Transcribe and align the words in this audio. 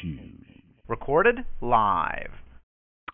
Shoes. 0.00 0.44
Recorded 0.88 1.44
live. 1.60 2.30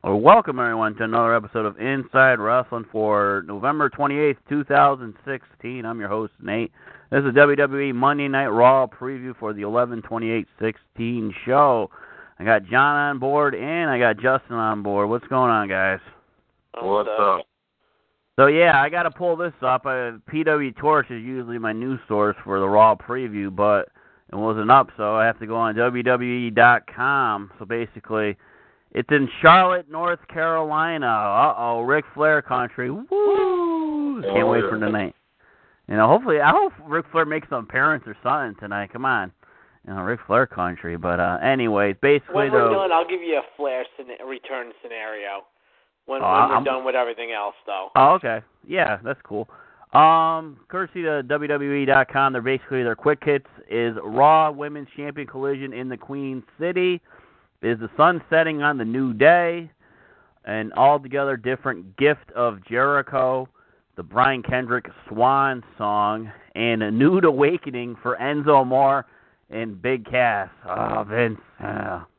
Well, 0.04 0.21
welcome 0.21 0.58
everyone 0.58 0.95
to 0.96 1.04
another 1.04 1.34
episode 1.34 1.64
of 1.64 1.79
Inside 1.79 2.41
Wrestling 2.41 2.87
for 2.91 3.45
November 3.46 3.88
28th, 3.88 4.37
2016. 4.48 5.85
I'm 5.85 6.00
your 6.00 6.08
host 6.08 6.32
Nate. 6.43 6.72
This 7.11 7.21
is 7.21 7.27
a 7.27 7.32
WWE 7.32 7.95
Monday 7.95 8.29
Night 8.29 8.48
Raw 8.48 8.86
preview 8.86 9.36
for 9.39 9.53
the 9.53 9.62
11/28/16 9.62 11.32
show. 11.45 11.90
I 12.39 12.45
got 12.45 12.64
John 12.64 12.96
on 12.96 13.18
board 13.18 13.54
and 13.54 13.91
I 13.91 13.98
got 13.98 14.16
Justin 14.16 14.57
on 14.57 14.82
board. 14.82 15.09
What's 15.09 15.27
going 15.29 15.50
on, 15.50 15.68
guys? 15.68 16.00
What's 16.80 17.09
up? 17.18 17.46
So 18.36 18.46
yeah, 18.46 18.80
I 18.80 18.89
got 18.89 19.04
to 19.04 19.11
pull 19.11 19.36
this 19.36 19.52
up. 19.62 19.86
Uh, 19.86 20.18
PW 20.30 20.75
Torch 20.77 21.11
is 21.11 21.23
usually 21.23 21.59
my 21.59 21.73
news 21.73 22.00
source 22.09 22.36
for 22.45 22.59
the 22.59 22.68
Raw 22.68 22.96
preview, 22.96 23.54
but 23.54 23.89
it 24.33 24.37
wasn't 24.37 24.71
up, 24.71 24.89
so 24.96 25.14
I 25.17 25.27
have 25.27 25.39
to 25.41 25.46
go 25.46 25.57
on 25.57 25.75
WWE.com. 25.77 27.50
So 27.59 27.64
basically, 27.64 28.36
it's 28.93 29.09
in 29.11 29.29
Charlotte, 29.40 29.90
North 29.90 30.21
Carolina. 30.29 31.07
Uh 31.07 31.54
oh, 31.57 31.81
Ric 31.82 32.05
Flair 32.14 32.42
country. 32.42 32.91
Woo! 32.91 34.23
Can't 34.23 34.39
Oh, 34.42 34.50
wait 34.50 34.62
yeah. 34.64 34.70
for 34.70 34.78
tonight. 34.78 35.14
You 35.89 35.97
know, 35.97 36.06
hopefully, 36.09 36.41
I 36.41 36.50
hope 36.50 36.73
Ric 36.87 37.06
Flair 37.12 37.25
makes 37.27 37.48
an 37.50 37.59
appearance 37.59 38.05
or 38.06 38.17
something 38.23 38.59
tonight. 38.61 38.92
Come 38.92 39.05
on, 39.05 39.33
you 39.87 39.92
know, 39.95 40.00
Ric 40.03 40.20
Flair 40.27 40.47
country. 40.47 40.97
But 40.97 41.20
uh 41.20 41.39
anyways, 41.42 41.97
basically 42.01 42.34
When 42.34 42.53
we're 42.53 42.69
though. 42.69 42.75
done, 42.89 42.92
I'll 42.92 43.09
give 43.09 43.20
you 43.23 43.37
a 43.39 43.42
Flair 43.56 43.84
scena- 43.97 44.25
return 44.27 44.73
scenario. 44.83 45.45
When, 46.06 46.20
Oh, 46.20 46.25
when 46.25 46.48
we're 46.48 46.55
I'm- 46.56 46.64
done 46.64 46.84
with 46.84 46.95
everything 46.97 47.31
else, 47.33 47.55
though. 47.67 47.91
Oh, 47.97 48.14
okay. 48.14 48.41
Yeah, 48.67 48.98
that's 49.05 49.20
cool. 49.23 49.48
Um, 49.92 50.59
courtesy 50.69 51.03
to 51.03 51.23
WWE.com, 51.23 52.33
they're 52.33 52.41
basically 52.41 52.83
their 52.83 52.97
quick 52.97 53.19
hits 53.23 53.47
is 53.70 53.95
Raw 54.03 54.51
Women's 54.51 54.89
Champion 54.97 55.27
Collision 55.27 55.75
in 55.75 55.91
the 55.91 55.98
Queen 55.98 56.42
City. 56.59 57.01
Is 57.61 57.79
the 57.79 57.91
sun 57.97 58.23
setting 58.31 58.62
on 58.62 58.79
the 58.79 58.87
new 58.87 59.12
day? 59.12 59.71
An 60.47 60.73
altogether 60.73 61.37
different 61.37 61.97
gift 61.99 62.33
of 62.34 62.65
Jericho, 62.67 63.49
the 63.97 64.03
Brian 64.03 64.43
Kendrick 64.43 64.87
Swan 65.09 65.62
song, 65.77 66.33
and 66.55 66.83
a 66.83 66.91
nude 66.91 67.25
awakening 67.27 67.97
for 68.03 68.17
Enzo 68.17 68.62
Amore 68.62 69.05
and 69.51 69.81
Big 69.81 70.11
Cass. 70.11 70.49
Oh, 70.67 71.05
Vince. 71.06 71.39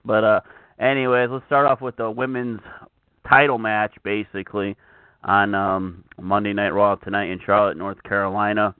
But 0.06 0.24
uh, 0.24 0.40
anyways, 0.80 1.30
let's 1.32 1.46
start 1.48 1.66
off 1.66 1.82
with 1.82 1.98
the 1.98 2.10
women's 2.10 2.62
title 3.28 3.58
match, 3.58 3.94
basically 4.04 4.78
on 5.24 5.56
um, 5.56 6.04
Monday 6.22 6.54
Night 6.54 6.70
Raw 6.70 6.96
tonight 6.96 7.30
in 7.30 7.40
Charlotte, 7.46 7.78
North 7.78 8.02
Carolina. 8.04 8.76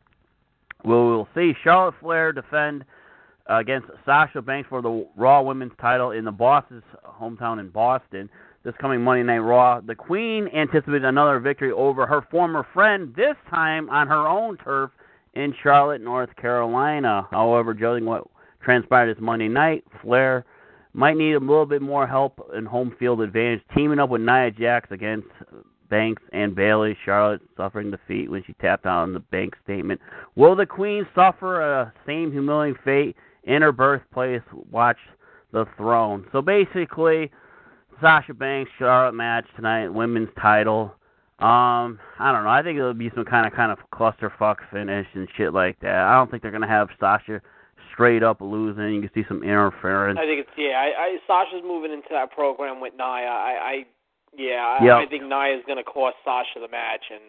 We 0.84 0.94
will 0.94 1.28
see 1.36 1.54
Charlotte 1.64 1.96
Flair 2.00 2.32
defend 2.34 2.84
against 3.48 3.88
Sasha 4.06 4.42
Banks 4.42 4.70
for 4.70 4.82
the 4.82 5.08
Raw 5.16 5.42
Women's 5.42 5.74
title 5.80 6.12
in 6.12 6.26
the 6.26 6.32
Boss's 6.32 6.84
hometown 7.06 7.60
in 7.60 7.70
Boston 7.70 8.30
this 8.64 8.74
coming 8.80 9.02
Monday 9.02 9.24
Night 9.24 9.40
Raw. 9.40 9.82
The 9.82 9.96
Queen 9.96 10.48
anticipates 10.56 11.04
another 11.06 11.40
victory 11.40 11.72
over 11.72 12.06
her 12.06 12.26
former 12.32 12.66
friend, 12.74 13.14
this 13.16 13.36
time 13.50 13.90
on 13.90 14.08
her 14.08 14.28
own 14.28 14.58
turf 14.58 14.92
in 15.34 15.54
Charlotte, 15.62 16.02
North 16.02 16.34
Carolina. 16.38 17.28
However, 17.32 17.74
judging 17.74 18.06
what 18.06 18.26
transpired 18.64 19.14
this 19.14 19.22
Monday 19.22 19.50
night, 19.50 19.84
Flair 20.02 20.46
might 20.94 21.18
need 21.18 21.34
a 21.34 21.40
little 21.40 21.66
bit 21.66 21.82
more 21.82 22.08
help 22.08 22.40
in 22.56 22.66
home 22.66 22.96
field 23.00 23.20
advantage, 23.22 23.62
teaming 23.76 24.00
up 24.00 24.10
with 24.10 24.22
Nia 24.22 24.52
Jax 24.52 24.90
against 24.92 25.28
Banks 25.90 26.24
and 26.32 26.56
Bayley. 26.56 26.98
Charlotte 27.06 27.42
suffering 27.58 27.92
defeat 27.92 28.30
when 28.30 28.44
she 28.46 28.54
tapped 28.54 28.86
out 28.86 29.04
on 29.04 29.14
the 29.14 29.20
bank 29.20 29.54
statement. 29.64 30.00
Will 30.36 30.56
the 30.56 30.66
Queen 30.66 31.06
suffer 31.16 31.62
a 31.62 31.94
same 32.06 32.32
humiliating 32.32 32.80
fate 32.84 33.16
in 33.44 33.62
her 33.62 33.72
birthplace? 33.72 34.42
Watch 34.72 34.98
the 35.52 35.66
throne. 35.78 36.26
So 36.32 36.42
basically, 36.42 37.32
Sasha 38.02 38.34
Banks 38.34 38.72
Charlotte 38.78 39.14
match 39.14 39.46
tonight, 39.56 39.90
women's 39.90 40.30
title. 40.42 40.96
Um, 41.40 42.00
I 42.20 42.32
don't 42.32 42.44
know. 42.44 42.50
I 42.50 42.62
think 42.64 42.78
it'll 42.78 42.94
be 42.94 43.12
some 43.16 43.26
kind 43.26 43.46
of 43.46 43.54
kind 43.54 43.72
of 43.72 43.80
clusterfuck 43.94 44.58
finish 44.72 45.08
and 45.14 45.28
shit 45.36 45.54
like 45.54 45.80
that. 45.82 45.96
I 45.96 46.16
don't 46.16 46.30
think 46.30 46.42
they're 46.42 46.52
gonna 46.52 46.68
have 46.68 46.90
Sasha 47.00 47.42
straight 47.94 48.24
up 48.24 48.40
losing. 48.40 48.94
You 48.94 49.02
can 49.02 49.12
see 49.14 49.26
some 49.28 49.44
interference. 49.44 50.18
I 50.22 50.26
think 50.26 50.42
it's 50.42 50.50
yeah. 50.58 50.78
I, 50.78 51.02
I 51.02 51.18
Sasha's 51.28 51.64
moving 51.66 51.92
into 51.92 52.10
that 52.12 52.32
program 52.32 52.80
with 52.80 52.94
Nia. 52.94 53.06
I, 53.06 53.58
I 53.62 53.86
yeah. 54.38 54.78
I, 54.80 54.84
Yep. 54.84 54.96
I 54.96 55.06
think 55.10 55.24
Nia's 55.24 55.64
going 55.68 55.78
to 55.78 55.84
cost 55.84 56.16
Sasha 56.26 56.60
the 56.62 56.68
match, 56.68 57.06
and 57.12 57.22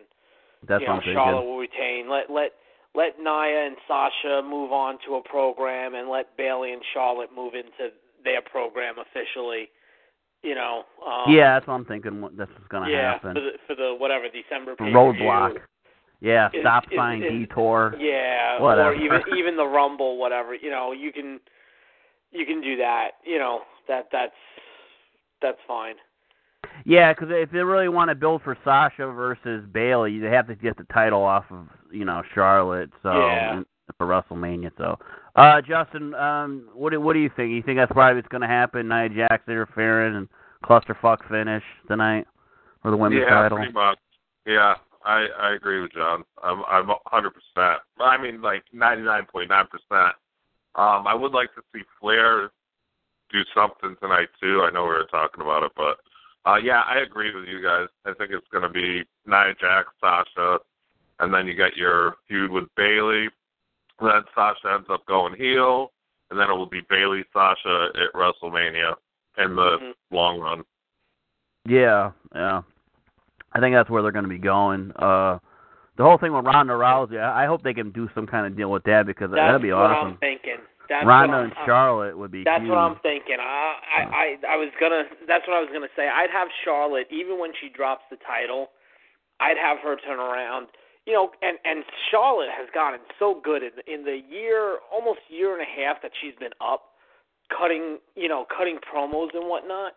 That's 0.66 0.81
you 0.82 0.87
know 0.88 0.94
I'm 0.94 0.98
thinking. 1.00 1.15
Charlotte 1.15 1.44
will 1.44 1.59
retain. 1.59 2.09
Let 2.10 2.31
let 2.31 2.53
let 2.94 3.19
Nia 3.19 3.66
and 3.66 3.76
Sasha 3.88 4.42
move 4.42 4.72
on 4.72 4.98
to 5.06 5.16
a 5.16 5.22
program, 5.22 5.94
and 5.94 6.09
let 6.09 6.37
Bayley 6.37 6.72
and 6.72 6.82
Charlotte 6.93 7.31
move 7.34 7.54
into 7.54 7.93
their 8.22 8.41
program 8.43 8.94
officially. 8.98 9.69
You 10.43 10.54
know. 10.54 10.84
Um, 11.04 11.32
Yeah, 11.32 11.54
that's 11.54 11.66
what 11.66 11.75
I'm 11.75 11.84
thinking. 11.87 12.20
what- 12.20 12.37
That's 12.37 12.50
what's 12.53 12.69
gonna 12.69 12.91
yeah, 12.91 13.12
happen. 13.14 13.34
for 13.34 13.41
the 13.41 13.50
for 13.66 13.75
the 13.75 13.94
whatever 13.98 14.26
December 14.28 14.76
Roadblock. 14.76 15.59
Yeah, 16.20 16.48
Is- 16.53 16.60
stop 16.62 16.84
is- 16.91 16.97
sign 16.97 17.22
is- 17.22 17.31
detour. 17.32 17.94
Yeah, 17.98 18.60
Whatever. 18.60 18.91
or 18.91 18.94
even 18.94 19.22
even 19.38 19.56
the 19.56 19.66
Rumble, 19.66 20.16
whatever. 20.19 20.54
You 20.54 20.70
know, 20.70 20.93
you 20.93 21.12
can 21.12 21.41
you 22.31 22.44
can 22.47 22.60
do 22.60 22.76
that. 22.76 23.12
You 23.25 23.38
know 23.38 23.62
that 23.88 24.09
that's 24.12 24.37
that's 25.43 25.59
fine. 25.66 25.97
Yeah, 26.84 27.12
because 27.12 27.28
if 27.31 27.50
they 27.50 27.61
really 27.61 27.89
want 27.89 28.11
to 28.11 28.15
build 28.15 28.43
for 28.43 28.56
Sasha 28.62 29.06
versus 29.06 29.65
Bayley, 29.72 30.19
they 30.19 30.31
have 30.31 30.47
to 30.49 30.55
get 30.55 30.77
the 30.77 30.84
title 30.93 31.22
off 31.22 31.45
of 31.50 31.67
you 31.91 32.05
know 32.05 32.22
Charlotte. 32.34 32.91
So 33.03 33.12
Yeah. 33.12 33.62
for 33.99 34.06
WrestleMania. 34.06 34.71
So, 34.77 34.99
uh, 35.37 35.61
Justin, 35.62 36.15
um, 36.15 36.69
what 36.75 36.91
do 36.91 37.00
what 37.00 37.12
do 37.15 37.21
you 37.21 37.31
think? 37.37 37.53
You 37.53 37.62
think 37.62 37.78
that's 37.78 37.93
probably 37.93 38.17
what's 38.17 38.28
going 38.28 38.43
to 38.43 38.47
happen? 38.47 38.89
Nia 38.89 39.09
Jax 39.09 39.47
interfering 39.49 40.17
and 40.17 40.28
clusterfuck 40.65 41.28
finish 41.28 41.62
tonight 41.89 42.27
for 42.83 42.91
the 42.91 42.97
women's 42.97 43.23
yeah, 43.23 43.34
title. 43.34 43.59
pretty 43.59 43.73
much. 43.73 43.99
Yeah, 44.47 44.75
I 45.05 45.27
I 45.39 45.55
agree 45.55 45.81
with 45.81 45.93
John. 45.93 46.25
I'm 46.43 46.62
I'm 46.69 46.89
100. 46.89 47.31
percent 47.31 47.81
I 48.00 48.21
mean, 48.21 48.43
like 48.43 48.65
99.9 48.75 49.49
percent. 49.71 50.15
Um, 50.77 51.06
I 51.06 51.15
would 51.15 51.33
like 51.33 51.55
to 51.55 51.62
see 51.73 51.83
Flair 52.00 52.50
do 53.31 53.41
something 53.55 53.97
tonight 54.03 54.28
too. 54.41 54.62
I 54.62 54.71
know 54.71 54.83
we 54.83 54.89
were 54.89 55.06
talking 55.11 55.41
about 55.41 55.62
it, 55.62 55.73
but 55.77 55.99
uh, 56.47 56.56
yeah, 56.56 56.82
I 56.87 56.99
agree 56.99 57.34
with 57.34 57.49
you 57.49 57.62
guys. 57.62 57.88
I 58.05 58.12
think 58.15 58.31
it's 58.32 58.47
going 58.53 58.62
to 58.62 58.69
be 58.69 59.05
Nia 59.27 59.55
Jax, 59.60 59.88
Sasha, 60.00 60.59
and 61.21 61.32
then 61.32 61.47
you 61.47 61.55
get 61.55 61.77
your 61.77 62.16
feud 62.28 62.50
with 62.50 62.65
Bayley. 62.77 63.28
Then 64.00 64.22
Sasha 64.34 64.75
ends 64.75 64.88
up 64.91 65.06
going 65.06 65.34
heel, 65.37 65.93
and 66.31 66.38
then 66.38 66.50
it 66.50 66.55
will 66.55 66.66
be 66.66 66.82
Bayley 66.91 67.25
Sasha 67.32 67.88
at 67.94 68.12
WrestleMania 68.15 68.94
in 69.38 69.55
the 69.56 69.78
Mhm. 69.78 69.94
long 70.10 70.41
run. 70.41 70.65
Yeah, 71.65 72.10
yeah. 72.34 72.62
I 73.53 73.61
think 73.61 73.75
that's 73.75 73.88
where 73.88 74.03
they're 74.03 74.12
going 74.12 74.25
to 74.25 74.28
be 74.28 74.38
going. 74.38 74.93
Uh, 74.97 75.38
the 75.97 76.03
whole 76.03 76.19
thing 76.19 76.32
with 76.32 76.44
Ronda 76.44 76.75
Rousey, 76.75 77.19
I 77.22 77.44
I 77.44 77.47
hope 77.47 77.62
they 77.62 77.72
can 77.72 77.91
do 77.91 78.11
some 78.15 78.26
kind 78.26 78.47
of 78.47 78.56
deal 78.56 78.71
with 78.71 78.82
that 78.84 79.06
because 79.06 79.31
That's 79.31 79.38
that'd 79.41 79.62
be 79.62 79.72
what 79.72 79.91
awesome. 79.93 80.09
I'm 80.12 80.16
thinking. 80.19 80.59
That's 80.89 81.06
Ronda 81.06 81.39
and 81.49 81.53
uh, 81.53 81.65
Charlotte 81.67 82.17
would 82.19 82.31
be 82.31 82.45
That's 82.45 82.61
huge. 82.62 82.71
what 82.71 82.78
I'm 82.78 82.97
thinking. 83.00 83.37
I, 83.41 83.75
I 83.97 84.00
I 84.03 84.55
I 84.55 84.56
was 84.56 84.69
gonna. 84.78 85.05
That's 85.27 85.47
what 85.49 85.56
I 85.56 85.61
was 85.61 85.71
gonna 85.72 85.93
say. 85.97 86.09
I'd 86.09 86.31
have 86.31 86.49
Charlotte 86.65 87.06
even 87.11 87.39
when 87.39 87.53
she 87.61 87.69
drops 87.69 88.03
the 88.11 88.17
title. 88.27 88.71
I'd 89.41 89.56
have 89.56 89.78
her 89.83 89.97
turn 89.97 90.19
around. 90.21 90.69
You 91.06 91.12
know, 91.15 91.31
and 91.43 91.59
and 91.65 91.84
Charlotte 92.11 92.50
has 92.56 92.69
gotten 92.75 93.00
so 93.19 93.41
good 93.43 93.62
in 93.62 93.73
in 93.87 94.05
the 94.05 94.21
year, 94.28 94.78
almost 94.93 95.21
year 95.28 95.53
and 95.53 95.62
a 95.62 95.69
half 95.84 96.00
that 96.03 96.12
she's 96.21 96.34
been 96.39 96.53
up, 96.61 96.93
cutting 97.56 97.99
you 98.15 98.28
know 98.28 98.44
cutting 98.56 98.78
promos 98.81 99.34
and 99.34 99.49
whatnot. 99.49 99.93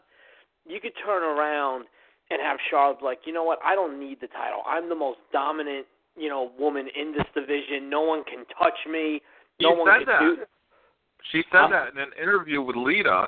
You 0.68 0.80
could 0.81 0.94
turn 1.06 1.24
around 1.24 1.86
and 2.30 2.42
have 2.42 2.58
Charlotte 2.70 3.00
be 3.00 3.06
like, 3.06 3.20
you 3.26 3.31
know 3.31 3.44
what? 3.44 3.59
I 3.64 3.74
don't 3.76 4.00
need 4.00 4.20
the 4.20 4.28
title. 4.28 4.59
I'm 4.68 4.90
the 4.90 4.96
most 4.96 5.20
dominant 5.31 5.86
you 6.18 6.30
know 6.30 6.52
woman 6.59 6.88
in 7.00 7.12
this 7.14 7.28
division. 7.34 7.90
No 7.90 8.02
one 8.02 8.24
can 8.24 8.44
touch 8.62 8.80
me. 8.90 9.22
No 9.62 9.74
He 9.76 9.80
one 9.81 9.88
said 9.88 10.06
can 10.06 10.08
that. 10.08 10.20
do. 10.20 10.38
She 11.31 11.43
said 11.52 11.67
that 11.72 11.93
in 11.93 11.99
an 11.99 12.11
interview 12.22 12.61
with 12.61 12.75
Lita. 12.75 13.28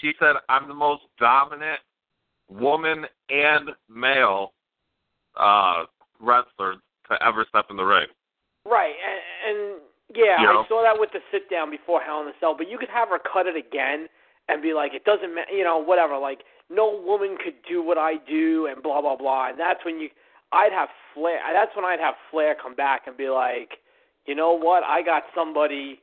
She 0.00 0.12
said, 0.18 0.36
"I'm 0.48 0.68
the 0.68 0.74
most 0.74 1.02
dominant 1.18 1.80
woman 2.48 3.04
and 3.30 3.70
male 3.88 4.52
uh, 5.36 5.84
wrestler 6.20 6.74
to 7.10 7.26
ever 7.26 7.44
step 7.48 7.66
in 7.70 7.76
the 7.76 7.84
ring." 7.84 8.06
Right, 8.64 8.94
and, 8.94 9.56
and 9.56 9.80
yeah, 10.14 10.40
You 10.40 10.46
know? 10.46 10.60
I 10.64 10.68
saw 10.68 10.82
that 10.82 10.98
with 10.98 11.10
the 11.12 11.20
sit 11.30 11.50
down 11.50 11.70
before 11.70 12.00
Hell 12.00 12.20
in 12.22 12.28
a 12.28 12.32
Cell, 12.38 12.54
but 12.56 12.68
you 12.68 12.78
could 12.78 12.90
have 12.90 13.08
her 13.08 13.18
cut 13.18 13.46
it 13.46 13.56
again 13.56 14.08
and 14.48 14.62
be 14.62 14.74
like, 14.74 14.94
it 14.94 15.04
doesn't 15.04 15.34
matter, 15.34 15.50
you 15.52 15.64
know, 15.64 15.78
whatever. 15.78 16.18
Like, 16.18 16.40
no 16.70 17.00
woman 17.04 17.36
could 17.42 17.54
do 17.68 17.82
what 17.82 17.98
I 17.98 18.14
do, 18.28 18.66
and 18.66 18.82
blah 18.82 19.00
blah 19.00 19.16
blah. 19.16 19.50
And 19.50 19.58
that's 19.58 19.84
when 19.84 19.98
you, 19.98 20.08
I'd 20.52 20.72
have 20.72 20.88
Flair. 21.14 21.40
That's 21.52 21.74
when 21.74 21.84
I'd 21.84 22.00
have 22.00 22.14
Flair 22.30 22.54
come 22.60 22.74
back 22.74 23.02
and 23.06 23.16
be 23.16 23.28
like, 23.28 23.78
you 24.26 24.34
know 24.34 24.52
what, 24.52 24.84
I 24.84 25.02
got 25.02 25.24
somebody, 25.34 26.00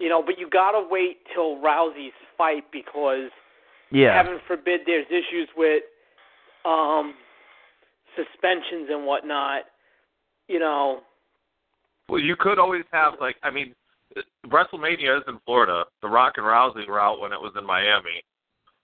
you 0.00 0.08
know. 0.08 0.22
But 0.24 0.38
you 0.38 0.48
gotta 0.50 0.84
wait 0.90 1.18
till 1.32 1.56
Rousey's 1.56 2.12
fight 2.36 2.64
because 2.72 3.30
Yeah. 3.90 4.14
heaven 4.16 4.40
forbid 4.48 4.80
there's 4.86 5.06
issues 5.10 5.48
with 5.56 5.84
um 6.64 7.14
suspensions 8.16 8.88
and 8.90 9.06
whatnot. 9.06 9.64
You 10.48 10.58
know, 10.58 11.04
Well, 12.08 12.18
you 12.18 12.34
could 12.34 12.58
always 12.58 12.84
have 12.90 13.14
like, 13.20 13.36
I 13.44 13.50
mean, 13.50 13.72
WrestleMania 14.48 15.18
is 15.18 15.24
in 15.28 15.38
Florida. 15.46 15.84
The 16.02 16.08
Rock 16.08 16.34
and 16.38 16.44
Rousey 16.46 16.88
were 16.88 16.98
out 16.98 17.20
when 17.20 17.32
it 17.32 17.40
was 17.40 17.52
in 17.56 17.64
Miami. 17.64 18.24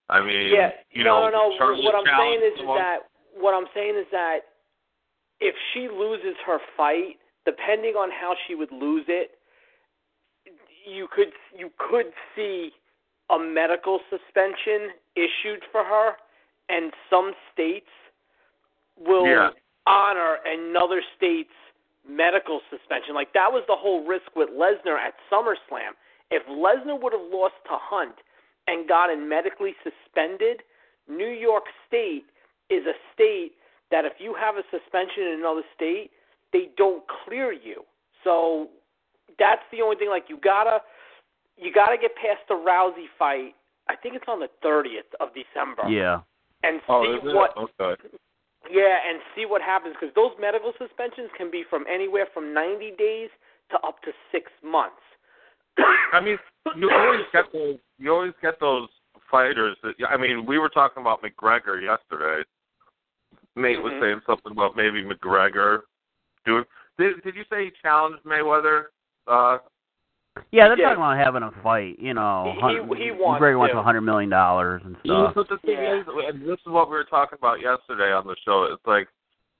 I 0.08 0.20
mean, 0.20 0.54
yeah, 0.54 0.70
you 0.92 1.02
no, 1.02 1.22
know, 1.22 1.30
no, 1.30 1.50
no. 1.50 1.54
Charlotte 1.58 1.82
What 1.82 1.96
I'm 1.96 2.06
saying 2.06 2.40
is, 2.46 2.60
is 2.60 2.66
that 2.66 2.98
what 3.34 3.54
I'm 3.54 3.66
saying 3.74 3.96
is 3.98 4.06
that 4.12 4.38
if 5.40 5.54
she 5.72 5.88
loses 5.88 6.36
her 6.46 6.58
fight, 6.76 7.18
depending 7.44 7.94
on 7.94 8.10
how 8.10 8.34
she 8.46 8.54
would 8.54 8.70
lose 8.70 9.04
it, 9.08 9.35
you 10.86 11.08
could 11.08 11.32
you 11.54 11.70
could 11.76 12.12
see 12.34 12.70
a 13.30 13.38
medical 13.38 14.00
suspension 14.08 14.92
issued 15.16 15.62
for 15.72 15.82
her, 15.84 16.16
and 16.68 16.92
some 17.10 17.34
states 17.52 17.90
will 18.96 19.26
Yeah. 19.26 19.50
honor 19.86 20.38
another 20.46 21.02
state's 21.16 21.52
medical 22.04 22.60
suspension. 22.70 23.14
Like 23.14 23.32
that 23.32 23.52
was 23.52 23.64
the 23.66 23.76
whole 23.76 24.04
risk 24.04 24.34
with 24.36 24.48
Lesnar 24.50 24.98
at 24.98 25.14
SummerSlam. 25.28 25.96
If 26.30 26.46
Lesnar 26.46 27.00
would 27.00 27.12
have 27.12 27.22
lost 27.32 27.56
to 27.64 27.76
Hunt 27.76 28.16
and 28.68 28.88
gotten 28.88 29.28
medically 29.28 29.74
suspended, 29.82 30.62
New 31.08 31.28
York 31.28 31.64
State 31.86 32.26
is 32.68 32.86
a 32.86 32.94
state 33.12 33.52
that 33.90 34.04
if 34.04 34.14
you 34.18 34.34
have 34.34 34.56
a 34.56 34.64
suspension 34.70 35.24
in 35.24 35.38
another 35.40 35.62
state, 35.74 36.10
they 36.52 36.66
don't 36.76 37.06
clear 37.08 37.52
you. 37.52 37.84
So 38.24 38.70
that's 39.38 39.62
the 39.72 39.82
only 39.82 39.96
thing. 39.96 40.08
Like 40.08 40.24
you 40.28 40.38
gotta, 40.42 40.80
you 41.56 41.72
gotta 41.72 41.96
get 41.96 42.14
past 42.16 42.40
the 42.48 42.54
Rousey 42.54 43.06
fight. 43.18 43.54
I 43.88 43.96
think 43.96 44.14
it's 44.16 44.26
on 44.28 44.40
the 44.40 44.48
30th 44.64 45.12
of 45.20 45.28
December. 45.34 45.88
Yeah. 45.88 46.20
And 46.64 46.80
Oh, 46.88 47.04
see 47.04 47.28
is 47.28 47.34
what 47.34 47.56
Okay. 47.56 48.02
yeah, 48.70 48.98
and 49.08 49.20
see 49.34 49.46
what 49.46 49.62
happens 49.62 49.94
because 49.98 50.14
those 50.14 50.32
medical 50.40 50.72
suspensions 50.78 51.30
can 51.36 51.50
be 51.50 51.62
from 51.68 51.84
anywhere 51.88 52.26
from 52.34 52.52
90 52.52 52.92
days 52.98 53.30
to 53.70 53.78
up 53.86 54.02
to 54.02 54.12
six 54.32 54.50
months. 54.62 55.02
I 56.12 56.20
mean, 56.20 56.38
you 56.76 56.90
always 56.90 57.26
get 57.32 57.52
those. 57.52 57.78
You 57.98 58.12
always 58.12 58.32
get 58.40 58.58
those 58.60 58.88
fighters. 59.30 59.76
That 59.82 59.94
I 60.08 60.16
mean, 60.16 60.46
we 60.46 60.58
were 60.58 60.68
talking 60.70 61.00
about 61.02 61.22
McGregor 61.22 61.82
yesterday. 61.82 62.44
Nate 63.56 63.82
was 63.82 63.92
Mhm. 63.92 64.00
saying 64.00 64.20
something 64.26 64.52
about 64.52 64.76
maybe 64.76 65.02
McGregor 65.04 65.82
doing. 66.44 66.64
Did 66.98 67.22
Did 67.22 67.36
you 67.36 67.44
say 67.44 67.66
he 67.66 67.70
challenged 67.82 68.22
Mayweather? 68.24 68.86
Uh, 69.26 69.58
Yeah, 70.52 70.69
they're 70.69 70.78
Yeah. 70.78 70.88
talking 70.90 71.02
about 71.02 71.17
having 71.17 71.43
a 71.43 71.50
fight. 71.62 71.99
You 71.99 72.12
know, 72.12 72.44
He- 72.44 72.61
he- 72.61 73.05
he 73.05 73.11
wants 73.11 73.40
McGregor 73.43 73.58
wants 73.58 73.73
to. 73.73 73.78
a 73.78 73.82
hundred 73.82 74.02
million 74.02 74.28
dollars 74.28 74.82
and 74.84 74.94
Yeah, 75.02 75.31
stuff. 75.31 75.34
but 75.34 75.49
the 75.49 75.56
thing 75.58 75.78
Yeah. 75.82 75.94
is, 75.94 76.06
and 76.08 76.43
this 76.46 76.61
is 76.61 76.67
what 76.67 76.90
we 76.90 76.96
were 76.96 77.05
talking 77.05 77.38
about 77.38 77.61
yesterday 77.61 78.12
on 78.12 78.26
the 78.26 78.37
show. 78.44 78.64
It's 78.64 78.87
like, 78.87 79.08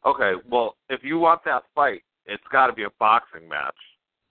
okay, 0.05 0.35
well, 0.47 0.77
if 0.91 1.03
you 1.03 1.19
want 1.19 1.43
that 1.45 1.65
fight, 1.75 2.03
it's 2.27 2.47
got 2.49 2.67
to 2.67 2.75
be 2.75 2.83
a 2.83 2.91
boxing 2.99 3.49
match. 3.49 3.77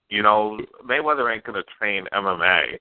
You 0.09 0.21
know, 0.21 0.59
Mayweather 0.83 1.33
ain't 1.33 1.43
going 1.45 1.55
to 1.55 1.63
train 1.79 2.07
MMA, 2.11 2.77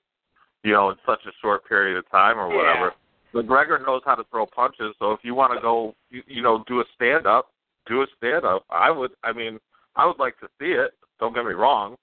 you 0.63 0.71
know, 0.71 0.91
in 0.91 0.99
such 1.03 1.25
a 1.25 1.31
short 1.41 1.65
period 1.65 1.97
of 1.97 2.07
time 2.09 2.37
or 2.39 2.47
Yeah. 2.51 2.57
whatever. 2.57 2.93
McGregor 3.33 3.83
knows 3.83 4.03
how 4.05 4.13
to 4.13 4.23
throw 4.25 4.45
punches, 4.45 4.95
so 4.99 5.11
if 5.11 5.25
you 5.25 5.33
want 5.33 5.53
to 5.53 5.59
go, 5.59 5.95
you, 6.11 6.21
you 6.27 6.41
know, 6.43 6.59
do 6.67 6.81
a 6.81 6.85
stand 6.93 7.25
up, 7.25 7.51
do 7.87 8.03
a 8.03 8.07
stand 8.17 8.45
up. 8.45 8.63
I 8.69 8.91
would, 8.91 9.15
I 9.23 9.33
mean, 9.33 9.59
I 9.95 10.05
would 10.05 10.19
like 10.19 10.39
to 10.39 10.47
see 10.59 10.73
it. 10.73 10.93
Don't 11.19 11.33
get 11.33 11.45
me 11.45 11.53
wrong. 11.53 11.97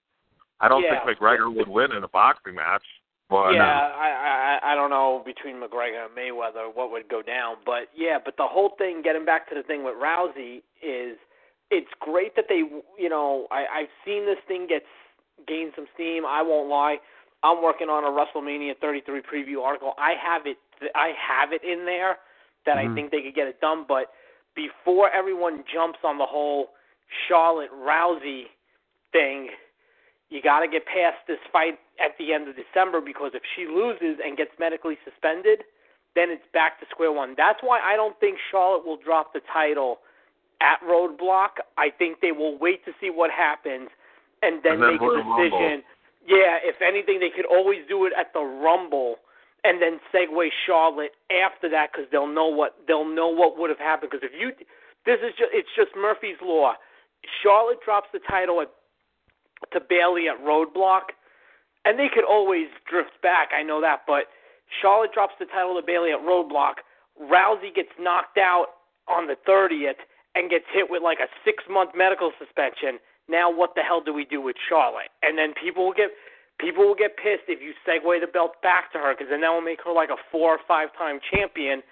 I 0.62 0.68
don't 0.68 0.82
Yeah. 0.82 1.04
think 1.04 1.18
McGregor 1.18 1.54
would 1.54 1.68
win 1.68 1.92
in 1.92 2.04
a 2.04 2.08
boxing 2.08 2.54
match, 2.54 2.84
but 3.28 3.52
yeah, 3.52 3.64
I, 3.64 4.60
I 4.62 4.72
I 4.72 4.74
don't 4.74 4.90
know 4.90 5.22
between 5.24 5.56
McGregor 5.56 6.06
and 6.06 6.16
Mayweather 6.16 6.72
what 6.72 6.90
would 6.92 7.08
go 7.08 7.20
down, 7.20 7.56
but 7.66 7.88
yeah, 7.94 8.18
but 8.24 8.36
the 8.36 8.46
whole 8.46 8.70
thing, 8.78 9.02
getting 9.02 9.24
back 9.24 9.48
to 9.50 9.54
the 9.54 9.64
thing 9.64 9.84
with 9.84 9.94
Rousey, 9.94 10.62
is 10.80 11.18
it's 11.70 11.90
great 11.98 12.36
that 12.36 12.46
they, 12.48 12.62
you 12.98 13.08
know, 13.08 13.48
I 13.50 13.66
I've 13.80 13.92
seen 14.06 14.24
this 14.24 14.38
thing 14.46 14.66
get 14.68 14.84
gain 15.46 15.72
some 15.74 15.86
steam. 15.94 16.24
I 16.24 16.42
won't 16.42 16.68
lie, 16.68 16.98
I'm 17.42 17.62
working 17.62 17.88
on 17.88 18.04
a 18.04 18.10
WrestleMania 18.10 18.78
33 18.80 19.20
preview 19.22 19.62
article. 19.62 19.94
I 19.98 20.14
have 20.22 20.46
it, 20.46 20.58
I 20.94 21.12
have 21.18 21.52
it 21.52 21.64
in 21.64 21.84
there 21.84 22.18
that 22.66 22.78
I 22.78 22.86
Mhm. 22.86 22.94
think 22.94 23.10
they 23.10 23.22
could 23.22 23.34
get 23.34 23.48
it 23.48 23.60
done, 23.60 23.84
but 23.88 24.12
before 24.54 25.10
everyone 25.10 25.64
jumps 25.72 25.98
on 26.04 26.18
the 26.18 26.26
whole 26.26 26.74
Charlotte 27.26 27.72
Rousey 27.72 28.48
thing, 29.10 29.50
you 30.32 30.40
got 30.40 30.60
to 30.60 30.68
get 30.68 30.88
past 30.88 31.20
this 31.28 31.38
fight 31.52 31.76
at 32.00 32.16
the 32.16 32.32
end 32.32 32.48
of 32.48 32.56
December 32.56 33.04
because 33.04 33.32
if 33.34 33.42
she 33.54 33.68
loses 33.68 34.16
and 34.24 34.36
gets 34.36 34.50
medically 34.58 34.96
suspended, 35.04 35.60
then 36.16 36.32
it's 36.32 36.48
back 36.56 36.80
to 36.80 36.86
square 36.88 37.12
one. 37.12 37.34
That's 37.36 37.60
why 37.60 37.80
I 37.84 37.96
don't 37.96 38.18
think 38.18 38.38
Charlotte 38.50 38.86
will 38.86 38.96
drop 38.96 39.36
the 39.36 39.44
title 39.52 40.00
at 40.64 40.80
Roadblock. 40.80 41.60
I 41.76 41.92
think 41.92 42.24
they 42.24 42.32
will 42.32 42.56
wait 42.56 42.82
to 42.86 42.92
see 42.96 43.10
what 43.12 43.30
happens 43.30 43.92
and 44.40 44.64
then, 44.64 44.80
And 44.80 44.82
then 44.82 44.92
make 44.96 45.04
a 45.04 45.20
decision. 45.20 45.84
Yeah, 46.24 46.56
if 46.64 46.80
anything, 46.80 47.20
they 47.20 47.30
could 47.34 47.46
always 47.46 47.84
do 47.88 48.06
it 48.06 48.12
at 48.16 48.32
the 48.32 48.40
Rumble 48.40 49.16
and 49.64 49.82
then 49.82 50.00
segue 50.14 50.48
Charlotte 50.66 51.12
after 51.30 51.68
that 51.68 51.90
because 51.92 52.08
they'll 52.10 52.30
know 52.30 52.48
what 52.48 52.78
they'll 52.88 53.08
know 53.08 53.28
what 53.28 53.58
would 53.58 53.70
have 53.70 53.78
happened. 53.78 54.10
Because 54.10 54.24
if 54.24 54.32
you, 54.38 54.50
this 55.04 55.18
is 55.20 55.34
just 55.36 55.50
it's 55.52 55.70
just 55.76 55.90
Murphy's 55.94 56.40
law. 56.40 56.74
Charlotte 57.42 57.78
drops 57.84 58.08
the 58.12 58.20
title 58.28 58.60
at 58.60 58.70
to 59.72 59.80
Bayley 59.80 60.28
at 60.28 60.38
Roadblock, 60.42 61.14
and 61.84 61.98
they 61.98 62.08
could 62.12 62.24
always 62.24 62.68
drift 62.88 63.20
back. 63.22 63.50
I 63.56 63.62
know 63.62 63.80
that, 63.80 64.02
but 64.06 64.26
Charlotte 64.80 65.12
drops 65.12 65.34
the 65.38 65.46
title 65.46 65.74
to 65.80 65.84
Bayley 65.84 66.12
at 66.12 66.20
Roadblock. 66.20 66.82
Rousey 67.20 67.74
gets 67.74 67.92
knocked 67.98 68.38
out 68.38 68.78
on 69.08 69.26
the 69.26 69.36
30th 69.48 70.00
and 70.34 70.48
gets 70.48 70.64
hit 70.72 70.88
with 70.88 71.02
like 71.02 71.18
a 71.20 71.28
six 71.44 71.64
month 71.68 71.90
medical 71.94 72.32
suspension. 72.38 72.98
Now 73.28 73.52
what 73.52 73.74
the 73.74 73.82
hell 73.82 74.00
do 74.00 74.12
we 74.12 74.24
do 74.24 74.40
with 74.40 74.56
Charlotte? 74.56 75.12
And 75.22 75.36
then 75.36 75.52
people 75.52 75.84
will 75.84 75.92
get 75.92 76.10
people 76.58 76.84
will 76.86 76.96
get 76.96 77.16
pissed 77.16 77.48
if 77.48 77.60
you 77.60 77.74
segue 77.86 78.20
the 78.20 78.26
belt 78.26 78.62
back 78.62 78.92
to 78.92 78.98
her 78.98 79.14
because 79.14 79.28
then 79.30 79.40
that 79.42 79.50
will 79.50 79.64
make 79.64 79.82
her 79.84 79.92
like 79.92 80.10
a 80.10 80.20
four 80.30 80.56
or 80.56 80.60
five 80.66 80.88
time 80.96 81.20
champion. 81.20 81.82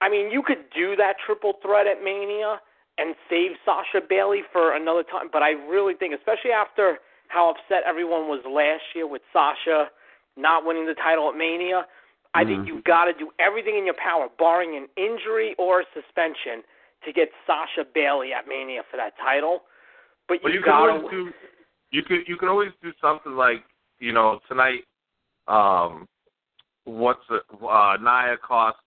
I 0.00 0.08
mean, 0.10 0.30
you 0.30 0.42
could 0.42 0.70
do 0.74 0.94
that 0.96 1.16
triple 1.24 1.54
threat 1.62 1.86
at 1.86 2.02
Mania 2.02 2.60
and 2.98 3.14
save 3.28 3.52
Sasha 3.64 4.00
Bayley 4.06 4.42
for 4.52 4.76
another 4.76 5.02
time, 5.02 5.28
but 5.32 5.42
I 5.42 5.50
really 5.50 5.94
think, 5.94 6.14
especially 6.14 6.52
after 6.52 6.98
how 7.28 7.50
upset 7.50 7.82
everyone 7.86 8.28
was 8.28 8.40
last 8.46 8.82
year 8.94 9.06
with 9.06 9.22
Sasha 9.32 9.90
not 10.36 10.64
winning 10.64 10.86
the 10.86 10.94
title 10.94 11.28
at 11.28 11.36
Mania, 11.36 11.86
I 12.34 12.44
think 12.44 12.62
Mhm. 12.62 12.66
you've 12.66 12.84
got 12.84 13.04
to 13.04 13.12
do 13.12 13.32
everything 13.38 13.76
in 13.76 13.84
your 13.84 13.94
power, 13.94 14.28
barring 14.28 14.76
an 14.76 14.88
injury 14.96 15.54
or 15.56 15.80
a 15.80 15.86
suspension, 15.92 16.64
to 17.02 17.12
get 17.12 17.32
Sasha 17.46 17.84
Bayley 17.84 18.32
at 18.32 18.48
Mania 18.48 18.82
for 18.84 18.96
that 18.96 19.16
title. 19.18 19.64
But 20.26 20.42
you, 20.42 20.50
you 20.50 20.60
can 20.62 20.72
got 20.72 20.88
always 20.88 21.10
do 21.10 21.32
you 21.90 22.02
could 22.02 22.26
you 22.26 22.36
can 22.36 22.48
always 22.48 22.72
do 22.82 22.92
something 23.00 23.36
like 23.36 23.64
you 23.98 24.12
know 24.12 24.40
tonight. 24.48 24.84
Um, 25.46 26.08
what's 26.84 27.24
it? 27.30 27.42
Uh, 27.62 27.96
Nia 28.00 28.36
cost 28.38 28.78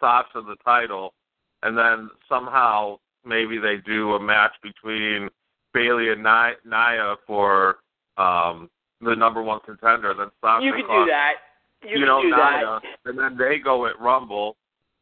Sasha 0.00 0.42
the 0.42 0.56
title, 0.64 1.14
and 1.62 1.78
then 1.78 2.10
somehow 2.28 2.98
maybe 3.24 3.58
they 3.58 3.76
do 3.84 4.14
a 4.14 4.20
match 4.20 4.52
between 4.62 5.28
Bayley 5.72 6.10
and 6.10 6.22
Nia, 6.22 6.54
Nia 6.64 7.16
for 7.26 7.76
um 8.16 8.70
the 9.00 9.14
number 9.14 9.42
one 9.42 9.60
contender. 9.64 10.12
Then 10.16 10.30
Sasha 10.40 10.64
you 10.64 10.72
could 10.72 10.86
do 10.88 11.06
that. 11.06 11.34
You, 11.82 11.90
You, 11.90 11.96
could 12.00 12.06
know 12.06 12.22
do 12.22 12.30
Nia, 12.30 12.36
that. 12.36 12.80
and 13.06 13.18
then 13.18 13.36
they 13.38 13.58
go 13.58 13.86
at 13.86 13.98
Rumble, 14.00 14.56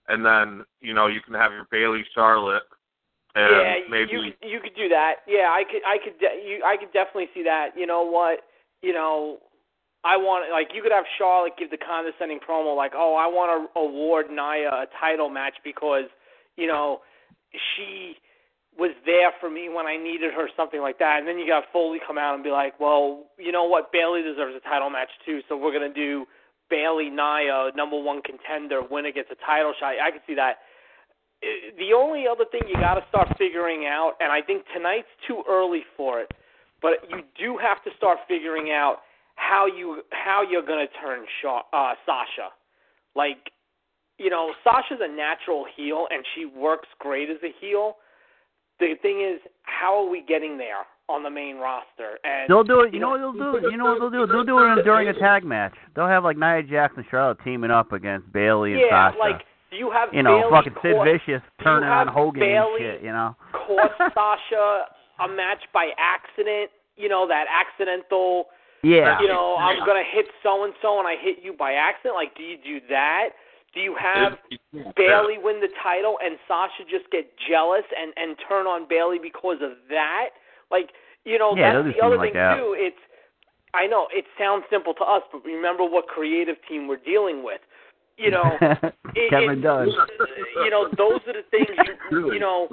and 0.08 0.24
then 0.24 0.64
you 0.80 0.94
know 0.94 1.06
you 1.06 1.20
can 1.20 1.34
have 1.34 1.52
your 1.52 1.66
Bayley 1.70 2.04
Charlotte, 2.14 2.62
and 3.34 3.50
yeah, 3.50 3.74
maybe 3.90 4.12
you 4.12 4.20
could, 4.40 4.48
you 4.48 4.60
could 4.60 4.76
do 4.76 4.88
that. 4.88 5.16
Yeah, 5.26 5.50
I 5.50 5.64
could 5.64 5.82
I 5.86 5.98
could 6.02 6.18
de- 6.20 6.42
you 6.46 6.62
I 6.64 6.76
could 6.76 6.92
definitely 6.92 7.28
see 7.34 7.42
that. 7.44 7.70
You 7.76 7.86
know 7.86 8.02
what? 8.02 8.40
You 8.82 8.92
know, 8.92 9.38
I 10.04 10.16
want 10.16 10.52
like 10.52 10.68
you 10.72 10.82
could 10.82 10.92
have 10.92 11.04
Charlotte 11.18 11.54
give 11.58 11.70
the 11.70 11.78
condescending 11.78 12.38
promo 12.38 12.76
like, 12.76 12.92
"Oh, 12.94 13.16
I 13.16 13.26
want 13.26 13.50
to 13.74 13.80
award 13.80 14.26
Nia 14.30 14.70
a 14.70 14.86
title 15.00 15.28
match 15.30 15.54
because, 15.64 16.04
you 16.56 16.68
know, 16.68 17.00
she 17.52 18.16
was 18.78 18.92
there 19.04 19.32
for 19.40 19.50
me 19.50 19.68
when 19.68 19.86
I 19.86 19.96
needed 19.96 20.32
her, 20.34 20.48
something 20.56 20.80
like 20.80 20.98
that." 20.98 21.18
And 21.18 21.26
then 21.26 21.38
you 21.38 21.46
got 21.46 21.64
Foley 21.72 22.00
come 22.06 22.18
out 22.18 22.34
and 22.34 22.44
be 22.44 22.50
like, 22.50 22.78
"Well, 22.78 23.26
you 23.38 23.52
know 23.52 23.64
what? 23.64 23.92
Bayley 23.92 24.22
deserves 24.22 24.54
a 24.54 24.60
title 24.60 24.90
match 24.90 25.10
too, 25.24 25.42
so 25.48 25.56
we're 25.56 25.72
gonna 25.72 25.88
do 25.88 26.26
Bayley 26.70 27.10
Nia, 27.10 27.72
number 27.74 27.98
one 27.98 28.22
contender, 28.22 28.82
winner 28.82 29.12
gets 29.12 29.30
a 29.30 29.36
title 29.36 29.72
shot." 29.78 29.98
I 29.98 30.10
could 30.10 30.22
see 30.26 30.34
that 30.34 30.58
Uh, 31.40 31.70
the 31.78 31.92
only 31.94 32.26
other 32.26 32.44
thing 32.50 32.62
you 32.66 32.74
got 32.74 32.94
to 32.94 33.04
start 33.08 33.28
figuring 33.38 33.86
out, 33.86 34.14
and 34.18 34.32
I 34.32 34.42
think 34.42 34.64
tonight's 34.74 35.06
too 35.26 35.44
early 35.48 35.84
for 35.96 36.20
it, 36.20 36.32
but 36.82 37.08
you 37.08 37.22
do 37.38 37.56
have 37.58 37.82
to 37.84 37.90
start 37.96 38.18
figuring 38.26 38.72
out 38.72 39.02
how 39.36 39.66
you 39.66 40.02
how 40.10 40.42
you're 40.42 40.62
to 40.88 40.92
turn 41.00 41.24
Sha 41.40 41.62
uh, 41.72 41.94
Sasha. 42.04 42.50
Like, 43.14 43.52
you 44.18 44.30
know, 44.30 44.52
Sasha's 44.64 44.98
a 45.00 45.08
natural 45.08 45.64
heel, 45.76 46.06
and 46.10 46.24
she 46.34 46.44
works 46.44 46.88
great 46.98 47.30
as 47.30 47.38
a 47.42 47.52
heel. 47.60 47.96
The 48.80 48.94
thing 49.02 49.22
is, 49.22 49.40
how 49.62 50.04
are 50.04 50.08
we 50.08 50.22
getting 50.26 50.58
there 50.58 50.86
on 51.08 51.22
the 51.22 51.30
main 51.30 51.56
roster? 51.56 52.18
And 52.24 52.48
They'll 52.48 52.64
do 52.64 52.80
it. 52.80 52.92
You 52.94 53.00
know 53.00 53.10
what 53.10 53.18
they'll 53.18 53.32
do? 53.32 53.68
You 53.70 53.76
know 53.76 53.84
what 53.86 53.98
they'll 53.98 54.10
do? 54.10 54.26
They'll 54.30 54.44
do 54.44 54.58
it 54.58 54.84
during 54.84 55.08
a 55.08 55.18
tag 55.18 55.44
match. 55.44 55.74
They'll 55.96 56.06
have 56.06 56.24
like 56.24 56.36
Nia 56.36 56.62
Jax 56.62 56.94
and 56.96 57.04
Charlotte 57.10 57.38
teaming 57.44 57.70
up 57.70 57.92
against 57.92 58.30
Bayley 58.32 58.72
and 58.72 58.82
yeah, 58.82 59.10
Sasha. 59.10 59.18
like 59.18 59.40
you 59.70 59.90
have 59.90 60.10
you 60.12 60.22
know, 60.22 60.42
Bayley 60.42 60.50
fucking 60.50 60.74
Sid 60.82 60.96
Vicious 61.04 61.42
turning 61.62 61.88
on 61.88 62.08
Hogan 62.08 62.40
Bayley- 62.40 62.84
and 62.86 62.94
shit. 62.98 63.02
You 63.02 63.12
know. 63.12 63.36
cost 63.52 63.94
Sasha 64.14 64.84
a 65.20 65.28
match 65.28 65.62
by 65.72 65.90
accident. 65.98 66.70
You 66.96 67.08
know 67.08 67.26
that 67.28 67.46
accidental 67.50 68.46
Yeah. 68.82 69.20
You 69.20 69.28
know, 69.28 69.56
I'm 69.58 69.84
gonna 69.86 70.06
hit 70.06 70.26
so 70.42 70.64
and 70.64 70.74
so, 70.82 70.98
and 70.98 71.06
I 71.08 71.14
hit 71.20 71.38
you 71.42 71.52
by 71.52 71.72
accident. 71.72 72.14
Like, 72.14 72.36
do 72.36 72.42
you 72.42 72.56
do 72.62 72.80
that? 72.90 73.30
Do 73.74 73.80
you 73.80 73.94
have 74.00 74.38
Bayley 74.96 75.36
win 75.38 75.60
the 75.60 75.68
title 75.82 76.16
and 76.24 76.38
Sasha 76.48 76.84
just 76.88 77.10
get 77.10 77.30
jealous 77.48 77.84
and 77.96 78.12
and 78.16 78.36
turn 78.48 78.66
on 78.66 78.86
Bayley 78.88 79.18
because 79.22 79.58
of 79.62 79.72
that? 79.90 80.30
Like, 80.70 80.90
you 81.24 81.38
know, 81.38 81.54
Yeah, 81.56 81.82
that's 81.82 81.96
the 81.96 82.02
other 82.04 82.14
seem 82.16 82.18
like 82.20 82.32
thing 82.32 82.40
that. 82.40 82.56
too. 82.56 82.74
It's 82.78 82.96
I 83.74 83.86
know 83.86 84.08
it 84.10 84.24
sounds 84.38 84.64
simple 84.70 84.94
to 84.94 85.04
us, 85.04 85.22
but 85.30 85.44
remember 85.44 85.84
what 85.84 86.06
creative 86.08 86.56
team 86.68 86.88
we're 86.88 86.96
dealing 87.04 87.44
with. 87.44 87.60
You 88.16 88.30
know, 88.32 88.56
it- 89.14 89.30
Kevin 89.30 89.58
it- 89.58 89.62
Dunn. 89.62 89.88
you 90.64 90.70
know, 90.70 90.88
those 90.96 91.20
are 91.28 91.34
the 91.36 91.44
things 91.50 91.68
you, 91.86 91.94
Really? 92.18 92.34
you 92.34 92.40
know. 92.40 92.68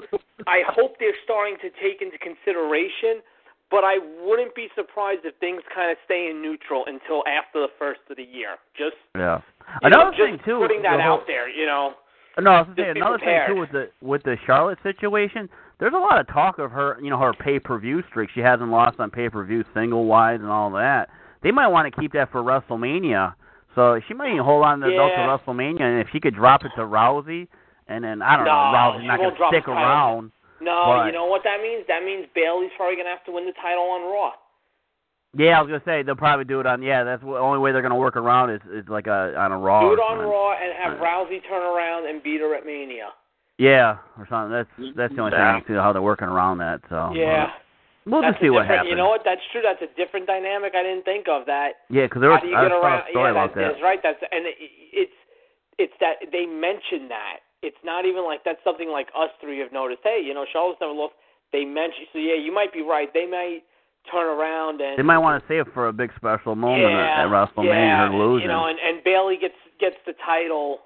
I 0.48 0.62
hope 0.68 0.96
they're 1.00 1.14
starting 1.24 1.58
to 1.62 1.70
take 1.84 2.02
into 2.02 2.18
consideration, 2.18 3.22
but 3.70 3.84
I 3.84 3.98
wouldn't 4.24 4.56
be 4.56 4.70
surprised 4.76 5.22
if 5.26 5.36
things 5.38 5.62
kind 5.74 5.92
of 5.92 5.98
stay 6.06 6.30
in 6.32 6.42
neutral 6.42 6.86
until 6.88 7.24
after 7.28 7.60
the 7.60 7.70
first 7.78 8.00
of 8.10 8.16
the 8.18 8.24
year. 8.24 8.56
Just 8.78 8.96
Yeah. 9.16 9.42
Know, 9.82 9.88
Another 9.88 10.12
just 10.12 10.22
thing 10.24 10.40
too. 10.46 10.60
putting 10.60 10.82
that 10.84 11.00
whole- 11.02 11.14
out 11.20 11.28
there. 11.28 11.50
You 11.50 11.66
know, 11.66 11.94
No, 12.40 12.52
I 12.52 12.60
was 12.60 12.68
gonna 12.68 12.76
Just 12.76 12.86
say 12.96 13.00
another 13.00 13.18
prepared. 13.18 13.48
thing 13.48 13.56
too 13.56 13.60
with 13.62 13.72
the 13.72 13.90
with 14.02 14.24
the 14.24 14.38
Charlotte 14.46 14.80
situation. 14.84 15.50
There's 15.80 15.94
a 15.94 15.98
lot 15.98 16.20
of 16.20 16.28
talk 16.28 16.60
of 16.60 16.72
her, 16.72 16.98
you 17.02 17.10
know, 17.10 17.18
her 17.18 17.34
pay 17.34 17.60
per 17.60 17.78
view 17.78 18.02
streak. 18.10 18.30
She 18.32 18.42
hasn't 18.42 18.70
lost 18.72 19.00
on 19.00 19.10
pay 19.12 19.30
per 19.30 19.44
view 19.44 19.64
single 19.74 20.06
wise 20.06 20.40
and 20.42 20.50
all 20.50 20.70
that. 20.72 21.10
They 21.42 21.52
might 21.52 21.68
want 21.68 21.94
to 21.94 22.00
keep 22.00 22.12
that 22.14 22.32
for 22.32 22.42
WrestleMania. 22.44 23.36
So 23.76 24.00
she 24.08 24.14
might 24.14 24.30
even 24.32 24.40
hold 24.44 24.64
on 24.66 24.80
to 24.80 24.88
the 24.90 24.96
belt 24.96 25.12
to 25.16 25.20
WrestleMania, 25.20 25.82
and 25.82 26.00
if 26.00 26.10
she 26.10 26.20
could 26.20 26.34
drop 26.34 26.64
it 26.64 26.72
to 26.76 26.82
Rousey, 26.82 27.48
and 27.88 28.04
then 28.04 28.22
I 28.22 28.36
don't 28.38 28.46
No, 28.46 28.52
know, 28.52 28.78
Rousey's 28.78 29.08
not 29.08 29.18
gonna 29.20 29.36
drop 29.36 29.52
stick 29.54 29.68
around. 29.68 30.32
no, 30.62 30.86
But- 30.88 31.06
you 31.08 31.12
know 31.12 31.26
what 31.26 31.44
that 31.44 31.62
means? 31.62 31.86
That 31.88 32.04
means 32.04 32.26
Bayley's 32.34 32.72
probably 32.78 32.96
gonna 32.96 33.10
have 33.10 33.24
to 33.26 33.32
win 33.32 33.46
the 33.46 33.54
title 33.54 33.84
on 33.92 34.04
Raw. 34.12 34.34
Yeah, 35.38 35.60
I 35.60 35.62
was 35.62 35.68
gonna 35.70 35.84
say 35.86 36.02
they'll 36.04 36.16
probably 36.16 36.46
do 36.46 36.60
it 36.60 36.66
on. 36.66 36.82
Yeah, 36.82 37.04
that's 37.04 37.22
the 37.22 37.36
only 37.38 37.60
way 37.60 37.72
they're 37.72 37.82
gonna 37.82 38.00
work 38.00 38.16
around 38.16 38.52
is 38.52 38.62
is 38.72 38.88
like 38.88 39.08
a 39.08 39.36
on 39.36 39.52
a 39.52 39.58
Raw. 39.58 39.82
Do 39.82 39.94
it 39.94 40.00
on. 40.00 40.18
Raw 40.20 40.54
and 40.56 40.72
have 40.74 41.00
Right. 41.00 41.28
Rousey 41.28 41.44
turn 41.48 41.62
around 41.62 42.08
and 42.08 42.24
beat 42.24 42.40
her 42.42 42.56
at 42.56 42.66
Mania. 42.66 43.10
Yeah, 43.58 43.98
or 44.18 44.28
something. 44.28 44.52
That's 44.52 44.70
that's 44.96 45.14
the 45.16 45.20
only 45.22 45.32
thing 45.32 45.40
I 45.42 45.54
Yeah. 45.56 45.60
can 45.60 45.68
see 45.68 45.80
how 45.80 45.92
they're 45.94 46.02
working 46.02 46.28
around 46.28 46.60
that. 46.60 46.82
So 46.90 47.12
yeah, 47.14 47.52
we'll 48.06 48.22
that's 48.22 48.36
just 48.36 48.42
see 48.44 48.50
what 48.50 48.66
happens. 48.66 48.90
You 48.90 48.96
know 48.96 49.10
what? 49.10 49.24
That's 49.24 49.42
true. 49.52 49.62
That's 49.62 49.82
a 49.82 49.92
different 49.96 50.28
dynamic. 50.28 50.74
I 50.76 50.84
didn't 50.84 51.04
think 51.04 51.28
of 51.28 51.46
that. 51.48 51.84
Yeah, 51.90 52.04
because 52.08 52.22
there 52.22 52.32
How 52.32 52.40
was 52.40 52.44
do 52.44 52.50
you 52.50 52.56
get 52.56 52.72
around? 52.72 53.04
a 53.08 53.12
story 53.12 53.32
yeah, 53.32 53.32
about 53.32 53.56
that, 53.56 53.62
that. 53.62 53.68
that's 53.74 53.84
right. 53.84 54.00
That's 54.04 54.20
and 54.32 54.46
it, 54.48 54.56
it's 54.60 55.18
it's 55.78 55.94
that 56.00 56.32
they 56.32 56.46
mention 56.46 57.08
that. 57.10 57.44
It's 57.62 57.80
not 57.84 58.06
even 58.06 58.24
like 58.24 58.44
that's 58.44 58.64
something 58.64 58.90
like 58.90 59.08
us 59.16 59.32
three 59.42 59.60
have 59.60 59.72
noticed. 59.74 60.02
Hey, 60.04 60.22
you 60.24 60.34
know, 60.34 60.46
Charlotte's 60.52 60.80
never 60.80 60.94
lost. 60.94 61.14
They 61.52 61.64
mentioned 61.66 62.08
So 62.12 62.20
yeah, 62.20 62.36
you 62.36 62.54
might 62.54 62.72
be 62.72 62.82
right. 62.82 63.12
They 63.14 63.26
might 63.28 63.64
turn 64.12 64.28
around 64.28 64.82
and 64.82 64.98
They 64.98 65.04
might 65.04 65.18
want 65.20 65.42
to 65.42 65.48
save 65.48 65.68
it 65.68 65.74
for 65.74 65.88
a 65.88 65.94
big 65.94 66.12
special 66.16 66.56
moment 66.56 66.84
yeah, 66.94 67.22
at, 67.22 67.26
at 67.26 67.32
WrestleMania, 67.32 67.66
yeah, 67.74 68.10
her 68.10 68.16
losing. 68.18 68.44
You 68.44 68.48
know, 68.50 68.68
and, 68.68 68.78
and 68.80 69.04
Bayley 69.04 69.38
gets 69.40 69.56
gets 69.80 69.96
the 70.06 70.14
title. 70.26 70.80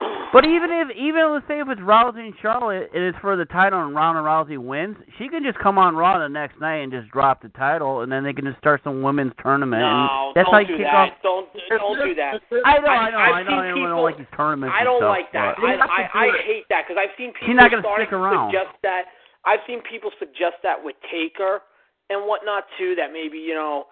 but 0.32 0.44
even 0.44 0.70
if 0.70 0.88
even 0.96 1.30
let's 1.32 1.46
say 1.46 1.60
if 1.60 1.68
it's 1.70 1.80
Rousey 1.80 2.26
and 2.26 2.34
Charlotte 2.42 2.90
and 2.94 3.02
it's 3.04 3.18
for 3.22 3.36
the 3.36 3.44
title 3.46 3.78
and 3.86 3.94
Ronda 3.94 4.20
Rousey 4.22 4.58
wins, 4.58 4.96
she 5.18 5.28
can 5.28 5.44
just 5.44 5.58
come 5.58 5.78
on 5.78 5.94
Raw 5.94 6.18
the 6.18 6.28
next 6.28 6.58
night 6.60 6.82
and 6.82 6.90
just 6.90 7.08
drop 7.10 7.42
the 7.42 7.50
title, 7.50 8.00
and 8.02 8.10
then 8.10 8.24
they 8.24 8.32
can 8.32 8.44
just 8.44 8.58
start 8.58 8.80
some 8.82 9.02
women's 9.02 9.32
tournament. 9.42 9.82
no, 9.82 9.86
and 9.86 10.34
that's 10.34 10.46
don't 10.50 10.54
how 10.54 10.60
you 10.60 10.74
do 10.74 10.76
kick 10.82 10.86
that. 10.90 11.14
off. 11.14 11.22
Don't 11.22 11.46
don't 11.70 11.98
do 12.02 12.14
that. 12.18 12.42
I 12.66 12.78
know, 12.82 12.88
I- 12.88 12.98
I 12.98 13.10
know, 13.10 13.18
I've 13.18 13.34
I 13.34 13.42
know. 13.46 13.74
seen 13.74 13.84
I 13.86 13.88
don't 13.94 14.02
like 14.02 14.18
these 14.18 14.32
tournaments. 14.36 14.74
I 14.74 14.82
don't 14.82 14.98
stuff, 15.00 15.14
like 15.14 15.30
that. 15.32 15.54
but- 15.60 15.78
I, 15.78 15.86
I 15.86 16.02
I 16.26 16.26
hate 16.46 16.66
that 16.70 16.82
because 16.86 16.98
I've 16.98 17.14
seen 17.16 17.30
people 17.32 17.46
She's 17.46 17.56
not 17.58 17.70
gonna 17.70 17.86
stick 17.94 18.12
around. 18.12 18.50
suggest 18.50 18.74
that. 18.82 19.06
I've 19.44 19.62
seen 19.66 19.82
people 19.86 20.10
suggest 20.18 20.62
that 20.62 20.78
with 20.82 20.94
Taker 21.10 21.62
and 22.10 22.26
whatnot 22.26 22.64
too. 22.78 22.94
That 22.96 23.12
maybe 23.12 23.38
you 23.38 23.54
know 23.54 23.86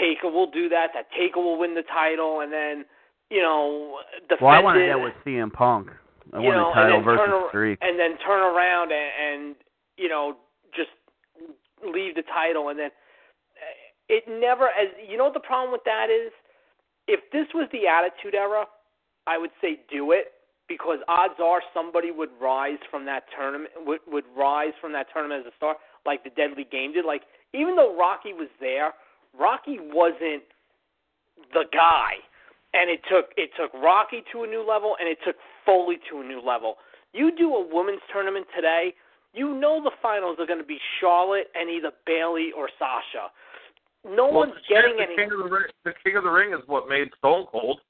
Taker 0.00 0.30
will 0.30 0.50
do 0.50 0.68
that. 0.68 0.88
That 0.94 1.06
Taker 1.16 1.40
will 1.40 1.58
win 1.58 1.74
the 1.74 1.82
title 1.82 2.40
and 2.40 2.52
then 2.52 2.84
you 3.30 3.42
know 3.42 3.98
defend 4.28 4.42
well, 4.42 4.54
I 4.54 4.60
wanted 4.60 4.84
it, 4.84 4.88
that 4.88 5.02
with 5.02 5.14
CM 5.24 5.52
Punk. 5.52 5.90
I 6.32 6.40
you 6.40 6.50
know, 6.50 6.70
the 6.70 6.74
title 6.74 6.96
and 6.96 7.04
versus 7.04 7.30
ar- 7.30 7.48
streak. 7.48 7.78
and 7.82 7.98
then 7.98 8.16
turn 8.26 8.40
around 8.40 8.90
and, 8.92 9.10
and 9.20 9.56
you 9.96 10.08
know 10.08 10.36
just 10.74 10.90
leave 11.84 12.14
the 12.14 12.22
title 12.22 12.68
and 12.70 12.78
then 12.78 12.90
eh, 12.90 14.16
it 14.16 14.24
never 14.26 14.66
as 14.66 14.88
you 15.06 15.16
know 15.16 15.24
what 15.24 15.34
the 15.34 15.40
problem 15.40 15.70
with 15.70 15.84
that 15.84 16.08
is 16.10 16.32
if 17.06 17.20
this 17.30 17.46
was 17.54 17.68
the 17.72 17.86
attitude 17.86 18.34
era 18.34 18.64
i 19.26 19.36
would 19.36 19.50
say 19.60 19.78
do 19.90 20.12
it 20.12 20.32
because 20.66 20.98
odds 21.08 21.38
are 21.42 21.60
somebody 21.72 22.10
would 22.10 22.30
rise 22.40 22.80
from 22.90 23.04
that 23.04 23.24
tournament 23.36 23.70
would 23.84 24.00
would 24.08 24.24
rise 24.36 24.72
from 24.80 24.92
that 24.92 25.06
tournament 25.12 25.44
as 25.46 25.52
a 25.52 25.56
star 25.56 25.76
like 26.06 26.24
the 26.24 26.30
deadly 26.30 26.66
game 26.70 26.92
did 26.92 27.04
like 27.04 27.22
even 27.54 27.76
though 27.76 27.96
rocky 27.96 28.32
was 28.34 28.48
there 28.60 28.92
rocky 29.38 29.78
wasn't 29.80 30.42
the 31.52 31.64
guy 31.72 32.12
and 32.74 32.90
it 32.90 33.00
took 33.10 33.26
it 33.36 33.50
took 33.58 33.72
rocky 33.74 34.22
to 34.32 34.42
a 34.42 34.46
new 34.46 34.66
level 34.66 34.96
and 35.00 35.08
it 35.08 35.18
took 35.24 35.36
foley 35.64 35.96
to 36.10 36.20
a 36.20 36.24
new 36.24 36.40
level 36.40 36.76
you 37.12 37.30
do 37.36 37.54
a 37.54 37.74
women's 37.74 38.02
tournament 38.12 38.46
today 38.54 38.92
you 39.34 39.54
know 39.58 39.82
the 39.82 39.90
finals 40.00 40.36
are 40.38 40.46
going 40.46 40.60
to 40.60 40.64
be 40.64 40.78
Charlotte 41.00 41.48
and 41.56 41.68
either 41.68 41.90
Bayley 42.06 42.50
or 42.56 42.68
Sasha. 42.78 43.32
No 44.06 44.26
Well, 44.26 44.46
one's 44.46 44.52
getting 44.68 44.96
the 44.96 45.02
any. 45.02 45.16
King 45.16 45.32
of 45.32 45.38
the 45.38 45.50
ring. 45.50 45.66
The 45.84 45.92
King 46.04 46.16
of 46.16 46.22
the 46.22 46.30
Ring 46.30 46.52
is 46.52 46.60
what 46.66 46.88
made 46.88 47.08
Stone 47.18 47.46
Cold. 47.50 47.80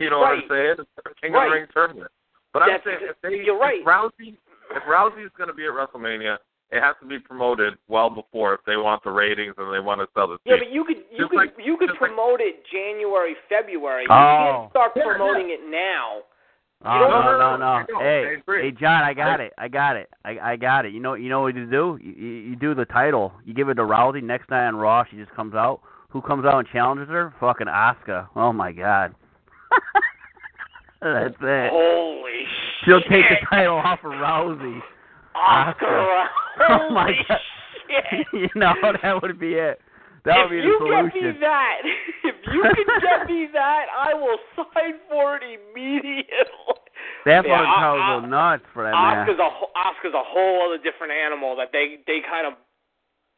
You 0.00 0.08
know 0.08 0.20
what 0.20 0.32
I'm 0.32 0.42
saying? 0.48 0.76
The 0.78 1.12
King 1.20 1.32
Right. 1.32 1.44
of 1.44 1.50
the 1.52 1.56
Ring 1.58 1.66
tournament. 1.74 2.10
But 2.54 2.62
I'm 2.62 2.80
saying 2.86 2.98
if 3.02 3.16
they, 3.22 3.44
you're 3.44 3.58
right. 3.58 3.80
if 3.80 3.86
Rousey, 3.86 4.36
if 4.74 4.82
Rousey's 4.84 5.30
going 5.36 5.48
to 5.48 5.54
be 5.54 5.66
at 5.66 5.72
WrestleMania, 5.72 6.38
it 6.72 6.80
has 6.82 6.96
to 7.02 7.06
be 7.06 7.18
promoted 7.18 7.74
well 7.88 8.08
before 8.10 8.54
if 8.54 8.60
they 8.66 8.76
want 8.76 9.04
the 9.04 9.10
ratings 9.10 9.54
and 9.58 9.72
they 9.72 9.78
want 9.80 10.00
to 10.00 10.08
sell 10.14 10.26
the 10.26 10.38
Yeah, 10.44 10.54
seats. 10.56 10.64
but 10.66 10.72
you 10.74 10.84
could 10.84 10.96
you 11.12 11.18
Just 11.18 11.30
could 11.30 11.36
like- 11.36 11.54
you 11.62 11.76
could 11.76 11.90
just 11.90 12.00
like- 12.00 12.10
promote 12.10 12.40
it 12.40 12.64
January 12.72 13.36
February. 13.48 14.02
You 14.04 14.08
Oh. 14.10 14.14
can't 14.16 14.70
start 14.70 14.92
Yeah, 14.96 15.02
promoting 15.04 15.50
it 15.50 15.60
now. 15.68 16.22
Oh 16.84 16.98
don't- 16.98 17.10
no, 17.10 17.20
No, 17.22 17.22
no, 17.22 17.38
no, 17.38 17.56
no! 17.56 17.66
I 17.66 17.84
know, 17.88 17.98
I 18.00 18.02
Hey, 18.02 18.42
hey, 18.62 18.70
John, 18.72 19.04
I 19.04 19.14
got 19.14 19.40
I- 19.40 19.44
it. 19.44 19.52
I 19.56 19.68
got 19.68 19.96
it. 19.96 20.08
I 20.24 20.38
I 20.52 20.56
got 20.56 20.84
it. 20.86 20.92
You 20.92 20.98
know, 21.00 21.14
you 21.14 21.28
know 21.28 21.42
what 21.42 21.54
you 21.54 21.66
do? 21.66 21.96
You, 22.02 22.12
you 22.12 22.28
you 22.50 22.56
do 22.56 22.74
the 22.74 22.86
title. 22.86 23.32
You 23.44 23.54
give 23.54 23.68
it 23.68 23.74
to 23.74 23.82
Rousey 23.82 24.20
next 24.22 24.50
night 24.50 24.66
on 24.66 24.74
Raw. 24.76 25.04
She 25.04 25.16
just 25.16 25.30
comes 25.32 25.54
out. 25.54 25.80
Who 26.08 26.20
comes 26.20 26.44
out 26.44 26.58
and 26.58 26.68
challenges 26.68 27.08
her? 27.08 27.32
Fucking 27.38 27.68
Asuka. 27.68 28.28
Oh 28.34 28.52
my 28.52 28.72
God. 28.72 29.14
That's 31.00 31.34
it. 31.40 31.70
Holy 31.70 32.46
She'll 32.84 33.00
shit! 33.02 33.10
take 33.10 33.24
the 33.28 33.46
title 33.48 33.76
off 33.76 34.00
of 34.04 34.12
Rousey. 34.12 34.80
Oscar. 35.34 35.86
Asuka. 35.86 36.26
Holy 36.56 36.80
Oh 36.90 36.90
my 36.92 37.12
God. 37.28 37.38
shit! 37.88 38.26
you 38.32 38.48
know 38.54 38.72
that 39.02 39.22
would 39.22 39.38
be 39.38 39.54
it. 39.54 39.80
That 40.24 40.38
if 40.38 40.50
would 40.50 40.56
be 40.56 40.62
the 40.62 40.74
solution. 40.78 41.06
If 41.06 41.14
you 41.14 41.20
get 41.20 41.34
me 41.34 41.40
that, 41.40 41.78
if 42.24 42.36
you 42.54 42.62
can 42.62 42.88
get 43.02 43.26
me 43.26 43.48
that, 43.52 43.86
I 43.90 44.14
will 44.14 44.38
sign 44.56 44.94
for 45.10 45.36
it 45.36 45.42
immediately. 45.42 46.78
That's 47.26 47.46
Yeah, 47.46 47.60
I- 47.62 47.94
I- 47.94 48.20
go 48.20 48.26
nuts 48.26 48.64
for 48.72 48.84
that 48.84 48.92
man. 48.92 49.26
Asuka's 49.26 49.38
a 49.40 49.50
wh- 49.50 49.72
Asuka's 49.74 50.14
a 50.14 50.22
whole 50.22 50.68
other 50.68 50.78
different 50.82 51.12
animal 51.12 51.56
that 51.56 51.70
they 51.72 51.98
they 52.06 52.20
kind 52.28 52.46
of. 52.46 52.54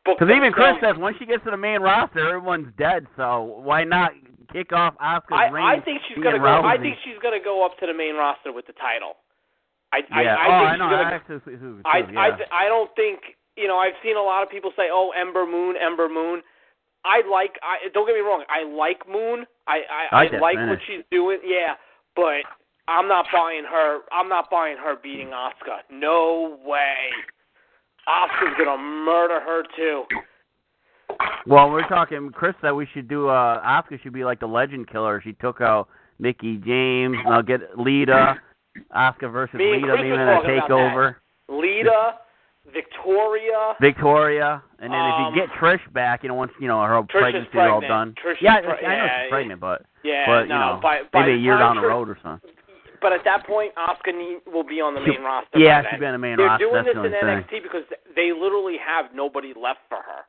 Because 0.04 0.28
even 0.28 0.52
Chris 0.52 0.76
says 0.82 0.96
once 0.98 1.16
she 1.18 1.24
gets 1.24 1.42
to 1.44 1.50
the 1.50 1.56
main 1.56 1.80
roster, 1.80 2.20
everyone's 2.28 2.68
dead. 2.76 3.06
So 3.16 3.60
why 3.64 3.84
not 3.84 4.12
kick 4.52 4.70
off 4.72 4.92
Asuka's 5.00 5.32
I, 5.32 5.48
reign? 5.48 5.64
I 5.64 5.80
think 5.80 6.02
she's 6.06 6.22
gonna 6.22 6.38
go. 6.38 6.60
I 6.60 6.76
think 6.76 6.96
she's 7.04 7.16
gonna 7.22 7.40
go 7.42 7.64
up 7.64 7.78
to 7.80 7.86
the 7.86 7.94
main 7.94 8.14
roster 8.14 8.52
with 8.52 8.66
the 8.66 8.74
title. 8.74 9.16
I 9.94 10.22
Yeah. 10.22 10.34
I, 10.34 10.46
I 10.46 10.48
oh, 10.48 10.64
I 10.64 10.76
know. 10.76 10.90
gonna. 10.90 11.02
I 11.02 11.12
actually, 11.14 11.56
who, 11.56 11.80
I 11.84 11.98
yeah. 12.10 12.36
I 12.50 12.64
I 12.64 12.68
don't 12.68 12.90
think 12.96 13.20
you 13.56 13.68
know. 13.68 13.78
I've 13.78 13.94
seen 14.02 14.16
a 14.16 14.22
lot 14.22 14.42
of 14.42 14.50
people 14.50 14.72
say, 14.76 14.88
"Oh, 14.90 15.12
Ember 15.14 15.46
Moon, 15.46 15.76
Ember 15.78 16.08
Moon." 16.08 16.42
I 17.04 17.22
like. 17.30 17.58
I 17.62 17.88
don't 17.92 18.06
get 18.06 18.14
me 18.14 18.20
wrong. 18.20 18.44
I 18.48 18.64
like 18.64 19.06
Moon. 19.08 19.46
I 19.66 19.80
I, 19.86 20.02
I 20.10 20.36
I 20.36 20.38
like 20.40 20.56
what 20.56 20.78
she's 20.86 21.04
doing. 21.10 21.38
Yeah, 21.44 21.74
but 22.16 22.42
I'm 22.88 23.08
not 23.08 23.26
buying 23.32 23.64
her. 23.64 24.00
I'm 24.12 24.28
not 24.28 24.50
buying 24.50 24.76
her 24.76 24.96
beating 25.00 25.28
Asuka. 25.28 25.84
No 25.90 26.58
way. 26.64 27.10
Asuka's 28.08 28.54
gonna 28.58 28.82
murder 28.82 29.40
her 29.40 29.62
too. 29.76 30.04
Well, 31.46 31.70
we're 31.70 31.86
talking. 31.88 32.30
Chris 32.34 32.54
said 32.60 32.72
we 32.72 32.88
should 32.92 33.08
do. 33.08 33.28
uh 33.28 33.62
Asuka 33.62 34.02
should 34.02 34.12
be 34.12 34.24
like 34.24 34.40
the 34.40 34.46
Legend 34.46 34.90
Killer. 34.90 35.20
She 35.22 35.32
took 35.34 35.60
out 35.60 35.88
Mickie 36.18 36.56
James. 36.58 37.16
I'll 37.26 37.42
get 37.42 37.78
Lita. 37.78 38.36
Asuka 38.94 39.30
versus 39.32 39.54
Me 39.54 39.74
Lita, 39.74 39.86
Chris 39.86 40.00
in 40.04 40.12
a 40.12 40.40
takeover. 40.42 41.16
Lita, 41.48 42.14
Victoria. 42.72 43.74
Victoria, 43.80 44.62
and 44.80 44.92
then 44.92 45.00
if 45.00 45.14
Um, 45.14 45.34
you 45.34 45.40
get 45.40 45.50
Trish 45.56 45.80
back, 45.92 46.22
you 46.22 46.28
know, 46.28 46.34
once 46.34 46.52
you 46.60 46.66
know 46.68 46.82
her 46.82 47.02
Trish 47.02 47.08
pregnancy 47.08 47.48
is 47.58 47.70
all 47.70 47.80
done. 47.80 48.14
Trish 48.24 48.32
is 48.32 48.42
yeah, 48.42 48.60
pre- 48.60 48.86
I 48.86 48.96
know 48.98 49.04
yeah, 49.04 49.22
she's 49.22 49.30
pregnant, 49.30 49.60
but 49.60 49.82
Yeah, 50.02 50.24
but 50.26 50.48
no, 50.48 50.54
you 50.54 50.60
know, 50.74 50.80
by, 50.82 51.02
by 51.12 51.20
maybe 51.22 51.32
a 51.32 51.36
year 51.36 51.58
down 51.58 51.76
the 51.76 51.82
road 51.86 52.08
or 52.08 52.18
something. 52.22 52.50
But 53.00 53.12
at 53.12 53.22
that 53.24 53.46
point, 53.46 53.72
need, 54.06 54.40
will 54.50 54.64
be 54.64 54.80
on 54.80 54.94
the 54.94 55.04
She- 55.04 55.10
main 55.12 55.22
roster. 55.22 55.58
yeah, 55.58 55.82
she'll 55.82 55.90
then. 55.92 56.00
be 56.00 56.06
on 56.06 56.12
the 56.12 56.18
main 56.18 56.36
They're 56.38 56.46
roster, 56.46 56.64
doing 56.64 56.84
that's 56.84 56.96
this 56.96 57.12
in 57.20 57.28
NXT 57.28 57.62
because 57.62 57.84
they 58.16 58.32
literally 58.32 58.78
have 58.78 59.12
nobody 59.14 59.52
left 59.52 59.80
for 59.90 59.96
her. 60.00 60.24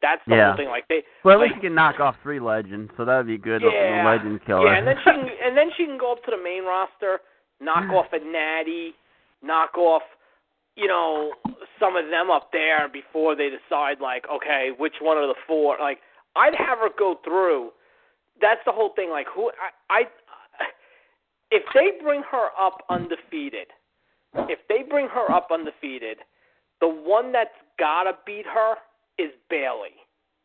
That's 0.00 0.22
the 0.26 0.36
Yeah. 0.36 0.48
whole 0.48 0.56
thing. 0.56 0.68
Like 0.68 0.86
they, 0.88 1.02
Well, 1.24 1.34
at 1.34 1.40
like, 1.40 1.50
least 1.50 1.56
you 1.56 1.68
can 1.70 1.74
knock 1.74 1.98
off 1.98 2.14
three 2.22 2.38
legends, 2.38 2.92
so 2.96 3.04
that 3.04 3.16
would 3.16 3.26
be 3.26 3.38
good. 3.38 3.62
yeah, 3.62 4.04
legend 4.06 4.44
killer. 4.44 4.66
yeah, 4.66 4.78
and 4.78 4.86
then 4.86 4.96
she 4.98 5.04
can, 5.10 5.28
and 5.42 5.56
then 5.56 5.70
she 5.76 5.86
can 5.86 5.98
go 5.98 6.12
up 6.12 6.22
to 6.24 6.30
the 6.30 6.36
main 6.42 6.62
roster, 6.64 7.20
knock 7.60 7.90
off 7.90 8.06
a 8.12 8.18
Nattie, 8.18 8.90
knock 9.42 9.76
off, 9.76 10.02
you 10.76 10.88
know, 10.88 11.32
some 11.78 11.96
of 11.96 12.10
them 12.10 12.30
up 12.30 12.50
there 12.52 12.88
before 12.92 13.36
they 13.36 13.48
decide 13.50 14.00
like, 14.00 14.24
okay, 14.32 14.70
which 14.76 14.94
one 15.00 15.18
of 15.18 15.28
the 15.28 15.34
four? 15.46 15.76
Like, 15.80 15.98
I'd 16.36 16.54
have 16.54 16.78
her 16.78 16.90
go 16.98 17.18
through. 17.24 17.70
That's 18.40 18.60
the 18.66 18.72
whole 18.72 18.90
thing. 18.96 19.10
Like 19.10 19.26
who 19.32 19.50
I, 19.90 20.00
I 20.00 20.02
if 21.50 21.62
they 21.72 22.02
bring 22.02 22.22
her 22.30 22.48
up 22.60 22.82
undefeated, 22.90 23.68
if 24.48 24.58
they 24.68 24.82
bring 24.88 25.06
her 25.08 25.30
up 25.30 25.48
undefeated, 25.52 26.18
the 26.80 26.88
one 26.88 27.32
that's 27.32 27.54
gotta 27.78 28.12
beat 28.26 28.46
her 28.46 28.74
is 29.18 29.30
Bayley 29.48 29.94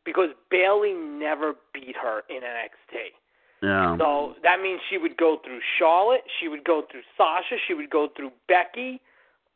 because 0.06 0.30
Bayley 0.52 0.94
never 0.94 1.54
beat 1.74 1.96
her 2.02 2.22
in 2.30 2.42
NXT. 2.42 3.18
Yeah. 3.62 3.98
So 3.98 4.36
that 4.44 4.62
means 4.62 4.80
she 4.90 4.98
would 4.98 5.18
go 5.18 5.38
through 5.44 5.60
Charlotte, 5.78 6.24
she 6.40 6.48
would 6.48 6.64
go 6.64 6.84
through 6.90 7.02
Sasha, 7.18 7.56
she 7.68 7.74
would 7.74 7.90
go 7.90 8.08
through 8.16 8.32
Becky. 8.48 9.02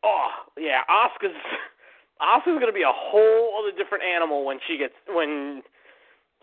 Oh 0.04 0.30
yeah, 0.58 0.82
Asuka's 0.90 1.36
Asuka's 2.22 2.60
gonna 2.60 2.74
be 2.74 2.84
a 2.84 2.92
whole 2.92 3.56
other 3.60 3.76
different 3.76 4.04
animal 4.04 4.46
when 4.46 4.60
she 4.68 4.78
gets 4.78 4.94
when 5.08 5.64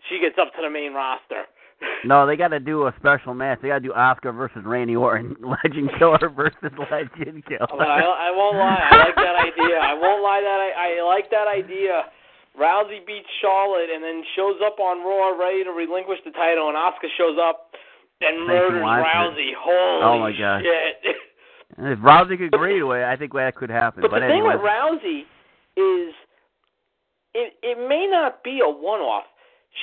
she 0.09 0.19
gets 0.19 0.37
up 0.41 0.53
to 0.55 0.61
the 0.61 0.69
main 0.69 0.93
roster. 0.93 1.45
No, 2.05 2.25
they 2.27 2.35
got 2.35 2.49
to 2.49 2.59
do 2.59 2.85
a 2.85 2.93
special 2.99 3.33
match. 3.33 3.59
They 3.61 3.69
got 3.69 3.81
to 3.81 3.87
do 3.89 3.93
Asuka 3.93 4.35
versus 4.35 4.61
Randy 4.65 4.95
Orton, 4.95 5.35
Legend 5.41 5.89
Killer 5.97 6.29
versus 6.29 6.69
Legend 6.77 7.45
Killer. 7.45 7.65
But 7.69 7.89
I, 7.89 8.01
I 8.01 8.29
won't 8.29 8.57
lie, 8.57 8.89
I 8.89 8.97
like 8.97 9.15
that 9.15 9.35
idea. 9.41 9.77
I 9.81 9.93
won't 9.93 10.21
lie 10.21 10.41
that 10.41 10.59
I, 10.61 11.01
I 11.01 11.03
like 11.03 11.29
that 11.31 11.47
idea. 11.47 12.05
Rousey 12.59 13.05
beats 13.05 13.29
Charlotte 13.41 13.89
and 13.93 14.03
then 14.03 14.23
shows 14.35 14.59
up 14.65 14.79
on 14.79 14.99
Raw 14.99 15.37
ready 15.39 15.63
to 15.63 15.71
relinquish 15.71 16.19
the 16.25 16.31
title, 16.31 16.67
and 16.67 16.75
Asuka 16.75 17.07
shows 17.17 17.37
up 17.39 17.71
and 18.21 18.45
murders 18.45 18.81
Rousey. 18.81 19.51
It. 19.51 19.57
Holy 19.57 20.03
oh 20.03 20.19
my 20.19 20.31
god! 20.37 20.63
Shit. 20.63 21.15
If 21.77 21.99
Rousey 21.99 22.37
could 22.37 22.53
agree 22.53 22.79
to 22.79 22.91
it, 22.91 23.05
I 23.05 23.15
think 23.15 23.31
that 23.33 23.55
could 23.55 23.69
happen. 23.69 24.01
But, 24.01 24.11
but 24.11 24.19
the 24.19 24.25
anyway. 24.25 24.51
thing 24.51 24.59
with 24.59 24.61
Rousey 24.61 25.21
is, 25.79 26.13
it 27.33 27.55
it 27.63 27.77
may 27.87 28.11
not 28.11 28.43
be 28.43 28.59
a 28.59 28.67
one-off. 28.69 29.23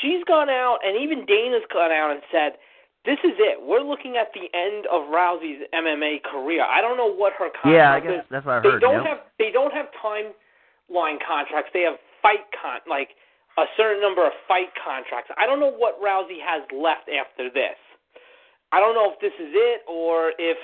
She's 0.02 0.22
gone 0.28 0.50
out, 0.50 0.78
and 0.84 1.00
even 1.00 1.24
Dana's 1.24 1.64
gone 1.72 1.90
out 1.90 2.12
and 2.12 2.20
said, 2.30 2.60
"This 3.06 3.16
is 3.24 3.32
it. 3.40 3.56
We're 3.64 3.80
looking 3.80 4.20
at 4.20 4.28
the 4.36 4.52
end 4.52 4.84
of 4.92 5.08
Rousey's 5.08 5.64
MMA 5.72 6.22
career." 6.28 6.62
I 6.62 6.82
don't 6.82 6.98
know 6.98 7.10
what 7.10 7.32
her 7.40 7.48
contract 7.48 7.72
yeah, 7.72 7.94
I 7.96 8.00
guess 8.00 8.20
is. 8.20 8.28
that's 8.30 8.44
what 8.44 8.56
I 8.56 8.60
heard. 8.60 8.76
they 8.76 8.84
don't 8.84 9.02
yep. 9.02 9.06
have 9.08 9.20
they 9.38 9.50
don't 9.50 9.72
have 9.72 9.86
timeline 9.96 11.16
contracts. 11.24 11.70
They 11.72 11.88
have 11.88 11.96
fight 12.22 12.46
con 12.54 12.80
like 12.88 13.10
a 13.58 13.66
certain 13.76 14.00
number 14.00 14.24
of 14.24 14.32
fight 14.46 14.70
contracts. 14.78 15.30
I 15.36 15.46
don't 15.46 15.58
know 15.58 15.72
what 15.72 16.00
Rousey 16.00 16.38
has 16.38 16.62
left 16.70 17.10
after 17.10 17.50
this. 17.50 17.78
I 18.70 18.80
don't 18.80 18.94
know 18.94 19.10
if 19.12 19.18
this 19.20 19.34
is 19.40 19.50
it 19.50 19.82
or 19.88 20.32
if 20.38 20.58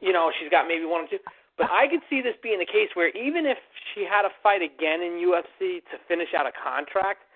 you 0.00 0.12
know 0.12 0.30
she's 0.38 0.50
got 0.50 0.68
maybe 0.68 0.84
one 0.84 1.04
or 1.04 1.08
two. 1.08 1.18
But 1.56 1.70
I 1.70 1.88
could 1.90 2.00
see 2.08 2.22
this 2.22 2.38
being 2.40 2.60
the 2.60 2.70
case 2.70 2.94
where 2.94 3.10
even 3.18 3.44
if 3.44 3.58
she 3.92 4.06
had 4.06 4.22
to 4.22 4.30
fight 4.42 4.62
again 4.62 5.02
in 5.02 5.18
UFC 5.18 5.82
to 5.90 5.98
finish 6.06 6.28
out 6.38 6.46
a 6.46 6.52
contract, 6.54 7.26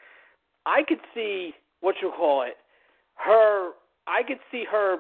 I 0.65 0.83
could 0.87 1.01
see 1.13 1.55
what 1.81 1.97
you 2.01 2.13
call 2.17 2.43
it. 2.43 2.55
Her, 3.17 3.73
I 4.07 4.23
could 4.23 4.39
see 4.51 4.65
her 4.71 4.99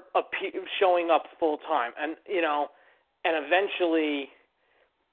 showing 0.81 1.11
up 1.11 1.25
full 1.39 1.59
time, 1.59 1.93
and 2.01 2.17
you 2.29 2.43
know, 2.43 2.69
and 3.25 3.47
eventually 3.47 4.29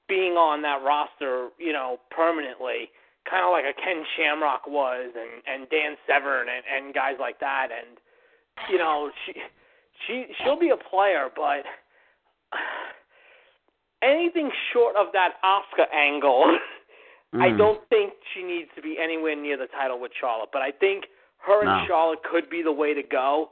being 0.09 0.33
on 0.33 0.61
that 0.63 0.81
roster, 0.83 1.49
you 1.61 1.71
know, 1.71 2.01
permanently, 2.09 2.89
kind 3.29 3.45
of 3.45 3.53
like 3.53 3.63
a 3.63 3.77
Ken 3.77 4.03
Shamrock 4.17 4.65
was, 4.67 5.13
and 5.13 5.45
and 5.45 5.69
Dan 5.69 5.95
Severn 6.09 6.47
and 6.49 6.65
and 6.65 6.93
guys 6.93 7.15
like 7.19 7.39
that, 7.39 7.69
and 7.69 7.97
you 8.69 8.77
know, 8.77 9.11
she 9.25 9.33
she 10.05 10.25
she'll 10.41 10.59
be 10.59 10.73
a 10.73 10.89
player, 10.89 11.29
but 11.33 11.63
anything 14.03 14.49
short 14.73 14.95
of 14.97 15.13
that 15.13 15.37
Asuka 15.45 15.85
angle. 15.93 16.57
Mm. 17.31 17.45
I 17.45 17.55
don't 17.55 17.87
think 17.89 18.13
she 18.33 18.41
needs 18.41 18.69
to 18.75 18.81
be 18.81 18.97
anywhere 18.97 19.35
near 19.35 19.55
the 19.55 19.67
title 19.67 20.01
with 20.01 20.11
Charlotte, 20.19 20.49
but 20.51 20.63
I 20.63 20.71
think 20.71 21.05
her 21.45 21.61
and 21.61 21.69
No. 21.69 21.85
Charlotte 21.87 22.23
could 22.23 22.49
be 22.49 22.63
the 22.63 22.71
way 22.71 22.95
to 22.95 23.03
go. 23.03 23.51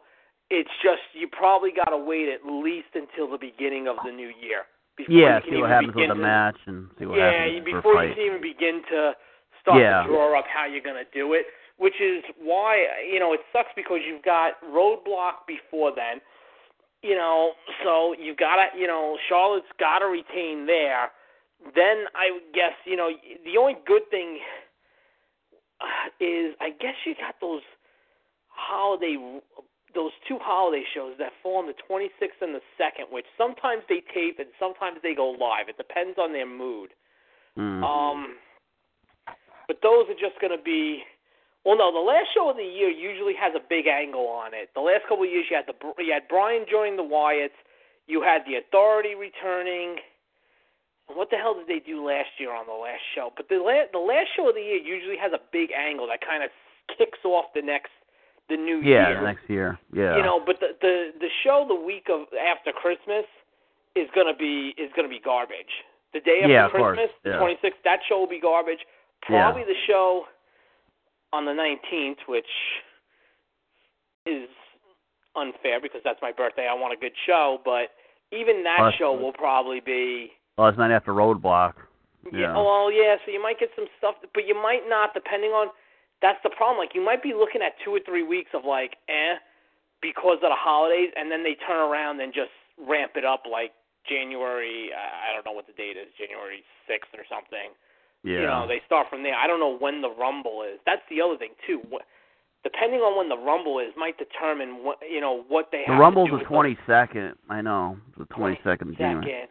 It's 0.49 0.71
just 0.81 1.05
you 1.13 1.27
probably 1.27 1.69
got 1.69 1.91
to 1.91 1.97
wait 1.97 2.27
at 2.27 2.41
least 2.43 2.89
until 2.95 3.29
the 3.29 3.38
beginning 3.38 3.88
of 3.88 3.97
the 4.03 4.12
new 4.12 4.34
year 4.41 4.65
before 4.97 5.13
Yeah, 5.15 5.36
you 5.38 5.41
can 5.41 5.51
see 5.53 5.62
what 5.62 5.69
happens 5.69 5.95
with 5.95 6.10
the 6.10 6.15
to, 6.15 6.19
match 6.19 6.57
and 6.65 6.89
see 6.99 7.05
what 7.05 7.17
yeah, 7.17 7.31
happens 7.31 7.53
you- 7.53 7.62
for 7.63 7.77
before 7.77 8.03
you 8.03 8.13
can 8.13 8.23
even 8.25 8.41
begin 8.41 8.83
to 8.89 9.15
start 9.62 9.79
Yeah. 9.81 10.01
to 10.03 10.07
draw 10.10 10.38
up 10.38 10.47
how 10.47 10.65
you're 10.65 10.81
going 10.81 10.97
to 11.03 11.10
do 11.13 11.33
it. 11.33 11.45
Which 11.77 12.01
is 12.01 12.23
why 12.41 12.88
you 13.05 13.19
know 13.19 13.33
it 13.33 13.41
sucks 13.53 13.69
because 13.75 14.01
you've 14.03 14.23
got 14.23 14.60
Roadblock 14.65 15.45
before 15.45 15.91
then, 15.93 16.19
you 17.03 17.15
know, 17.15 17.53
so 17.83 18.13
you've 18.17 18.38
got 18.38 18.55
to 18.57 18.77
you 18.79 18.88
know 18.88 19.17
Charlotte's 19.29 19.71
got 19.79 19.99
to 19.99 20.07
retain 20.07 20.65
there. 20.65 21.12
Then 21.75 22.05
I 22.15 22.31
would 22.31 22.51
guess 22.53 22.73
you 22.86 22.95
know 22.95 23.12
the 23.45 23.57
only 23.57 23.75
good 23.86 24.10
thing 24.10 24.39
uh, 25.79 26.10
is 26.19 26.55
I 26.60 26.71
guess 26.71 26.95
you 27.05 27.13
got 27.13 27.36
those 27.39 27.62
holiday 28.49 29.17
those 29.97 30.13
two 30.29 30.38
holiday 30.38 30.86
shows 30.93 31.17
that 31.17 31.33
fall 31.41 31.57
on 31.57 31.65
the 31.65 31.73
26th 31.89 32.38
and 32.45 32.53
the 32.53 32.62
2nd, 32.77 33.10
which 33.10 33.25
sometimes 33.33 33.81
they 33.89 34.05
tape 34.13 34.38
and 34.38 34.53
sometimes 34.62 35.01
they 35.01 35.17
go 35.17 35.33
live. 35.33 35.67
It 35.67 35.81
depends 35.81 36.21
on 36.21 36.38
their 36.38 36.45
mood. 36.45 36.93
Mm. 37.57 37.81
Um, 37.81 38.38
but 39.65 39.81
those 39.81 40.05
are 40.13 40.21
just 40.21 40.38
going 40.39 40.53
to 40.53 40.62
be. 40.62 41.01
Well, 41.65 41.75
no, 41.75 41.91
the 41.91 41.99
last 41.99 42.29
show 42.31 42.47
of 42.47 42.55
the 42.55 42.63
year 42.63 42.88
usually 42.88 43.33
has 43.36 43.51
a 43.57 43.60
big 43.60 43.89
angle 43.89 44.29
on 44.29 44.53
it. 44.53 44.69
The 44.77 44.86
last 44.86 45.03
couple 45.10 45.25
of 45.25 45.33
years, 45.33 45.49
you 45.49 45.57
had 45.57 45.65
the 45.65 45.75
you 45.97 46.13
had 46.13 46.29
Bryan 46.29 46.63
joining 46.69 46.95
the 46.95 47.03
Wyatts, 47.03 47.57
you 48.05 48.21
had 48.21 48.45
the 48.45 48.62
Authority 48.62 49.17
returning. 49.17 49.97
What 51.10 51.31
the 51.31 51.41
hell 51.41 51.55
did 51.55 51.67
they 51.67 51.83
do 51.83 52.05
last 52.05 52.38
year 52.38 52.53
on 52.53 52.67
the 52.67 52.77
last 52.77 53.03
show? 53.15 53.33
But 53.36 53.49
the 53.49 53.60
last 53.60 53.91
the 53.91 53.99
last 53.99 54.29
show 54.38 54.47
of 54.47 54.55
the 54.55 54.63
year 54.63 54.77
usually 54.79 55.17
has 55.17 55.33
a 55.33 55.41
big 55.51 55.73
angle 55.73 56.07
that 56.07 56.21
kind 56.21 56.45
of 56.45 56.53
kicks 56.93 57.19
off 57.25 57.51
the 57.57 57.65
next 57.65 57.91
the 58.49 58.55
new 58.57 58.77
yeah, 58.81 59.10
year. 59.10 59.21
next 59.23 59.49
year. 59.49 59.79
Yeah. 59.93 60.15
You 60.17 60.23
know, 60.23 60.39
but 60.45 60.60
the 60.60 60.69
the 60.81 61.12
the 61.19 61.27
show 61.43 61.65
the 61.67 61.75
week 61.75 62.07
of 62.10 62.27
after 62.33 62.71
Christmas 62.71 63.25
is 63.95 64.07
gonna 64.15 64.36
be 64.38 64.73
is 64.77 64.91
gonna 64.95 65.10
be 65.10 65.19
garbage. 65.23 65.83
The 66.13 66.21
day 66.21 66.39
after 66.41 66.51
Yeah, 66.53 66.69
course, 66.69 66.95
Christmas, 66.95 67.12
the 67.23 67.29
yeah. 67.31 67.39
twenty 67.39 67.57
sixth, 67.62 67.79
that 67.83 67.99
show 68.07 68.19
will 68.19 68.29
be 68.31 68.39
garbage. 68.39 68.79
Yeah. 69.29 69.43
Probably 69.51 69.63
the 69.63 69.75
show 69.86 70.23
on 71.33 71.45
the 71.45 71.53
nineteenth, 71.53 72.19
which 72.27 72.47
is 74.25 74.47
unfair 75.36 75.79
because 75.81 76.01
that's 76.03 76.19
my 76.21 76.31
birthday. 76.31 76.67
I 76.69 76.73
want 76.73 76.93
a 76.93 76.97
good 76.97 77.13
show, 77.25 77.60
but 77.63 77.91
even 78.31 78.63
that 78.63 78.77
Well, 78.79 78.91
show 78.97 79.12
will 79.13 79.33
probably 79.33 79.79
be 79.79 80.31
well, 80.57 80.67
it's 80.67 80.77
not 80.77 80.91
after 80.91 81.12
Roadblock. 81.13 81.73
yeah. 82.31 82.39
Yeah. 82.39 82.53
oh, 82.57 82.63
Well, 82.63 82.91
yeah. 82.91 83.15
So 83.25 83.31
you 83.31 83.41
might 83.41 83.60
get 83.60 83.69
some 83.75 83.86
stuff, 83.97 84.15
but 84.33 84.47
you 84.47 84.55
might 84.55 84.88
not, 84.88 85.13
depending 85.13 85.51
on. 85.51 85.67
That's 86.21 86.39
the 86.43 86.49
problem. 86.49 86.77
Like 86.77 86.95
you 86.95 87.03
might 87.03 87.21
be 87.21 87.34
looking 87.34 87.62
at 87.62 87.73
two 87.84 87.91
or 87.91 87.99
three 88.06 88.23
weeks 88.23 88.51
of 88.53 88.65
like, 88.65 88.97
eh, 89.08 89.38
because 90.01 90.38
of 90.43 90.49
the 90.49 90.58
holidays, 90.58 91.10
and 91.15 91.32
then 91.32 91.43
they 91.43 91.56
turn 91.65 91.77
around 91.77 92.19
and 92.21 92.34
just 92.34 92.51
ramp 92.77 93.13
it 93.15 93.25
up 93.25 93.43
like 93.49 93.71
January. 94.08 94.89
I 94.93 95.30
I 95.30 95.34
don't 95.34 95.45
know 95.45 95.51
what 95.53 95.67
the 95.67 95.73
date 95.73 95.97
is, 95.97 96.08
January 96.17 96.63
sixth 96.88 97.13
or 97.13 97.25
something. 97.30 97.73
yeah. 98.23 98.39
You 98.41 98.47
know, 98.47 98.65
they 98.67 98.82
start 98.86 99.08
from 99.10 99.23
there. 99.23 99.36
I 99.36 99.47
don't 99.47 99.60
know 99.60 99.77
when 99.77 100.01
the 100.01 100.10
Rumble 100.12 100.63
is. 100.63 100.80
That's 100.86 101.01
the 101.10 101.21
other 101.21 101.38
thing 101.38 101.53
too. 101.65 101.82
What, 101.89 102.03
depending 102.63 103.01
on 103.01 103.17
when 103.17 103.30
the 103.30 103.38
Rumble 103.38 103.80
is, 103.80 103.93
might 103.97 104.17
determine 104.17 104.84
what 104.84 104.97
you 105.01 105.21
know 105.21 105.43
what 105.47 105.69
they 105.71 105.84
the 105.86 105.93
have. 105.93 105.99
Rumble's 106.01 106.30
to 106.30 106.38
do 106.38 106.39
the 106.39 106.45
twenty 106.45 106.77
second. 106.88 107.36
I 107.49 107.62
know. 107.62 107.97
The 108.17 108.25
twenty 108.25 108.60
second 108.63 108.97
January. 108.97 109.25
second. 109.25 109.49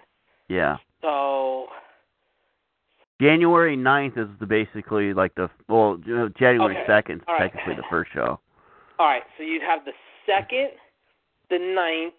Yeah. 0.49 0.77
So 1.03 1.67
January 3.21 3.77
9th 3.77 4.19
is 4.19 4.29
the 4.41 4.47
basically 4.47 5.15
like 5.15 5.35
the 5.35 5.49
well 5.69 5.99
you 6.05 6.15
know, 6.15 6.29
January 6.39 6.77
Okay. 6.77 6.87
second 6.87 7.23
right. 7.27 7.39
technically 7.39 7.75
the 7.75 7.85
first 7.91 8.11
show. 8.13 8.39
All 8.99 9.07
right, 9.07 9.23
so 9.37 9.43
you'd 9.43 9.63
have 9.63 9.85
the 9.85 9.93
second, 10.25 10.71
the 11.51 11.59
ninth, 11.59 12.15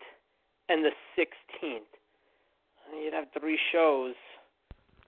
and 0.70 0.84
the 0.86 0.92
sixteenth. 1.16 1.86
You'd 3.04 3.14
have 3.14 3.26
three 3.40 3.60
shows. 3.72 4.14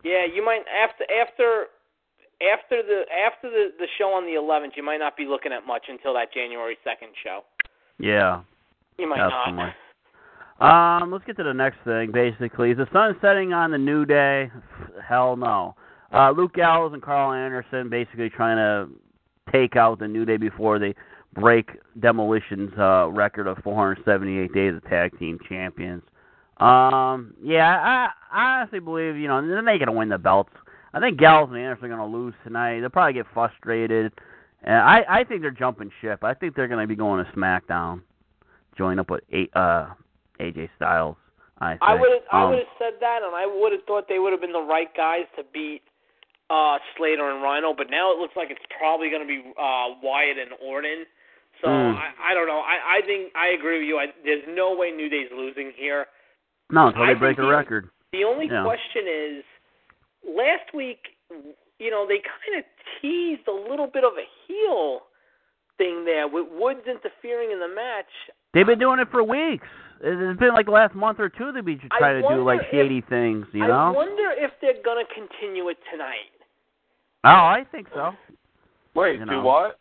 Yeah, 0.03 0.25
you 0.25 0.43
might 0.43 0.63
after 0.67 1.05
after 1.11 1.65
after 2.41 2.81
the 2.83 3.03
after 3.25 3.49
the 3.49 3.69
the 3.77 3.87
show 3.97 4.13
on 4.13 4.25
the 4.25 4.33
eleventh, 4.35 4.73
you 4.77 4.83
might 4.83 4.97
not 4.97 5.17
be 5.17 5.25
looking 5.25 5.51
at 5.51 5.65
much 5.65 5.85
until 5.89 6.13
that 6.15 6.33
January 6.33 6.77
second 6.83 7.09
show. 7.23 7.41
Yeah. 7.99 8.41
You 8.97 9.07
might 9.09 9.17
Definitely. 9.17 9.73
not. 10.59 11.01
Um, 11.01 11.09
let's 11.11 11.23
get 11.23 11.37
to 11.37 11.43
the 11.43 11.53
next 11.53 11.77
thing. 11.85 12.11
Basically, 12.11 12.71
is 12.71 12.77
the 12.77 12.87
sun 12.91 13.15
setting 13.21 13.53
on 13.53 13.71
the 13.71 13.77
new 13.77 14.05
day? 14.05 14.51
Hell 15.09 15.35
no. 15.35 15.75
Uh, 16.13 16.31
Luke 16.31 16.53
Gallows 16.53 16.93
and 16.93 17.01
Carl 17.01 17.33
Anderson 17.33 17.89
basically 17.89 18.29
trying 18.29 18.57
to 18.57 18.93
take 19.51 19.75
out 19.75 19.97
the 19.99 20.07
new 20.07 20.23
day 20.23 20.37
before 20.37 20.77
they 20.77 20.93
break 21.33 21.71
Demolition's 21.99 22.71
uh, 22.77 23.09
record 23.09 23.47
of 23.47 23.57
478 23.63 24.53
days 24.53 24.73
as 24.75 24.89
tag 24.89 25.17
team 25.17 25.39
champions. 25.49 26.03
Um, 26.57 27.33
yeah, 27.43 27.79
I, 27.79 28.09
I 28.31 28.59
honestly 28.59 28.79
believe 28.79 29.15
you 29.15 29.27
know 29.27 29.41
they're 29.45 29.79
gonna 29.79 29.91
win 29.93 30.09
the 30.09 30.17
belts. 30.17 30.53
I 30.93 30.99
think 30.99 31.17
Gallows 31.17 31.49
and 31.49 31.57
Anderson 31.57 31.85
are 31.85 31.89
gonna 31.97 32.11
lose 32.11 32.33
tonight. 32.43 32.81
They'll 32.81 32.89
probably 32.89 33.13
get 33.13 33.25
frustrated, 33.33 34.11
and 34.63 34.75
I, 34.75 35.03
I 35.07 35.23
think 35.23 35.41
they're 35.41 35.51
jumping 35.51 35.89
ship. 36.01 36.23
I 36.23 36.33
think 36.33 36.55
they're 36.55 36.67
gonna 36.67 36.85
be 36.85 36.95
going 36.95 37.23
to 37.23 37.31
SmackDown, 37.31 38.01
join 38.77 38.99
up 38.99 39.09
with 39.09 39.21
A- 39.31 39.57
uh, 39.57 39.93
AJ 40.39 40.69
Styles. 40.75 41.15
I. 41.61 41.77
I 41.81 41.93
would 41.95 42.09
have 42.11 42.23
I 42.31 42.43
Um, 42.43 42.49
would 42.51 42.59
have 42.59 42.73
said 42.77 42.93
that, 43.01 43.19
and 43.23 43.35
I 43.35 43.45
would 43.45 43.71
have 43.73 43.83
thought 43.83 44.07
they 44.07 44.19
would 44.19 44.31
have 44.31 44.41
been 44.41 44.53
the 44.53 44.61
right 44.61 44.89
guys 44.95 45.25
to 45.37 45.43
beat 45.53 45.81
uh, 46.49 46.77
Slater 46.97 47.29
and 47.29 47.43
Rhyno, 47.43 47.75
but 47.75 47.89
now 47.91 48.11
it 48.11 48.17
looks 48.17 48.35
like 48.35 48.49
it's 48.49 48.63
probably 48.79 49.09
going 49.09 49.21
to 49.21 49.27
be 49.27 49.43
uh, 49.59 49.93
Wyatt 50.01 50.37
and 50.37 50.51
Orton. 50.63 51.05
So 51.61 51.67
Mm. 51.67 51.95
I, 51.99 52.31
I 52.31 52.33
don't 52.33 52.47
know. 52.47 52.59
I, 52.63 52.99
I 52.99 53.05
think 53.05 53.33
I 53.35 53.49
agree 53.49 53.79
with 53.79 53.87
you. 53.87 53.97
I, 53.99 54.07
there's 54.23 54.43
no 54.47 54.75
way 54.75 54.91
New 54.91 55.09
Day's 55.09 55.27
losing 55.35 55.73
here. 55.75 56.05
No, 56.71 56.87
until 56.87 57.01
they 57.01 57.07
think 57.13 57.19
break 57.19 57.37
a 57.37 57.41
the- 57.41 57.47
record. 57.49 57.89
The 58.13 58.23
only 58.23 58.47
Yeah. 58.47 58.63
question 58.63 59.05
is, 59.07 59.43
last 60.25 60.73
week, 60.73 60.99
you 61.79 61.91
know, 61.91 62.07
they 62.07 62.21
kind 62.23 62.57
of 62.57 62.63
teased 63.01 63.47
a 63.47 63.51
little 63.69 63.87
bit 63.87 64.03
of 64.03 64.13
a 64.13 64.25
heel 64.47 65.01
thing 65.77 66.05
there 66.05 66.27
with 66.27 66.47
Woods 66.49 66.87
interfering 66.87 67.51
in 67.51 67.59
the 67.59 67.67
match. 67.67 68.09
They've 68.53 68.65
been 68.65 68.79
doing 68.79 68.99
it 68.99 69.09
for 69.11 69.21
weeks. 69.23 69.67
It's 70.01 70.39
been 70.39 70.53
like 70.53 70.65
the 70.65 70.71
last 70.71 70.95
month 70.95 71.19
or 71.19 71.29
two 71.29 71.51
they've 71.51 71.63
been 71.65 71.79
I 71.91 71.97
trying 71.99 72.21
to 72.21 72.27
do 72.29 72.43
like 72.43 72.59
wonder 72.61 72.63
if- 72.63 72.71
shady 72.71 73.01
things, 73.01 73.45
you 73.53 73.67
know. 73.67 73.73
I 73.73 73.89
wonder 73.91 74.31
if 74.37 74.51
they're 74.61 74.81
gonna 74.83 75.03
continue 75.13 75.67
it 75.69 75.77
tonight. 75.91 76.31
Oh, 77.25 77.29
I 77.29 77.65
think 77.71 77.87
so. 77.93 78.11
Wait, 78.95 79.19
You 79.19 79.25
do 79.25 79.31
know. 79.31 79.41
what? 79.41 79.77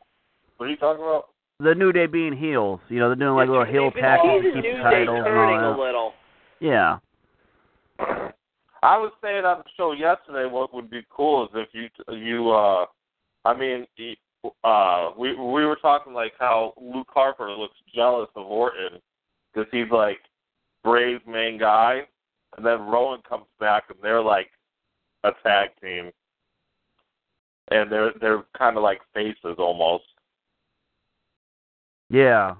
What 0.57 0.67
are 0.67 0.71
you 0.71 0.77
talking 0.77 1.03
about? 1.05 1.29
The 1.61 1.75
New 1.75 1.93
Day 1.93 2.07
being 2.07 2.33
heels, 2.37 2.81
you 2.89 2.99
know, 2.99 3.09
they're 3.09 3.17
doing 3.17 3.35
like 3.37 3.49
little 3.49 3.65
heel 3.65 3.91
been 3.91 4.03
tactics 4.03 4.45
to 4.45 4.53
keep 4.53 4.55
the 4.55 4.61
New 4.61 4.77
Day 4.77 4.83
titles 4.83 5.17
and 5.19 5.25
turning 5.27 5.57
all 5.61 5.73
a 5.73 5.77
that. 5.77 5.83
little. 5.83 6.13
Yeah. 6.61 6.99
I 8.01 8.97
was 8.97 9.13
saying 9.23 9.45
on 9.45 9.59
the 9.59 9.65
show 9.77 9.93
yesterday, 9.93 10.47
what 10.51 10.73
would 10.73 10.89
be 10.91 11.03
cool 11.11 11.45
is 11.45 11.51
if 11.55 11.69
you 11.73 11.89
you 12.15 12.51
uh, 12.51 12.87
I 13.45 13.55
mean, 13.57 13.87
he- 13.97 14.19
uh, 14.65 15.11
we 15.19 15.35
we 15.35 15.65
were 15.65 15.79
talking 15.83 16.13
like 16.13 16.33
how 16.39 16.75
Luke 16.81 17.09
Harper 17.13 17.51
looks 17.51 17.75
jealous 17.95 18.29
of 18.37 18.47
Orton 18.47 19.01
because 19.59 19.71
he's 19.73 19.91
like 19.91 20.19
Bray's 20.85 21.21
main 21.27 21.59
guy, 21.59 22.03
and 22.57 22.65
then 22.65 22.81
Rowan 22.83 23.21
comes 23.29 23.47
back 23.59 23.85
and 23.89 23.99
they're 24.03 24.23
like 24.23 24.49
a 25.25 25.31
tag 25.43 25.71
team, 25.83 26.11
and 27.71 27.91
they're 27.91 28.13
they're 28.21 28.45
kind 28.57 28.77
of 28.77 28.83
like 28.83 29.01
faces 29.15 29.57
almost. 29.59 30.05
Yeah. 32.11 32.55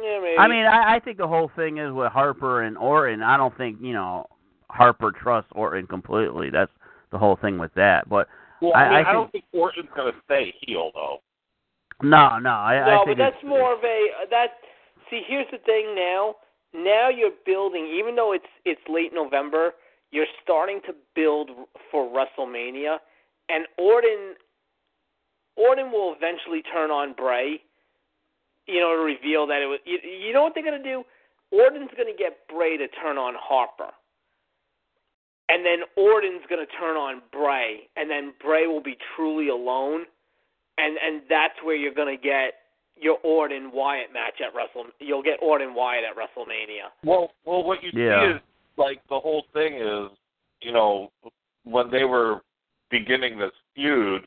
Yeah, 0.00 0.18
maybe. 0.20 0.38
I 0.38 0.48
mean, 0.48 0.64
I, 0.64 0.96
I 0.96 1.00
think 1.00 1.18
the 1.18 1.28
whole 1.28 1.50
thing 1.54 1.78
is 1.78 1.92
with 1.92 2.10
Harper 2.10 2.62
and 2.62 2.76
Orton. 2.76 3.22
I 3.22 3.36
don't 3.36 3.56
think 3.56 3.78
you 3.80 3.92
know 3.92 4.26
Harper 4.70 5.12
trusts 5.12 5.50
Orton 5.54 5.86
completely. 5.86 6.50
That's 6.50 6.72
the 7.12 7.18
whole 7.18 7.36
thing 7.40 7.58
with 7.58 7.72
that. 7.74 8.08
But 8.08 8.28
Well, 8.60 8.72
I- 8.74 8.78
I, 8.78 8.88
mean, 8.88 9.06
I 9.06 9.10
I, 9.10 9.12
don't 9.12 9.32
think 9.32 9.44
Orton's 9.52 9.88
gonna 9.96 10.12
stay 10.24 10.54
heel 10.62 10.90
though. 10.94 11.18
no, 12.02 12.38
no, 12.38 12.50
I, 12.50 12.84
no, 12.84 13.02
I 13.02 13.04
but 13.06 13.18
that's 13.18 13.44
more 13.44 13.72
of 13.74 13.80
a 13.84 14.06
that. 14.30 14.48
See, 15.10 15.22
here's 15.28 15.46
the 15.52 15.58
thing. 15.58 15.94
Now, 15.94 16.34
now 16.74 17.08
you're 17.08 17.36
building. 17.46 17.86
Even 17.98 18.16
though 18.16 18.32
it's 18.32 18.50
it's 18.64 18.80
late 18.88 19.12
November, 19.14 19.72
you're 20.10 20.26
starting 20.42 20.80
to 20.86 20.94
build 21.14 21.50
for 21.90 22.08
WrestleMania, 22.08 22.98
and 23.48 23.66
Orton. 23.78 24.34
Orton 25.56 25.92
will 25.92 26.14
eventually 26.16 26.62
turn 26.62 26.90
on 26.90 27.14
Bray. 27.14 27.60
You 28.66 28.80
know, 28.80 28.96
to 28.96 29.02
reveal 29.02 29.46
that 29.46 29.62
it 29.62 29.66
was. 29.66 29.80
You, 29.84 29.98
you 30.02 30.32
know 30.32 30.42
what 30.42 30.54
they're 30.54 30.64
gonna 30.64 30.82
do? 30.82 31.04
Orton's 31.50 31.90
gonna 31.96 32.16
get 32.16 32.48
Bray 32.48 32.76
to 32.76 32.88
turn 32.88 33.18
on 33.18 33.34
Harper. 33.38 33.92
And 35.48 35.64
then 35.64 35.80
Orton's 35.96 36.42
gonna 36.48 36.66
turn 36.66 36.96
on 36.96 37.22
Bray, 37.30 37.88
and 37.96 38.10
then 38.10 38.32
Bray 38.42 38.66
will 38.66 38.82
be 38.82 38.96
truly 39.14 39.48
alone 39.48 40.06
and 40.78 40.98
and 40.98 41.22
that's 41.28 41.54
where 41.62 41.76
you're 41.76 41.94
gonna 41.94 42.16
get 42.16 42.54
your 42.96 43.18
Orton 43.22 43.70
Wyatt 43.72 44.12
match 44.12 44.40
at 44.40 44.54
Wrestle. 44.54 44.90
You'll 45.00 45.22
get 45.22 45.38
Orton 45.42 45.74
Wyatt 45.74 46.04
at 46.04 46.16
WrestleMania. 46.16 46.90
Well, 47.04 47.32
well, 47.44 47.62
what 47.62 47.82
you 47.82 47.90
Yeah. 47.92 48.20
see 48.20 48.36
is 48.36 48.42
like 48.76 49.00
the 49.08 49.18
whole 49.18 49.42
thing 49.52 49.74
is, 49.74 50.10
you 50.60 50.72
know, 50.72 51.10
when 51.64 51.90
they 51.90 52.04
were 52.04 52.42
beginning 52.90 53.38
this 53.38 53.52
feud, 53.74 54.26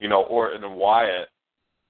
you 0.00 0.08
know, 0.08 0.22
Orton 0.24 0.64
and 0.64 0.76
Wyatt, 0.76 1.28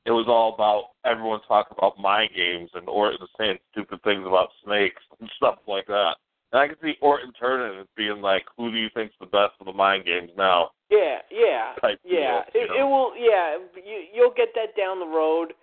it 0.07 0.11
was 0.11 0.27
all 0.29 0.55
about 0.55 0.91
everyone 1.05 1.41
talking 1.49 1.77
about 1.79 1.99
mind 1.99 2.31
games 2.35 2.71
and 2.75 2.89
Orton 2.89 3.19
was 3.21 3.31
saying 3.39 3.59
stupid 3.73 4.03
things 4.03 4.27
about 4.27 4.51
snakes 4.65 5.03
and 5.21 5.31
stuff 5.37 5.59
like 5.67 5.87
that. 5.87 6.17
And 6.53 6.61
I 6.61 6.69
can 6.69 6.77
see 6.83 6.97
Orton 7.01 7.33
turning 7.33 7.79
and 7.81 7.89
being 7.97 8.21
like, 8.21 8.45
"Who 8.57 8.71
do 8.71 8.77
you 8.77 8.89
think's 8.91 9.17
the 9.19 9.27
best 9.27 9.55
of 9.61 9.67
the 9.67 9.73
mind 9.73 10.05
games 10.05 10.31
now?" 10.37 10.71
Yeah, 10.91 11.21
yeah, 11.31 11.75
yeah. 12.05 12.45
deal, 12.53 12.63
It, 12.63 12.71
you 12.71 12.81
it 12.81 12.85
will. 12.85 13.17
Yeah, 13.17 13.59
you 13.75 14.05
you'll 14.13 14.31
get 14.37 14.55
that 14.55 14.77
down 14.77 15.01
the 15.01 15.07
road, 15.07 15.55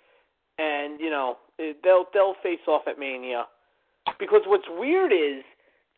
and 0.61 0.99
you 0.99 1.09
know 1.09 1.37
they'll 1.57 2.05
they'll 2.13 2.35
face 2.43 2.65
off 2.67 2.83
at 2.87 2.99
Mania. 2.99 3.45
Because 4.19 4.41
what's 4.45 4.65
weird 4.69 5.11
is 5.11 5.43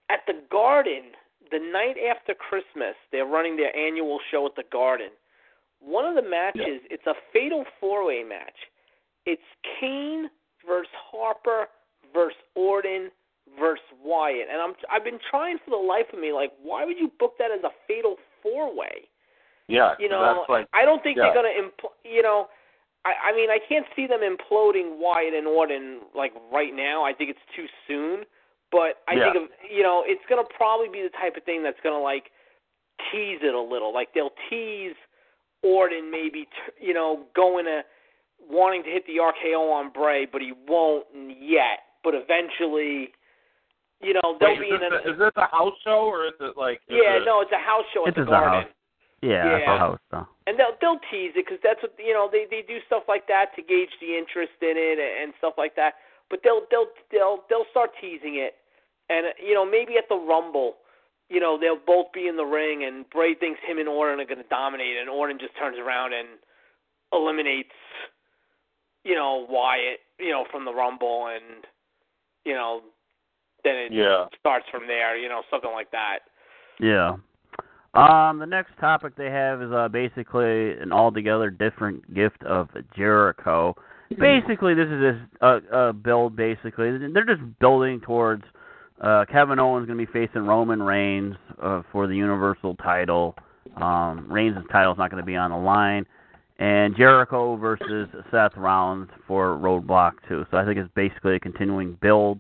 at 0.10 0.20
the 0.28 0.34
Garden, 0.52 1.16
the 1.52 1.60
night 1.60 1.96
after 2.10 2.34
Christmas, 2.34 2.96
they're 3.12 3.26
running 3.26 3.58
their 3.58 3.76
annual 3.76 4.20
show 4.32 4.46
at 4.46 4.56
the 4.56 4.64
Garden. 4.72 5.10
One 5.80 6.06
of 6.06 6.16
the 6.16 6.30
matches, 6.30 6.82
it's 6.90 7.06
a 7.08 7.14
fatal 7.34 7.66
four 7.80 8.06
way 8.06 8.24
match. 8.24 8.56
It's 9.26 9.42
Kane 9.80 10.30
versus 10.68 10.92
Harper 11.12 11.68
versus 12.14 12.38
Orton 12.56 13.10
versus 13.60 13.84
Wyatt, 14.04 14.48
and 14.52 14.62
I'm 14.62 14.74
I've 14.92 15.04
been 15.04 15.20
trying 15.30 15.58
for 15.64 15.72
the 15.72 15.88
life 15.88 16.08
of 16.14 16.20
me, 16.20 16.32
like, 16.32 16.52
why 16.62 16.86
would 16.86 16.98
you 16.98 17.12
book 17.20 17.34
that 17.40 17.52
as 17.52 17.64
a 17.64 17.72
fatal 17.88 18.16
four 18.42 18.76
way? 18.76 19.08
Yeah, 19.68 19.94
You 20.00 20.10
know, 20.10 20.44
like 20.50 20.68
I 20.74 20.84
don't 20.84 21.02
think 21.04 21.18
yeah. 21.18 21.32
they're 21.32 21.36
gonna 21.36 21.56
impl- 21.56 21.96
you 22.04 22.22
know. 22.22 22.48
I, 23.06 23.32
I 23.32 23.36
mean, 23.36 23.50
I 23.50 23.60
can't 23.68 23.86
see 23.96 24.08
them 24.08 24.22
imploding 24.22 24.98
Wyatt 25.00 25.34
and 25.34 25.48
Orton 25.48 26.00
like 26.16 26.34
right 26.52 26.74
now. 26.74 27.04
I 27.04 27.14
think 27.14 27.30
it's 27.30 27.46
too 27.56 27.66
soon. 27.88 28.24
But 28.72 29.04
I 29.08 29.14
Yeah. 29.14 29.32
think 29.34 29.36
of 29.36 29.50
you 29.70 29.84
know, 29.84 30.04
it's 30.06 30.24
gonna 30.30 30.44
probably 30.56 30.90
be 30.90 31.02
the 31.04 31.10
type 31.18 31.36
of 31.38 31.44
thing 31.44 31.64
that's 31.64 31.80
gonna 31.84 32.00
like 32.00 32.32
tease 33.12 33.40
it 33.44 33.54
a 33.54 33.60
little. 33.62 33.94
Like 33.94 34.14
they'll 34.14 34.34
tease 34.50 34.96
Orton 35.62 36.10
maybe 36.12 36.46
t- 36.46 36.86
you 36.88 36.94
know 36.94 37.26
going 37.36 37.66
to 37.66 37.84
wanting 38.50 38.84
to 38.84 38.90
hit 38.90 39.06
the 39.08 39.18
RKO 39.18 39.72
on 39.72 39.90
Bray, 39.92 40.26
but 40.26 40.42
he 40.42 40.54
won't 40.68 41.06
yet. 41.40 41.80
But 42.04 42.14
eventually, 42.16 43.14
you 44.02 44.14
know, 44.14 44.36
they'll 44.40 44.50
Wait, 44.60 44.60
be 44.60 44.68
is, 44.68 44.82
in 44.84 44.90
this 44.92 45.00
an 45.06 45.10
a, 45.10 45.14
is 45.14 45.20
this 45.20 45.32
a 45.38 45.48
house 45.48 45.74
show 45.84 46.10
or 46.12 46.28
is 46.28 46.34
it 46.42 46.58
like? 46.58 46.82
is 46.90 46.98
yeah, 47.00 47.18
it, 47.18 47.24
no, 47.26 47.40
it's 47.42 47.52
a 47.52 47.58
house 47.64 47.86
show 47.94 48.08
at 48.08 48.16
the 48.16 48.24
a 48.24 48.26
Garden. 48.26 48.64
house. 48.64 48.72
Yeah, 49.24 49.58
Yeah. 49.60 49.78
house 49.78 50.00
though. 50.12 50.28
and 50.48 50.60
they'll 50.60 50.76
they'll 50.82 51.00
tease 51.10 51.32
it 51.36 51.46
because 51.46 51.60
that's 51.64 51.82
what 51.82 51.94
you 51.98 52.14
know 52.14 52.28
they 52.32 52.46
they 52.50 52.62
do 52.62 52.80
stuff 52.86 53.04
like 53.08 53.28
that 53.28 53.56
to 53.56 53.62
gauge 53.62 53.96
the 54.02 54.18
interest 54.18 54.54
in 54.62 54.76
it 54.78 55.00
and 55.00 55.34
stuff 55.40 55.54
like 55.58 55.76
that. 55.76 55.96
But 56.30 56.42
they'll 56.44 56.62
they'll 56.70 56.92
they'll 57.12 57.40
they'll 57.50 57.70
start 57.72 57.92
teasing 58.00 58.36
it, 58.36 58.56
and 59.10 59.28
uh, 59.28 59.30
you 59.40 59.54
know 59.54 59.66
maybe 59.66 59.98
at 59.98 60.10
the 60.10 60.16
Rumble, 60.20 60.78
you 61.30 61.40
know 61.40 61.58
they'll 61.60 61.80
both 61.80 62.12
be 62.14 62.28
in 62.28 62.36
the 62.38 62.46
ring 62.46 62.84
and 62.84 63.10
Bray 63.10 63.34
thinks 63.36 63.60
him 63.66 63.78
and 63.80 63.88
Orton 63.88 64.20
are 64.20 64.26
going 64.26 64.42
to 64.44 64.50
dominate, 64.50 64.98
and 64.98 65.10
Orton 65.10 65.40
just 65.40 65.56
turns 65.58 65.78
around 65.80 66.14
and 66.14 66.28
eliminates, 67.12 67.76
you 69.04 69.16
know 69.16 69.46
Wyatt, 69.50 70.00
you 70.20 70.32
know 70.32 70.46
from 70.52 70.66
the 70.66 70.74
Rumble, 70.74 71.28
and 71.28 71.66
you 72.46 72.54
know 72.54 72.82
then 73.64 73.76
it 73.76 73.92
Yeah. 73.94 74.26
starts 74.40 74.66
from 74.70 74.88
there, 74.88 75.16
you 75.18 75.30
know 75.30 75.44
something 75.50 75.72
like 75.72 75.92
that. 75.92 76.20
Yeah. 76.80 77.16
Um, 77.94 78.40
the 78.40 78.48
next 78.48 78.72
topic 78.80 79.16
they 79.16 79.30
have 79.30 79.62
is 79.62 79.72
uh, 79.72 79.88
basically 79.88 80.72
an 80.72 80.92
altogether 80.92 81.52
different 81.52 82.12
gift 82.14 82.44
of 82.44 82.70
Jericho. 82.96 83.76
Basically, 84.20 84.74
this 84.74 84.88
is 84.88 85.16
a, 85.42 85.60
a 85.72 85.94
build. 85.94 86.36
Basically, 86.36 86.98
they're 87.14 87.26
just 87.26 87.42
building 87.60 88.02
towards 88.02 88.44
uh, 89.02 89.26
Kevin 89.32 89.60
Owens 89.60 89.86
going 89.86 89.98
to 89.98 90.06
be 90.06 90.12
facing 90.12 90.46
Roman 90.46 90.82
Reigns 90.82 91.36
uh, 91.62 91.82
for 91.92 92.08
the 92.08 92.16
Universal 92.16 92.76
title. 92.76 93.36
Um, 93.78 94.28
Reigns' 94.32 94.58
title 94.72 94.92
is 94.94 94.98
not 94.98 95.10
going 95.10 95.22
to 95.22 95.26
be 95.26 95.36
on 95.36 95.52
the 95.52 95.58
line, 95.58 96.06
and 96.60 96.96
Jericho 96.96 97.56
versus 97.58 98.08
Seth 98.32 98.56
Rollins 98.56 99.10
for 99.28 99.58
Roadblock 99.58 100.14
too. 100.28 100.46
So 100.52 100.58
I 100.58 100.66
think 100.66 100.78
it's 100.78 100.92
basically 100.96 101.36
a 101.36 101.40
continuing 101.40 101.98
build. 102.02 102.40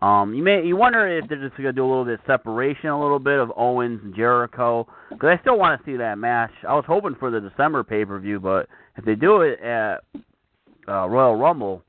Um, 0.00 0.32
you 0.34 0.42
may 0.44 0.64
you 0.64 0.76
wonder 0.76 1.08
if 1.18 1.28
they're 1.28 1.42
just 1.42 1.56
gonna 1.56 1.72
do 1.72 1.84
a 1.84 1.88
little 1.88 2.04
bit 2.04 2.20
of 2.20 2.26
separation, 2.26 2.90
a 2.90 3.00
little 3.00 3.18
bit 3.18 3.38
of 3.40 3.52
Owens 3.56 4.00
and 4.04 4.14
Jericho, 4.14 4.86
because 5.10 5.36
I 5.36 5.40
still 5.40 5.58
want 5.58 5.80
to 5.80 5.84
see 5.90 5.96
that 5.96 6.18
match. 6.18 6.52
I 6.68 6.74
was 6.74 6.84
hoping 6.86 7.16
for 7.18 7.30
the 7.32 7.40
December 7.40 7.82
pay 7.82 8.04
per 8.04 8.18
view, 8.20 8.38
but 8.38 8.68
if 8.96 9.04
they 9.04 9.16
do 9.16 9.40
it 9.42 9.58
at 9.60 10.02
uh, 10.86 11.08
Royal 11.08 11.34
Rumble, 11.36 11.82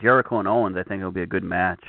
Jericho 0.00 0.38
and 0.38 0.48
Owens, 0.48 0.76
I 0.78 0.82
think 0.88 1.00
it'll 1.00 1.10
be 1.10 1.22
a 1.22 1.26
good 1.26 1.44
match 1.44 1.80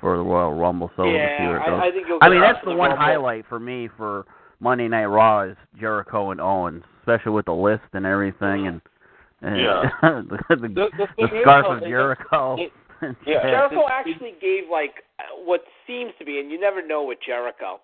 for 0.00 0.16
the 0.16 0.22
Royal 0.22 0.54
Rumble. 0.54 0.90
So 0.96 1.02
we'll 1.02 1.12
see 1.12 1.16
yeah, 1.18 1.48
where 1.48 1.56
it 1.58 1.66
goes. 1.66 1.80
I, 1.82 1.88
I 1.88 1.90
think 1.90 2.06
you'll 2.08 2.18
I 2.22 2.26
get 2.26 2.30
mean, 2.32 2.40
that's 2.40 2.64
to 2.64 2.70
the 2.70 2.76
one 2.76 2.90
Rumble. 2.90 3.04
highlight 3.04 3.44
for 3.48 3.60
me 3.60 3.88
for 3.96 4.24
Monday 4.60 4.88
Night 4.88 5.04
Raw 5.06 5.42
is 5.50 5.56
Jericho 5.78 6.30
and 6.30 6.40
Owens, 6.40 6.82
especially 7.00 7.32
with 7.32 7.44
the 7.44 7.52
list 7.52 7.82
and 7.92 8.06
everything, 8.06 8.68
and, 8.68 8.80
and 9.42 9.56
Yeah. 9.60 9.82
the, 10.02 10.38
the, 10.50 10.56
The, 10.56 10.68
the, 10.68 10.88
the 10.98 11.06
thing 11.28 11.36
is, 11.36 11.42
scarf 11.42 11.66
of 11.68 11.78
is 11.78 11.84
Jericho. 11.84 12.56
it- 12.58 12.72
Yeah. 13.26 13.42
Jericho 13.42 13.82
It- 13.82 13.90
it- 13.90 13.90
actually 13.92 14.34
gave 14.40 14.70
like 14.70 15.02
uh, 15.18 15.34
what 15.44 15.64
seems 15.86 16.12
to 16.18 16.24
be, 16.24 16.38
and 16.38 16.50
you 16.50 16.58
never 16.60 16.84
know 16.84 17.02
with 17.02 17.18
Jericho, 17.24 17.80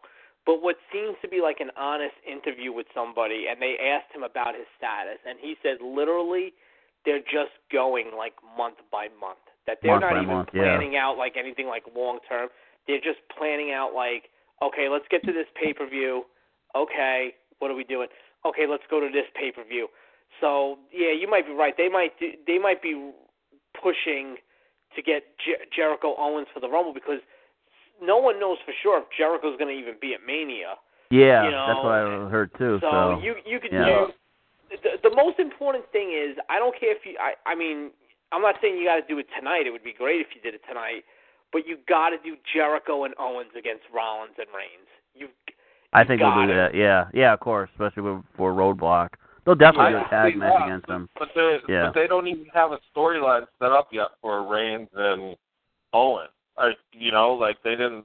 but 0.46 0.62
what 0.62 0.76
seems 0.92 1.16
to 1.22 1.28
be 1.28 1.40
like 1.42 1.60
an 1.60 1.70
honest 1.76 2.14
interview 2.26 2.72
with 2.72 2.86
somebody, 2.94 3.46
and 3.50 3.60
they 3.60 3.76
asked 3.78 4.14
him 4.14 4.22
about 4.22 4.54
his 4.54 4.66
status, 4.76 5.18
and 5.26 5.38
he 5.40 5.56
said 5.62 5.78
literally 5.82 6.52
they're 7.04 7.20
just 7.26 7.52
going 7.72 8.12
like 8.16 8.34
month 8.56 8.78
by 8.90 9.08
month. 9.20 9.42
That 9.66 9.78
they're 9.82 10.00
Month 10.00 10.02
not 10.14 10.22
even 10.22 10.34
month, 10.34 10.48
yeah. 10.54 10.62
planning 10.62 10.96
out 10.96 11.18
like 11.18 11.36
anything 11.36 11.66
like 11.66 11.84
long 11.94 12.18
term. 12.28 12.48
They're 12.86 13.04
just 13.04 13.20
planning 13.36 13.70
out 13.72 13.92
like, 13.94 14.30
okay, 14.62 14.88
let's 14.88 15.04
get 15.10 15.22
to 15.24 15.32
this 15.32 15.46
pay 15.60 15.72
per 15.74 15.86
view. 15.86 16.24
Okay, 16.74 17.34
what 17.58 17.70
are 17.70 17.74
we 17.76 17.84
doing? 17.84 18.08
okay, 18.46 18.66
let's 18.70 18.84
go 18.88 19.00
to 19.00 19.08
this 19.12 19.26
pay 19.34 19.50
per 19.52 19.64
view. 19.64 19.88
So 20.40 20.78
yeah, 20.92 21.12
you 21.12 21.28
might 21.28 21.46
be 21.46 21.52
right. 21.52 21.74
They 21.76 21.88
might 21.88 22.18
do, 22.18 22.30
they 22.46 22.58
might 22.58 22.80
be 22.82 23.10
pushing 23.82 24.36
to 24.96 25.02
get 25.02 25.22
Jer- 25.44 25.64
Jericho 25.74 26.14
Owens 26.18 26.46
for 26.52 26.60
the 26.60 26.68
Rumble 26.68 26.94
because 26.94 27.20
no 28.02 28.16
one 28.18 28.38
knows 28.40 28.58
for 28.64 28.72
sure 28.82 28.98
if 29.00 29.06
Jericho's 29.16 29.56
going 29.58 29.74
to 29.74 29.78
even 29.80 29.94
be 30.00 30.14
at 30.14 30.20
Mania. 30.26 30.74
Yeah, 31.10 31.44
You 31.44 31.50
know, 31.50 31.64
that's 31.66 31.82
what 31.84 31.92
I 31.94 32.28
heard 32.30 32.50
too. 32.58 32.78
So, 32.80 32.90
So, 32.90 33.20
you 33.22 33.34
you 33.46 33.58
could 33.60 33.72
yeah. 33.72 33.84
do 33.84 34.76
the, 34.82 35.08
the 35.08 35.14
most 35.16 35.38
important 35.38 35.84
thing 35.90 36.12
is 36.12 36.36
I 36.50 36.58
don't 36.58 36.78
care 36.78 36.92
if 36.92 37.04
you 37.06 37.16
I 37.18 37.32
I 37.48 37.54
mean 37.54 37.90
I'm 38.32 38.42
not 38.42 38.56
saying 38.60 38.76
you 38.76 38.84
got 38.84 38.96
to 39.00 39.06
do 39.08 39.18
it 39.18 39.26
tonight. 39.36 39.64
It 39.66 39.70
would 39.70 39.82
be 39.84 39.94
great 39.96 40.20
if 40.20 40.28
you 40.36 40.40
did 40.42 40.52
it 40.54 40.60
tonight, 40.68 41.04
but 41.50 41.66
you 41.66 41.78
got 41.88 42.10
to 42.10 42.18
do 42.22 42.36
Jericho 42.52 43.04
and 43.04 43.14
Owens 43.18 43.52
against 43.58 43.84
Rollins 43.94 44.34
and 44.36 44.48
Reigns. 44.54 44.88
you've 45.14 45.30
I 45.94 46.04
think 46.04 46.20
we'll 46.20 46.34
do 46.34 46.52
it. 46.52 46.54
that. 46.54 46.74
Yeah, 46.74 47.06
yeah, 47.14 47.32
of 47.32 47.40
course, 47.40 47.70
especially 47.72 48.20
for 48.36 48.52
Roadblock. 48.52 49.08
They'll 49.48 49.54
definitely 49.54 49.92
do 49.92 49.96
a 49.96 50.04
I 50.04 50.08
tag 50.10 50.36
match 50.36 50.52
that, 50.58 50.66
against 50.66 50.86
them. 50.88 51.08
But 51.18 51.28
they, 51.34 51.58
Yeah. 51.70 51.86
but 51.86 51.94
they 51.94 52.06
don't 52.06 52.26
even 52.26 52.44
have 52.52 52.72
a 52.72 52.78
storyline 52.94 53.46
set 53.58 53.72
up 53.72 53.88
yet 53.90 54.08
for 54.20 54.46
Reigns 54.46 54.90
and 54.92 55.38
Owen. 55.94 56.28
Like, 56.58 56.76
you 56.92 57.12
know, 57.12 57.32
like 57.32 57.56
they 57.62 57.70
didn't. 57.70 58.04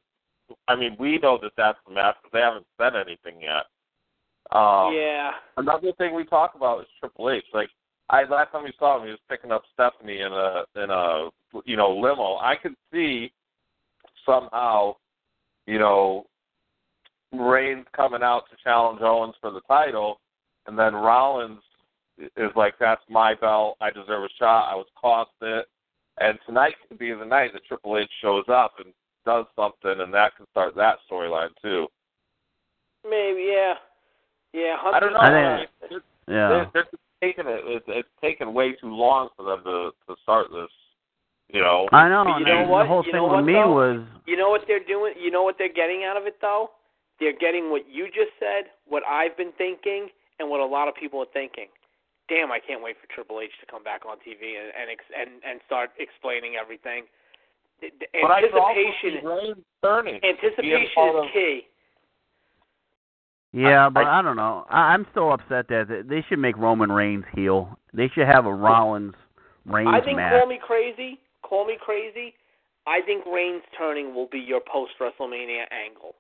I 0.70 0.78
mean, 0.78 0.96
we 0.98 1.18
know 1.18 1.38
that 1.42 1.52
that's 1.58 1.80
the 1.86 1.94
match, 1.94 2.16
but 2.24 2.32
they 2.32 2.40
haven't 2.40 2.66
said 2.78 2.96
anything 2.96 3.42
yet. 3.42 3.66
Um, 4.58 4.94
yeah. 4.94 5.32
Another 5.58 5.92
thing 5.98 6.16
we 6.16 6.24
talk 6.24 6.56
about 6.56 6.80
is 6.80 6.88
Triple 7.02 7.30
H. 7.30 7.44
Like, 7.54 7.70
I 8.10 8.24
last 8.24 8.54
time 8.54 8.64
we 8.64 8.72
saw 8.80 8.98
him, 8.98 9.04
he 9.04 9.12
was 9.12 9.20
picking 9.30 9.52
up 9.52 9.64
Stephanie 9.74 10.22
in 10.22 10.32
a 10.32 10.64
in 10.82 10.90
a 10.92 11.30
you 11.66 11.76
know 11.76 11.94
limo. 11.94 12.38
I 12.38 12.56
could 12.56 12.76
see 12.90 13.34
somehow, 14.26 14.96
you 15.66 15.78
know, 15.78 16.26
Reigns 17.34 17.86
coming 17.94 18.24
out 18.24 18.44
to 18.50 18.56
challenge 18.64 19.02
Owens 19.02 19.36
for 19.42 19.52
the 19.52 19.62
title, 19.68 20.22
and 20.68 20.78
then 20.78 20.94
Rollins 20.96 21.62
is 22.38 22.52
like, 22.56 22.76
"That's 22.80 23.02
my 23.10 23.34
belt. 23.36 23.78
I 23.82 23.90
deserve 23.90 24.24
a 24.24 24.30
shot. 24.40 24.72
I 24.72 24.76
was 24.76 24.88
cost 25.00 25.32
it." 25.42 25.68
And 26.20 26.38
tonight 26.46 26.76
could 26.88 27.00
be 27.00 27.12
the 27.14 27.26
night 27.26 27.54
that 27.54 27.66
Triple 27.66 27.98
H 27.98 28.10
shows 28.22 28.46
up 28.48 28.74
and 28.84 28.94
does 29.26 29.46
something, 29.56 30.02
and 30.02 30.14
that 30.14 30.36
can 30.36 30.46
start 30.52 30.76
that 30.76 30.98
storyline 31.10 31.50
too. 31.62 31.88
Maybe 33.04 33.52
yeah. 33.54 33.74
Yeah, 34.54 34.76
Hunter, 34.78 34.96
I 34.96 35.00
don't 35.00 35.14
know. 35.14 35.20
I 35.20 35.58
think- 35.58 35.70
It's- 35.92 36.02
Yeah. 36.28 36.48
they're, 36.50 36.70
they're 36.74 36.88
taking 37.22 37.48
it. 37.48 37.62
It's, 37.66 37.86
it's 37.88 38.10
taken 38.22 38.54
way 38.54 38.74
too 38.74 38.94
long 38.94 39.30
for 39.36 39.44
them 39.44 39.64
to 39.64 39.92
to 40.08 40.16
start 40.22 40.48
this. 40.52 40.70
You 41.50 41.62
know. 41.62 41.88
I 41.92 42.08
know. 42.10 42.24
But 42.26 42.40
you 42.40 42.46
and 42.46 42.70
know 42.70 42.80
the 42.80 42.86
whole 42.86 43.04
You 43.06 43.12
thing 43.12 43.22
know 43.22 43.36
with 43.36 43.46
me 43.46 43.54
though? 43.54 43.72
was 43.74 44.06
You 44.26 44.38
know 44.38 44.50
what 44.50 44.62
they're 44.68 44.84
doing? 44.84 45.14
You 45.20 45.32
know 45.32 45.44
what 45.44 45.56
they're 45.58 45.74
getting 45.74 46.04
out 46.04 46.18
of 46.18 46.26
it 46.28 46.38
though? 46.42 46.72
They're 47.20 47.38
getting 47.38 47.70
what 47.70 47.84
you 47.90 48.06
just 48.08 48.32
said, 48.40 48.72
what 48.88 49.04
I've 49.08 49.36
been 49.38 49.52
thinking, 49.58 50.10
and 50.40 50.50
what 50.50 50.60
a 50.60 50.66
lot 50.66 50.88
of 50.88 50.96
people 50.96 51.20
are 51.22 51.32
thinking. 51.34 51.68
Damn, 52.30 52.52
I 52.52 52.60
can't 52.60 52.82
wait 52.82 52.96
for 53.02 53.08
Triple 53.14 53.42
H 53.42 53.52
to 53.60 53.66
come 53.70 53.84
back 53.84 54.06
on 54.06 54.18
TV 54.18 54.56
and 54.58 54.72
and 54.80 54.90
ex- 54.90 55.12
and, 55.18 55.30
and 55.46 55.60
start 55.66 55.92
explaining 56.00 56.56
everything. 56.56 57.04
The- 57.82 57.92
the 58.00 58.08
But 58.22 58.32
I 58.32 58.42
could 58.42 58.54
also 58.54 58.74
see 58.74 58.88
Anticipation, 58.88 59.28
Reigns 59.28 59.58
turning. 59.84 60.20
anticipation 60.24 61.04
is 61.26 61.32
key. 61.34 61.62
Yeah, 63.52 63.86
I- 63.88 63.90
but 63.90 64.06
I- 64.06 64.20
I, 64.20 64.22
don't 64.22 64.36
know. 64.36 64.66
I, 64.70 64.94
I'm 64.94 65.06
still 65.12 65.32
upset 65.34 65.68
that 65.68 65.88
that 65.90 66.08
they 66.08 66.24
should 66.28 66.40
make 66.40 66.58
Roman 66.58 66.92
Reigns 66.92 67.26
heel. 67.36 67.78
They 67.94 68.10
should 68.10 68.26
have 68.28 68.46
a 68.46 68.54
Rollins 68.54 69.14
Reigns 69.66 69.90
I 69.92 70.02
think 70.02 70.18
match. 70.18 70.32
call 70.34 70.48
me 70.48 70.60
crazy, 70.66 71.20
call 71.44 71.66
me 71.66 71.78
crazy. 71.80 72.34
I 72.88 73.02
think 73.06 73.26
Reigns 73.26 73.64
turning 73.78 74.14
will 74.16 74.28
be 74.28 74.40
your 74.40 74.60
post 74.62 74.94
WrestleMania 75.00 75.66
angle. 75.72 76.16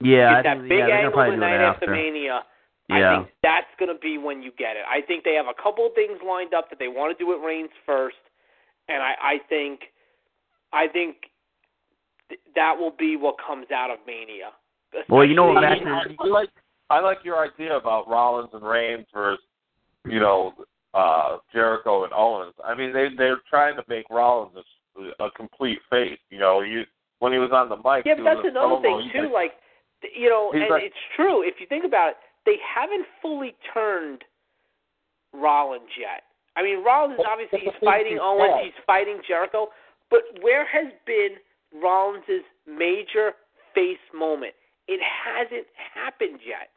yeah, 0.00 0.30
I 0.30 0.34
Get 0.36 0.42
that 0.44 0.56
think, 0.58 0.68
big 0.68 0.78
yeah, 0.86 0.96
angle 1.06 1.30
the 1.30 1.36
night 1.36 1.54
after 1.60 1.84
after. 1.86 1.90
Mania. 1.92 2.42
Yeah. 2.88 3.12
I 3.12 3.16
think 3.24 3.30
that's 3.42 3.66
going 3.78 3.92
to 3.92 3.98
be 4.00 4.16
when 4.18 4.42
you 4.42 4.50
get 4.56 4.76
it. 4.76 4.84
I 4.88 5.00
think 5.04 5.24
they 5.24 5.34
have 5.34 5.46
a 5.46 5.60
couple 5.60 5.86
of 5.86 5.94
things 5.94 6.18
lined 6.26 6.54
up 6.54 6.70
that 6.70 6.78
they 6.78 6.88
want 6.88 7.16
to 7.16 7.22
do 7.22 7.28
with 7.28 7.40
Reigns 7.44 7.70
first, 7.84 8.16
and 8.88 9.02
I, 9.02 9.14
I 9.20 9.34
think, 9.48 9.80
I 10.72 10.86
think 10.86 11.16
th- 12.28 12.40
that 12.54 12.76
will 12.78 12.92
be 12.96 13.16
what 13.16 13.36
comes 13.44 13.66
out 13.74 13.90
of 13.90 13.98
Mania. 14.06 14.50
Well, 15.08 15.24
you 15.24 15.34
know 15.34 15.46
what 15.52 15.64
Especially- 15.64 15.84
match 15.84 16.06
I, 16.08 16.10
is- 16.12 16.16
I 16.20 16.26
like 16.28 16.48
I 16.88 17.00
like 17.00 17.18
your 17.24 17.42
idea 17.44 17.76
about 17.76 18.08
Rollins 18.08 18.50
and 18.52 18.62
Reigns 18.62 19.06
versus 19.12 19.42
you 20.06 20.20
know 20.20 20.52
uh 20.94 21.38
Jericho 21.52 22.04
and 22.04 22.12
Owens. 22.14 22.54
I 22.64 22.74
mean 22.74 22.92
they 22.92 23.08
they're 23.18 23.40
trying 23.50 23.74
to 23.76 23.82
make 23.88 24.06
Rollins 24.08 24.54
a, 25.18 25.24
a 25.24 25.30
complete 25.32 25.80
face. 25.90 26.18
You 26.30 26.38
know, 26.38 26.60
you 26.60 26.84
when 27.18 27.32
he 27.32 27.38
was 27.38 27.50
on 27.52 27.68
the 27.68 27.76
mic. 27.76 28.06
Yeah, 28.06 28.14
but 28.16 28.24
that's 28.24 28.46
another 28.48 28.76
promo, 28.76 28.82
thing 28.82 29.10
too. 29.12 29.22
like, 29.34 29.52
Like, 30.02 30.12
you 30.16 30.28
know, 30.30 30.52
and 30.54 30.70
like- 30.70 30.84
it's 30.84 31.02
true 31.16 31.42
if 31.42 31.54
you 31.60 31.66
think 31.66 31.84
about 31.84 32.10
it. 32.10 32.16
They 32.46 32.56
haven't 32.62 33.04
fully 33.20 33.54
turned 33.74 34.22
Rollins 35.34 35.90
yet. 35.98 36.22
I 36.56 36.62
mean, 36.62 36.82
Rollins 36.82 37.18
But- 37.18 37.26
obviously 37.26 37.60
he's 37.60 37.74
fighting 37.84 38.14
is 38.14 38.20
Owens, 38.22 38.64
he's 38.64 38.84
fighting 38.86 39.20
Jericho, 39.28 39.68
but 40.08 40.22
where 40.40 40.64
has 40.64 40.90
been 41.04 41.36
Rollins' 41.74 42.44
major 42.66 43.34
face 43.74 43.98
moment? 44.14 44.54
It 44.88 45.00
hasn't 45.02 45.66
happened 45.74 46.40
yet. 46.42 46.70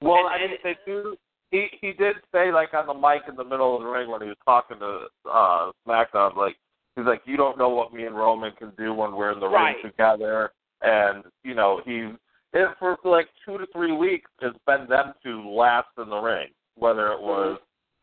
Well, 0.00 0.26
And- 0.26 0.28
I 0.28 0.38
mean, 0.38 0.50
and- 0.52 0.58
they 0.62 0.76
do. 0.86 1.16
He 1.50 1.68
he 1.80 1.92
did 1.92 2.16
say 2.32 2.50
like 2.52 2.74
on 2.74 2.86
the 2.86 2.94
mic 2.94 3.28
in 3.28 3.36
the 3.36 3.44
middle 3.44 3.76
of 3.76 3.82
the 3.82 3.88
ring 3.88 4.10
when 4.10 4.20
he 4.20 4.28
was 4.28 4.36
talking 4.44 4.78
to 4.80 5.08
uh 5.24 5.70
SmackDown, 5.86 6.34
like 6.36 6.56
he's 6.96 7.04
like, 7.06 7.22
you 7.26 7.36
don't 7.36 7.56
know 7.58 7.68
what 7.68 7.92
me 7.92 8.04
and 8.06 8.16
Roman 8.16 8.52
can 8.52 8.70
do 8.76 8.92
when 8.92 9.14
we're 9.14 9.30
in 9.32 9.40
the 9.40 9.48
Right. 9.48 9.74
ring 9.76 9.82
together, 9.82 10.52
and 10.82 11.24
you 11.44 11.54
know 11.54 11.80
he 11.84 12.12
it, 12.54 12.68
for 12.78 12.96
like 13.04 13.28
two 13.44 13.58
to 13.58 13.66
three 13.72 13.92
weeks 13.92 14.30
it's 14.40 14.58
been 14.66 14.86
them 14.88 15.12
two 15.22 15.48
last 15.50 15.88
in 15.98 16.08
the 16.08 16.18
ring, 16.18 16.48
whether 16.76 17.08
it 17.08 17.18
mm-hmm. 17.18 17.26
was 17.26 17.58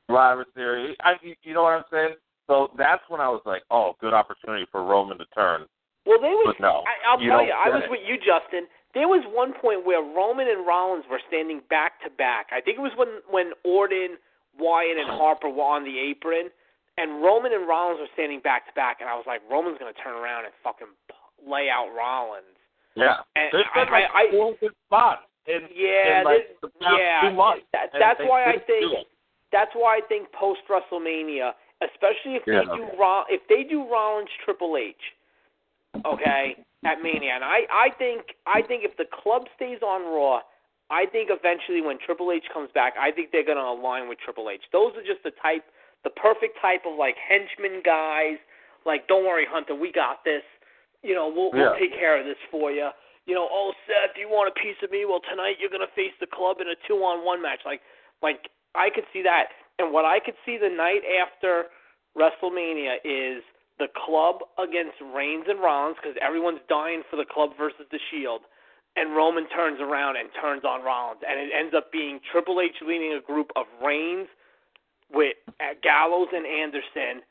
Survivor 0.08 0.46
Series. 0.54 0.96
I 1.02 1.14
you 1.24 1.54
know 1.54 1.64
what 1.64 1.74
I'm 1.74 1.84
saying? 1.92 2.16
So 2.48 2.70
that's 2.78 3.04
when 3.08 3.22
I 3.22 3.30
was 3.30 3.42
like, 3.46 3.64
oh, 3.72 3.96
good 4.02 4.14
opportunity 4.14 4.66
for 4.72 4.84
Roman 4.84 5.18
to 5.18 5.26
turn. 5.34 5.66
Well, 6.06 6.20
they 6.20 6.34
was. 6.36 6.56
But 6.58 6.64
no, 6.64 6.84
I, 6.84 6.94
I'll 7.08 7.22
you 7.22 7.30
tell 7.30 7.46
you, 7.46 7.54
I 7.54 7.70
was 7.70 7.84
it. 7.86 7.92
with 7.92 8.04
you, 8.04 8.18
Justin. 8.18 8.68
There 8.92 9.08
was 9.08 9.24
one 9.32 9.56
point 9.56 9.88
where 9.88 10.04
Roman 10.04 10.52
and 10.52 10.68
Rollins 10.68 11.08
were 11.08 11.24
standing 11.32 11.62
back 11.72 12.04
to 12.04 12.12
back. 12.12 12.52
I 12.52 12.60
think 12.60 12.76
it 12.76 12.84
was 12.84 12.92
when 13.00 13.24
when 13.32 13.56
Orton, 13.64 14.20
Wyatt, 14.60 15.00
and 15.00 15.08
Harper 15.08 15.48
were 15.48 15.64
on 15.64 15.88
the 15.88 15.96
apron, 15.96 16.52
and 17.00 17.24
Roman 17.24 17.54
and 17.56 17.70
Rollins 17.70 18.04
were 18.04 18.12
standing 18.12 18.44
back 18.44 18.68
to 18.68 18.74
back. 18.76 19.00
And 19.00 19.08
I 19.08 19.16
was 19.16 19.24
like, 19.24 19.40
Roman's 19.48 19.80
gonna 19.80 19.96
turn 19.96 20.18
around 20.18 20.44
and 20.44 20.54
fucking 20.60 20.92
lay 21.40 21.72
out 21.72 21.94
Rollins. 21.96 22.61
Yeah, 22.96 23.18
And 23.36 23.50
there's 23.54 23.66
been 23.74 23.88
I- 23.88 23.92
like 23.92 24.10
I- 24.14 24.22
I- 24.24 24.32
four 24.32 24.54
good 24.56 24.76
spots. 24.88 25.24
In, 25.48 25.68
Yeah, 25.74 26.20
in 26.20 26.26
like 26.26 26.48
this- 26.48 26.58
the 26.62 26.70
past 26.70 26.98
yeah, 27.00 27.22
two 27.22 27.36
months. 27.36 27.66
that- 27.72 27.92
that's 27.94 28.20
why 28.22 28.46
I 28.46 28.58
think- 28.60 29.08
That's 29.52 29.74
why 29.76 29.98
I 29.98 30.02
think 30.02 30.32
post 30.32 30.62
WrestleMania, 30.70 31.54
especially 31.82 32.36
if 32.36 32.48
Yeah. 32.48 32.60
they 32.64 32.76
do 32.78 32.84
Ro- 32.96 33.26
if 33.28 33.46
they 33.48 33.64
do 33.64 33.84
Rollins 33.84 34.30
Triple 34.46 34.78
H, 34.78 35.14
okay, 36.06 36.56
at 36.86 37.02
Mania, 37.02 37.34
and 37.34 37.44
I 37.44 37.68
I 37.70 37.90
think 37.92 38.36
I 38.46 38.62
think 38.62 38.84
if 38.86 38.96
the 38.96 39.06
club 39.06 39.50
stays 39.56 39.82
on 39.84 40.06
Raw, 40.06 40.42
I 40.90 41.06
think 41.08 41.30
eventually 41.30 41.82
when 41.82 41.98
Triple 41.98 42.32
H 42.32 42.48
comes 42.50 42.72
back, 42.72 42.96
I 42.98 43.12
think 43.12 43.32
they're 43.32 43.44
gonna 43.44 43.60
align 43.62 44.08
with 44.08 44.20
Triple 44.20 44.50
H. 44.50 44.64
Those 44.72 44.96
are 44.96 45.04
just 45.04 45.22
the 45.24 45.32
type, 45.32 45.64
the 46.04 46.10
perfect 46.12 46.58
type 46.60 46.86
of 46.86 46.96
like 46.96 47.18
henchman 47.18 47.82
guys. 47.82 48.38
Like, 48.86 49.06
don't 49.08 49.26
worry, 49.26 49.46
Hunter, 49.46 49.76
we 49.76 49.92
got 49.92 50.24
this. 50.24 50.44
You 51.04 51.16
know, 51.16 51.32
we'll 51.34 51.52
we'll 51.52 51.80
take 51.80 51.94
care 51.94 52.20
of 52.20 52.26
this 52.26 52.38
for 52.50 52.72
you. 52.72 52.90
You 53.26 53.36
know, 53.36 53.48
oh 53.50 53.74
Seth, 53.88 54.16
do 54.16 54.22
you 54.22 54.30
want 54.30 54.50
a 54.50 54.60
piece 54.60 54.78
of 54.84 54.92
me? 54.92 55.06
Well, 55.06 55.22
tonight 55.30 55.58
you're 55.60 55.70
gonna 55.70 55.92
face 55.96 56.14
the 56.20 56.28
club 56.28 56.58
in 56.62 56.68
a 56.68 56.76
two-on-one 56.88 57.42
match. 57.42 57.60
Like, 57.66 57.82
like 58.22 58.50
I 58.76 58.90
could 58.90 59.06
see 59.14 59.22
that. 59.24 59.50
And 59.80 59.94
what 59.94 60.06
I 60.06 60.20
could 60.20 60.36
see 60.46 60.58
the 60.58 60.70
night 60.70 61.02
after 61.06 61.66
WrestleMania 62.18 63.02
is 63.04 63.42
the 63.80 63.88
club 64.06 64.46
against 64.60 64.98
Reigns 65.16 65.46
and 65.50 65.60
Rollins 65.60 65.98
because 66.02 66.18
everyone's 66.22 66.62
dying 66.70 67.02
for 67.10 67.18
the 67.18 67.26
club 67.26 67.52
versus 67.58 67.86
the 67.90 68.00
Shield. 68.12 68.42
And 68.96 69.16
Roman 69.16 69.48
turns 69.50 69.80
around 69.80 70.18
and 70.18 70.30
turns 70.40 70.64
on 70.66 70.84
Rollins, 70.84 71.22
and 71.28 71.40
it 71.40 71.50
ends 71.58 71.74
up 71.74 71.92
being 71.92 72.20
Triple 72.30 72.60
H 72.60 72.76
leading 72.86 73.14
a 73.14 73.22
group 73.22 73.50
of 73.56 73.66
Reigns 73.84 74.28
with 75.12 75.38
Gallows 75.82 76.28
and 76.34 76.46
Anderson, 76.46 77.24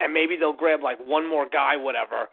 and 0.00 0.12
maybe 0.12 0.36
they'll 0.36 0.52
grab 0.52 0.82
like 0.82 0.98
one 1.00 1.26
more 1.26 1.46
guy, 1.50 1.76
whatever. 1.76 2.28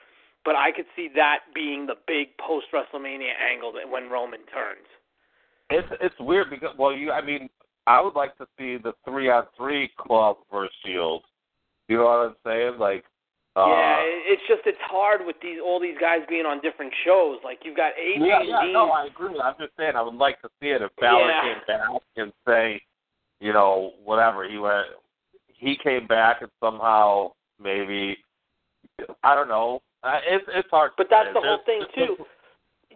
But 0.45 0.55
I 0.55 0.71
could 0.71 0.85
see 0.95 1.09
that 1.15 1.39
being 1.55 1.85
the 1.85 1.95
big 2.07 2.37
post 2.37 2.67
WrestleMania 2.73 3.31
angle 3.51 3.71
that 3.73 3.89
when 3.89 4.09
Roman 4.09 4.41
turns. 4.53 4.87
It's 5.69 5.87
it's 6.01 6.15
weird 6.19 6.49
because 6.49 6.75
well, 6.77 6.91
you 6.93 7.11
I 7.11 7.21
mean, 7.21 7.49
I 7.87 8.01
would 8.01 8.15
like 8.15 8.37
to 8.37 8.45
see 8.57 8.77
the 8.77 8.93
three 9.05 9.29
on 9.29 9.45
three 9.57 9.89
club 9.97 10.37
versus 10.51 10.73
Shield. 10.85 11.23
You 11.87 11.97
know 11.97 12.03
what 12.03 12.11
I'm 12.11 12.35
saying? 12.45 12.79
Like, 12.79 13.05
uh, 13.55 13.67
yeah, 13.67 13.99
it- 14.01 14.23
it's 14.33 14.41
just 14.47 14.61
it's 14.65 14.77
hard 14.81 15.25
with 15.25 15.39
these 15.41 15.59
all 15.63 15.79
these 15.79 15.97
guys 15.99 16.19
being 16.27 16.45
on 16.45 16.59
different 16.61 16.93
shows. 17.05 17.39
Like 17.43 17.59
you've 17.63 17.77
got 17.77 17.93
AJ 17.95 18.27
yeah, 18.27 18.41
yeah, 18.43 18.71
no, 18.71 18.91
I 18.91 19.05
agree. 19.05 19.39
I'm 19.39 19.55
just 19.59 19.71
saying 19.77 19.93
I 19.95 20.01
would 20.01 20.15
like 20.15 20.41
to 20.41 20.49
see 20.61 20.69
it 20.69 20.81
if 20.81 20.91
Balor 20.99 21.27
Yeah. 21.29 21.41
came 21.41 21.61
back 21.67 22.01
and 22.17 22.33
say, 22.47 22.81
you 23.39 23.53
know, 23.53 23.93
whatever 24.03 24.47
he 24.47 24.57
went, 24.57 24.87
he 25.47 25.77
came 25.77 26.07
back 26.07 26.41
and 26.41 26.51
somehow 26.59 27.31
maybe, 27.61 28.17
I 29.23 29.35
don't 29.35 29.47
know. 29.47 29.81
Uh, 30.03 30.19
it's 30.27 30.45
it's 30.53 30.69
hard. 30.69 30.91
But 30.97 31.07
that's 31.09 31.29
say. 31.29 31.33
the 31.33 31.41
whole 31.41 31.59
There's- 31.65 31.87
thing, 31.95 32.07
too. 32.17 32.25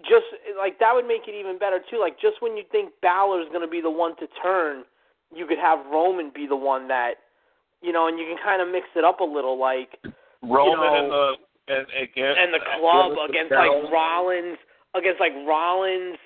just 0.05 0.29
like 0.57 0.77
that 0.79 0.93
would 0.93 1.07
make 1.07 1.27
it 1.27 1.33
even 1.33 1.57
better 1.57 1.79
too. 1.89 1.99
Like 1.99 2.19
just 2.21 2.37
when 2.41 2.55
you 2.55 2.63
think 2.71 2.93
Balor's 3.01 3.47
going 3.49 3.65
to 3.65 3.67
be 3.71 3.81
the 3.81 3.89
one 3.89 4.15
to 4.17 4.27
turn, 4.41 4.83
you 5.33 5.47
could 5.47 5.57
have 5.57 5.79
Roman 5.91 6.31
be 6.33 6.45
the 6.45 6.55
one 6.55 6.87
that, 6.87 7.15
you 7.81 7.91
know, 7.91 8.07
and 8.07 8.19
you 8.19 8.25
can 8.25 8.37
kind 8.43 8.61
of 8.61 8.69
mix 8.69 8.85
it 8.95 9.03
up 9.03 9.19
a 9.19 9.23
little, 9.23 9.57
like 9.59 9.97
Roman 10.43 10.77
know, 10.77 11.01
and 11.01 11.11
the 11.11 11.25
and 11.67 11.85
against 11.97 12.37
and 12.39 12.53
the 12.53 12.61
club 12.79 13.11
against 13.13 13.29
against 13.29 13.49
the 13.51 13.57
like 13.57 13.91
Rollins, 13.91 14.57
against 14.95 15.19
like 15.19 15.33
Rollins, 15.47 16.17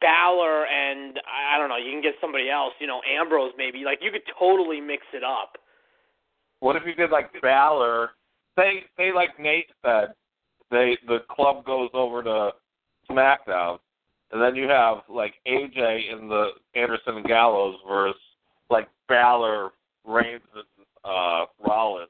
Balor, 0.00 0.66
and 0.66 1.18
I 1.26 1.56
I 1.56 1.58
don't 1.58 1.68
know. 1.68 1.76
You 1.76 1.90
can 1.90 2.02
get 2.02 2.14
somebody 2.20 2.48
else, 2.48 2.72
you 2.78 2.86
know, 2.86 3.00
Ambrose 3.04 3.52
maybe. 3.58 3.82
Like 3.84 3.98
you 4.00 4.10
could 4.10 4.24
totally 4.38 4.80
mix 4.80 5.02
it 5.12 5.24
up. 5.24 5.58
What 6.60 6.76
if 6.76 6.82
you 6.86 6.94
did 6.94 7.10
like 7.10 7.30
Balor? 7.42 8.10
Say 8.58 8.84
say 8.96 9.12
like 9.12 9.38
Nate 9.38 9.70
said, 9.84 10.14
they 10.70 10.96
the 11.06 11.18
club 11.30 11.64
goes 11.64 11.90
over 11.94 12.22
to 12.22 12.50
SmackDown, 13.10 13.78
and 14.32 14.40
then 14.42 14.54
you 14.54 14.68
have 14.68 14.98
like 15.08 15.34
AJ 15.46 16.12
in 16.12 16.28
the 16.28 16.50
Anderson 16.74 17.16
and 17.16 17.24
Gallows 17.26 17.76
versus 17.88 18.20
like 18.70 18.88
Balor, 19.08 19.70
Reigns, 20.04 20.42
and 20.54 20.64
uh, 21.04 21.46
Rollins. 21.66 22.08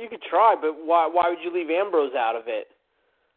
You 0.00 0.08
could 0.08 0.22
try, 0.30 0.54
but 0.60 0.74
why? 0.84 1.08
Why 1.10 1.28
would 1.28 1.38
you 1.42 1.52
leave 1.52 1.70
Ambrose 1.70 2.14
out 2.14 2.36
of 2.36 2.44
it? 2.46 2.68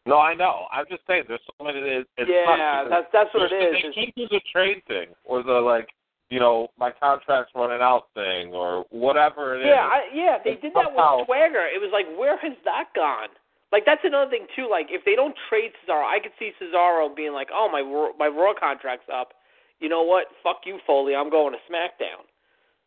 No, 0.06 0.18
I 0.18 0.34
know. 0.34 0.64
I'm 0.72 0.86
just 0.88 1.02
saying, 1.06 1.24
there's 1.28 1.40
so 1.58 1.64
many. 1.64 1.78
It, 1.80 2.06
it 2.16 2.28
yeah, 2.28 2.84
that's 2.88 3.06
that's 3.12 3.28
what 3.34 3.52
it 3.52 3.54
is. 3.54 3.72
They 3.72 3.78
It's- 3.88 3.94
keep 3.94 4.14
do 4.14 4.26
the 4.30 4.40
trade 4.50 4.82
thing, 4.88 5.08
or 5.24 5.42
the 5.42 5.52
like, 5.52 5.88
you 6.30 6.38
know, 6.40 6.68
my 6.78 6.90
contract's 6.90 7.52
running 7.54 7.80
out 7.80 8.08
thing, 8.14 8.52
or 8.52 8.84
whatever 8.90 9.56
it 9.56 9.60
is. 9.60 9.66
Yeah, 9.66 9.88
I, 9.88 10.00
yeah, 10.12 10.36
they 10.44 10.52
It's 10.52 10.62
did 10.62 10.72
that 10.74 10.92
with 10.92 11.26
Swagger. 11.26 11.64
It 11.66 11.80
was 11.80 11.90
like, 11.92 12.06
where 12.18 12.36
has 12.38 12.52
that 12.64 12.88
gone? 12.94 13.28
Like 13.72 13.84
that's 13.84 14.00
another 14.04 14.30
thing 14.30 14.46
too. 14.56 14.68
Like 14.70 14.86
if 14.90 15.04
they 15.04 15.14
don't 15.14 15.34
trade 15.48 15.72
Cesaro, 15.84 16.04
I 16.04 16.18
could 16.22 16.32
see 16.38 16.52
Cesaro 16.60 17.14
being 17.14 17.32
like, 17.32 17.48
oh 17.52 17.68
my 17.70 17.82
my 18.18 18.28
Raw 18.28 18.52
contract's 18.58 19.08
up. 19.12 19.32
You 19.80 19.88
know 19.88 20.02
what? 20.02 20.26
Fuck 20.42 20.62
you, 20.64 20.78
Foley. 20.86 21.14
I'm 21.14 21.30
going 21.30 21.52
to 21.52 21.58
SmackDown. 21.70 22.24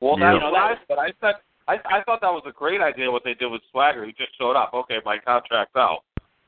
Well, 0.02 0.18
Yeah. 0.20 0.34
that's 0.34 0.34
You 0.34 0.40
know, 0.42 0.52
what 0.52 0.60
I 0.60 0.74
that- 0.74 0.82
said. 0.88 0.98
I 0.98 1.12
said 1.22 1.36
I 1.68 2.00
I 2.00 2.04
thought 2.04 2.22
that 2.22 2.34
was 2.34 2.44
a 2.48 2.52
great 2.52 2.82
idea 2.82 3.12
what 3.12 3.24
they 3.24 3.36
did 3.36 3.48
with 3.52 3.62
Swagger. 3.72 4.06
He 4.06 4.12
just 4.14 4.36
showed 4.38 4.56
up. 4.56 4.74
Okay, 4.74 4.98
my 5.06 5.18
contract's 5.20 5.76
out, 5.76 6.02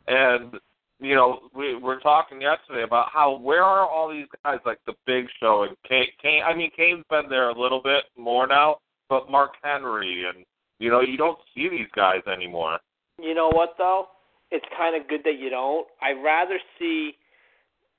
and 0.07 0.59
you 1.03 1.15
know 1.15 1.41
we 1.53 1.75
we're 1.75 1.99
talking 1.99 2.41
yesterday 2.41 2.83
about 2.83 3.09
how 3.11 3.37
where 3.37 3.63
are 3.63 3.87
all 3.87 4.09
these 4.09 4.27
guys 4.43 4.59
like 4.65 4.79
the 4.87 4.93
Big 5.05 5.25
Show 5.39 5.63
and 5.67 5.75
Kane? 5.87 6.07
Kane 6.21 6.41
I 6.43 6.55
mean, 6.55 6.71
Kane's 6.75 7.03
been 7.09 7.29
there 7.29 7.49
a 7.49 7.59
little 7.59 7.81
bit 7.83 8.05
more 8.17 8.47
now, 8.47 8.77
but 9.09 9.29
Mark 9.29 9.51
Henry 9.61 10.23
and 10.33 10.45
you 10.79 10.89
know 10.89 11.01
you 11.01 11.17
don't 11.17 11.37
see 11.53 11.67
these 11.69 11.91
guys 11.95 12.21
anymore. 12.31 12.79
You 13.21 13.35
know 13.35 13.49
what 13.49 13.75
though? 13.77 14.07
It's 14.51 14.65
kind 14.77 14.95
of 14.99 15.07
good 15.09 15.21
that 15.25 15.37
you 15.39 15.49
don't. 15.49 15.87
I'd 16.01 16.23
rather 16.23 16.59
see, 16.79 17.17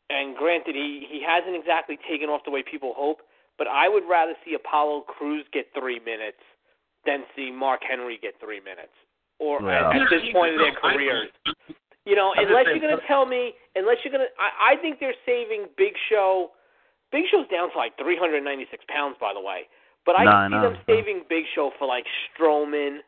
and 0.08 0.36
granted, 0.36 0.74
he 0.74 1.06
he 1.10 1.22
hasn't 1.26 1.54
exactly 1.54 1.98
taken 2.08 2.28
off 2.28 2.40
the 2.44 2.50
way 2.50 2.62
people 2.68 2.94
hope, 2.96 3.18
but 3.58 3.66
I 3.66 3.88
would 3.88 4.04
rather 4.08 4.32
see 4.44 4.54
Apollo 4.54 5.02
Crews 5.08 5.44
get 5.52 5.66
three 5.78 5.98
minutes 6.00 6.40
than 7.04 7.24
see 7.36 7.50
Mark 7.50 7.80
Henry 7.88 8.18
get 8.22 8.34
three 8.40 8.60
minutes, 8.60 8.94
or 9.38 9.60
Yeah. 9.62 9.90
at, 9.90 9.96
at 10.02 10.10
this 10.10 10.32
point 10.32 10.54
of 10.54 10.60
their 10.60 10.74
careers. 10.80 11.28
You 12.04 12.14
know, 12.16 12.32
I'm 12.36 12.46
unless 12.46 12.66
saying- 12.66 12.80
you're 12.82 12.90
gonna 12.90 13.02
tell 13.08 13.24
me, 13.26 13.54
unless 13.76 13.96
you're 14.04 14.12
gonna, 14.12 14.28
I, 14.38 14.74
I 14.74 14.76
think 14.80 15.00
they're 15.00 15.16
saving 15.24 15.66
Big 15.76 15.94
Show. 16.10 16.50
Big 17.12 17.24
Show's 17.30 17.48
down 17.48 17.70
to 17.72 17.78
like 17.78 17.96
396 17.96 18.84
pounds, 18.88 19.16
by 19.20 19.32
the 19.32 19.40
way. 19.40 19.68
But 20.04 20.18
I 20.18 20.24
No, 20.24 20.30
could 20.30 20.44
see 20.48 20.54
know. 20.56 20.62
them 20.70 20.78
saving 20.86 21.22
Big 21.28 21.44
Show 21.54 21.70
for 21.78 21.86
like 21.86 22.04
Strowman. 22.28 22.98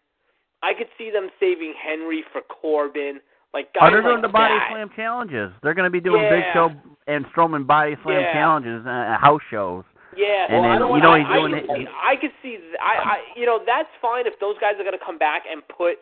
I 0.63 0.73
could 0.73 0.89
see 0.97 1.11
them 1.11 1.29
saving 1.39 1.75
Henry 1.77 2.25
for 2.33 2.41
Corbin. 2.41 3.21
Like 3.53 3.73
guys 3.75 3.89
Oh, 3.89 3.91
they're 3.91 4.03
like 4.03 4.11
doing 4.13 4.23
the 4.23 4.29
body 4.33 4.55
that. 4.55 4.69
slam 4.73 4.91
challenges. 4.97 5.53
They're 5.63 5.75
going 5.75 5.85
to 5.85 5.91
be 5.93 6.01
doing 6.01 6.23
Big 6.31 6.45
Show 6.55 6.71
and 7.07 7.27
Strowman 7.33 7.67
body 7.67 7.97
slam 8.03 8.21
Yeah. 8.21 8.33
challenges 8.33 8.87
at 8.87 9.19
house 9.21 9.43
shows. 9.51 9.85
Yeah, 10.17 10.47
And 10.49 10.63
well, 10.63 10.65
I 10.65 10.69
then, 10.73 10.81
don't 10.81 10.97
you 10.97 11.03
know, 11.03 11.13
I, 11.13 11.19
he's 11.21 11.29
doing 11.29 11.53
could 11.53 11.65
it- 11.65 11.77
see, 11.77 11.87
I 11.93 12.17
could 12.17 12.33
see. 12.43 12.59
I, 12.81 12.95
I, 12.97 13.17
you 13.37 13.45
know, 13.45 13.61
that's 13.67 13.89
fine 14.01 14.27
if 14.27 14.39
those 14.41 14.57
guys 14.59 14.75
are 14.81 14.85
going 14.85 14.97
to 14.99 15.05
come 15.05 15.19
back 15.19 15.43
and 15.51 15.61
put 15.69 15.99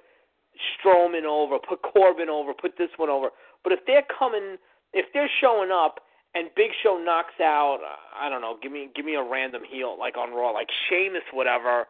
Strowman 0.57 1.25
over, 1.25 1.59
put 1.59 1.83
Corbin 1.83 2.29
over, 2.29 2.53
put 2.55 2.79
this 2.79 2.91
one 2.97 3.11
over. 3.11 3.29
But 3.63 3.73
if 3.73 3.81
they're 3.87 4.07
coming, 4.19 4.57
if 4.93 5.07
they're 5.13 5.31
showing 5.41 5.71
up 5.71 6.01
and 6.35 6.49
Big 6.57 6.71
Show 6.83 7.01
knocks 7.03 7.41
out, 7.41 7.79
I 8.19 8.29
don't 8.29 8.41
know, 8.41 8.57
give 8.63 8.73
me 8.73 8.91
give 8.95 9.05
me 9.05 9.15
a 9.15 9.23
random 9.23 9.63
heel 9.69 9.97
like 9.99 10.17
on 10.17 10.33
Raw, 10.33 10.51
like 10.51 10.69
Sheamus, 10.89 11.23
whatever. 11.33 11.87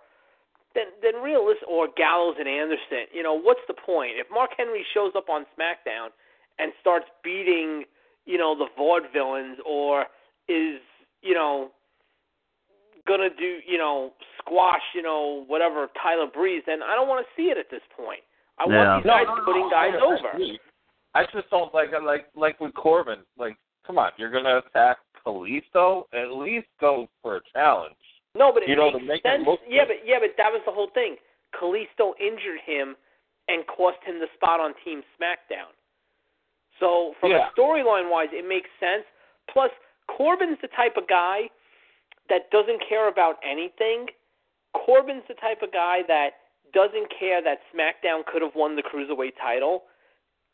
Then, 0.75 0.87
then 1.03 1.23
realistic 1.23 1.69
or 1.69 1.87
Gallows 1.97 2.35
and 2.39 2.49
Anderson. 2.49 3.07
You 3.13 3.23
know, 3.23 3.39
what's 3.39 3.61
the 3.69 3.75
point? 3.75 4.13
If 4.17 4.27
Mark 4.33 4.51
Henry 4.59 4.85
shows 4.93 5.13
up 5.17 5.29
on 5.29 5.47
SmackDown 5.57 6.09
and 6.59 6.73
starts 6.81 7.07
beating, 7.23 7.85
you 8.27 8.39
know, 8.39 8.57
the 8.59 8.67
vaudevillains, 8.77 9.55
or 9.65 10.07
is, 10.49 10.81
you 11.23 11.33
know, 11.33 11.71
gonna 13.07 13.29
do, 13.39 13.59
you 13.67 13.79
know, 13.79 14.13
squash, 14.39 14.83
you 14.95 15.03
know, 15.03 15.45
whatever 15.47 15.89
Tyler 16.03 16.27
Breeze, 16.27 16.63
then 16.67 16.83
I 16.83 16.95
don't 16.97 17.09
want 17.09 17.25
to 17.25 17.41
see 17.41 17.51
it 17.51 17.59
at 17.59 17.71
this 17.71 17.83
point. 17.97 18.21
I 18.59 18.67
Yeah. 18.69 18.77
want 18.95 19.05
these 19.05 19.11
guys 19.11 19.27
putting 19.45 19.69
guys 19.71 19.95
I, 19.95 20.01
over. 20.01 20.39
I, 21.15 21.25
just 21.33 21.51
don't 21.51 21.73
like 21.75 21.91
like 22.03 22.27
like 22.35 22.61
with 22.61 22.75
Corbin. 22.75 23.21
Like, 23.37 23.57
come 23.87 23.99
on, 23.99 24.13
you're 24.17 24.31
gonna 24.31 24.59
attack 24.59 24.99
Kalisto? 25.27 26.05
At 26.13 26.31
least 26.33 26.69
go 26.81 27.09
for 27.23 27.37
a 27.37 27.41
challenge. 27.53 27.95
No, 28.35 28.53
but 28.53 28.63
it 28.65 28.69
You 28.69 28.77
know, 28.77 28.91
makes 28.91 28.99
to 28.99 29.05
make 29.05 29.21
it 29.25 29.29
sense. 29.29 29.47
look 29.47 29.61
yeah, 29.67 29.85
good. 29.85 29.99
but 30.03 30.07
yeah, 30.07 30.19
but 30.21 30.31
that 30.37 30.53
was 30.53 30.63
the 30.67 30.73
whole 30.73 30.91
thing. 30.95 31.17
Kalisto 31.55 32.15
injured 32.19 32.61
him 32.65 32.97
and 33.49 33.67
cost 33.67 33.99
him 34.05 34.19
the 34.19 34.29
spot 34.35 34.59
on 34.61 34.75
Team 34.85 35.03
SmackDown. 35.19 35.71
So 36.81 37.15
from 37.21 37.31
Yeah. 37.31 37.49
a 37.49 37.53
storyline 37.53 38.11
wise, 38.11 38.29
it 38.33 38.45
makes 38.47 38.71
sense. 38.81 39.05
Plus, 39.49 39.71
Corbin's 40.09 40.59
the 40.61 40.69
type 40.69 40.97
of 40.97 41.07
guy 41.07 41.49
that 42.29 42.51
doesn't 42.51 42.81
care 42.89 43.07
about 43.09 43.39
anything. 43.45 44.09
Corbin's 44.73 45.23
the 45.29 45.35
type 45.35 45.63
of 45.63 45.71
guy 45.73 46.03
that 46.09 46.44
doesn't 46.75 47.09
care 47.19 47.43
that 47.43 47.59
SmackDown 47.73 48.27
could 48.27 48.43
have 48.43 48.53
won 48.55 48.77
the 48.77 48.83
cruiserweight 48.83 49.39
title. 49.41 49.85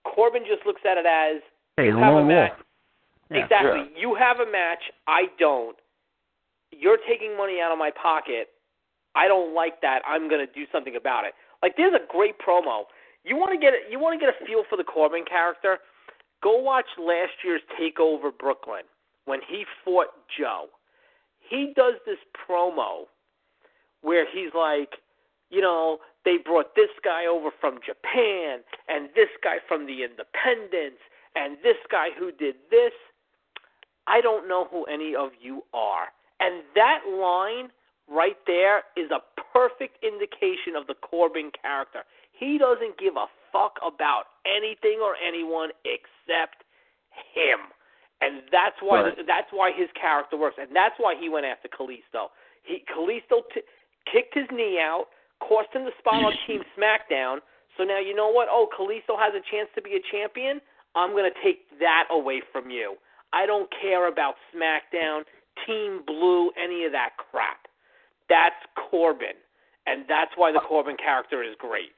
Corbin 0.04 0.42
just 0.48 0.64
looks 0.66 0.82
at 0.88 0.96
it 0.96 1.06
as 1.06 1.42
Hey, 1.76 1.86
you 1.86 1.96
have 1.96 2.14
a 2.14 2.24
match. 2.24 2.52
Yeah. 3.30 3.44
Exactly. 3.44 3.90
You 3.96 4.14
have 4.14 4.40
a 4.40 4.50
match. 4.50 4.82
I 5.06 5.24
don't. 5.38 5.76
You're 6.72 6.98
taking 7.08 7.36
money 7.36 7.58
out 7.64 7.72
of 7.72 7.78
my 7.78 7.90
pocket. 7.90 8.48
I 9.14 9.28
don't 9.28 9.54
like 9.54 9.80
that. 9.82 10.02
I'm 10.06 10.28
going 10.28 10.44
to 10.44 10.52
do 10.52 10.66
something 10.70 10.96
about 10.96 11.24
it. 11.24 11.32
Like 11.62 11.76
there's 11.76 11.94
a 11.94 12.06
great 12.10 12.36
promo. 12.38 12.84
You 13.24 13.36
want 13.36 13.52
to 13.52 13.58
get 13.58 13.74
a, 13.74 13.90
you 13.90 13.98
want 13.98 14.18
to 14.18 14.24
get 14.24 14.34
a 14.34 14.46
feel 14.46 14.64
for 14.68 14.76
the 14.76 14.84
Corbin 14.84 15.24
character? 15.28 15.78
Go 16.42 16.58
watch 16.58 16.86
last 16.98 17.32
year's 17.44 17.60
Takeover 17.78 18.30
Brooklyn 18.36 18.82
when 19.26 19.40
he 19.46 19.64
fought 19.84 20.08
Joe. 20.38 20.66
He 21.38 21.72
does 21.76 21.94
this 22.06 22.18
promo 22.48 23.04
where 24.02 24.24
he's 24.32 24.50
like, 24.54 24.90
you 25.50 25.60
know, 25.60 25.98
they 26.24 26.36
brought 26.36 26.74
this 26.74 26.90
guy 27.02 27.26
over 27.26 27.50
from 27.60 27.78
Japan 27.84 28.60
and 28.88 29.08
this 29.14 29.28
guy 29.42 29.56
from 29.66 29.86
the 29.86 30.02
Independents 30.04 31.00
and 31.34 31.56
this 31.62 31.76
guy 31.90 32.08
who 32.18 32.30
did 32.32 32.56
this. 32.70 32.92
I 34.06 34.20
don't 34.20 34.48
know 34.48 34.66
who 34.70 34.84
any 34.84 35.14
of 35.14 35.30
you 35.40 35.62
are. 35.72 36.08
And 36.40 36.62
that 36.74 37.00
line 37.08 37.70
right 38.08 38.36
there 38.46 38.82
is 38.96 39.10
a 39.10 39.20
perfect 39.52 40.02
indication 40.02 40.74
of 40.76 40.86
the 40.86 40.94
Corbin 40.94 41.50
character. 41.62 42.00
He 42.32 42.58
doesn't 42.58 42.98
give 42.98 43.16
a 43.16 43.26
fuck 43.52 43.78
about 43.86 44.24
anything 44.46 44.98
or 45.02 45.14
anyone 45.16 45.70
except 45.84 46.64
him. 47.34 47.60
And 48.20 48.42
that's 48.52 48.76
why 48.80 49.02
Right. 49.02 49.26
that's 49.26 49.50
why 49.52 49.72
his 49.72 49.88
character 49.92 50.36
works, 50.36 50.58
and 50.58 50.74
that's 50.76 50.98
why 50.98 51.14
he 51.14 51.28
went 51.28 51.46
after 51.46 51.68
Kalisto. 51.68 52.30
He 52.62 52.80
Kalisto 52.80 53.42
t- 53.52 53.62
kicked 54.06 54.34
his 54.34 54.50
knee 54.50 54.78
out, 54.78 55.08
cost 55.40 55.68
him 55.72 55.84
the 55.84 55.92
spot 55.98 56.22
on 56.22 56.32
Team 56.46 56.62
SmackDown. 56.78 57.38
So 57.76 57.84
now 57.84 57.98
you 57.98 58.14
know 58.14 58.30
what? 58.30 58.48
Oh, 58.50 58.68
Kalisto 58.68 59.18
has 59.18 59.32
a 59.34 59.42
chance 59.50 59.68
to 59.74 59.82
be 59.82 59.96
a 59.96 60.02
champion. 60.12 60.60
I'm 60.94 61.10
going 61.12 61.30
to 61.30 61.38
take 61.42 61.66
that 61.78 62.04
away 62.10 62.42
from 62.52 62.70
you. 62.70 62.96
I 63.32 63.46
don't 63.46 63.68
care 63.80 64.08
about 64.08 64.34
SmackDown, 64.54 65.22
Team 65.66 66.02
Blue, 66.06 66.50
any 66.62 66.84
of 66.84 66.92
that 66.92 67.10
crap. 67.16 67.68
That's 68.28 68.58
Corbin, 68.90 69.38
and 69.86 70.04
that's 70.08 70.30
why 70.36 70.52
the 70.52 70.60
Corbin 70.60 70.96
character 70.96 71.42
is 71.42 71.54
great. 71.58 71.92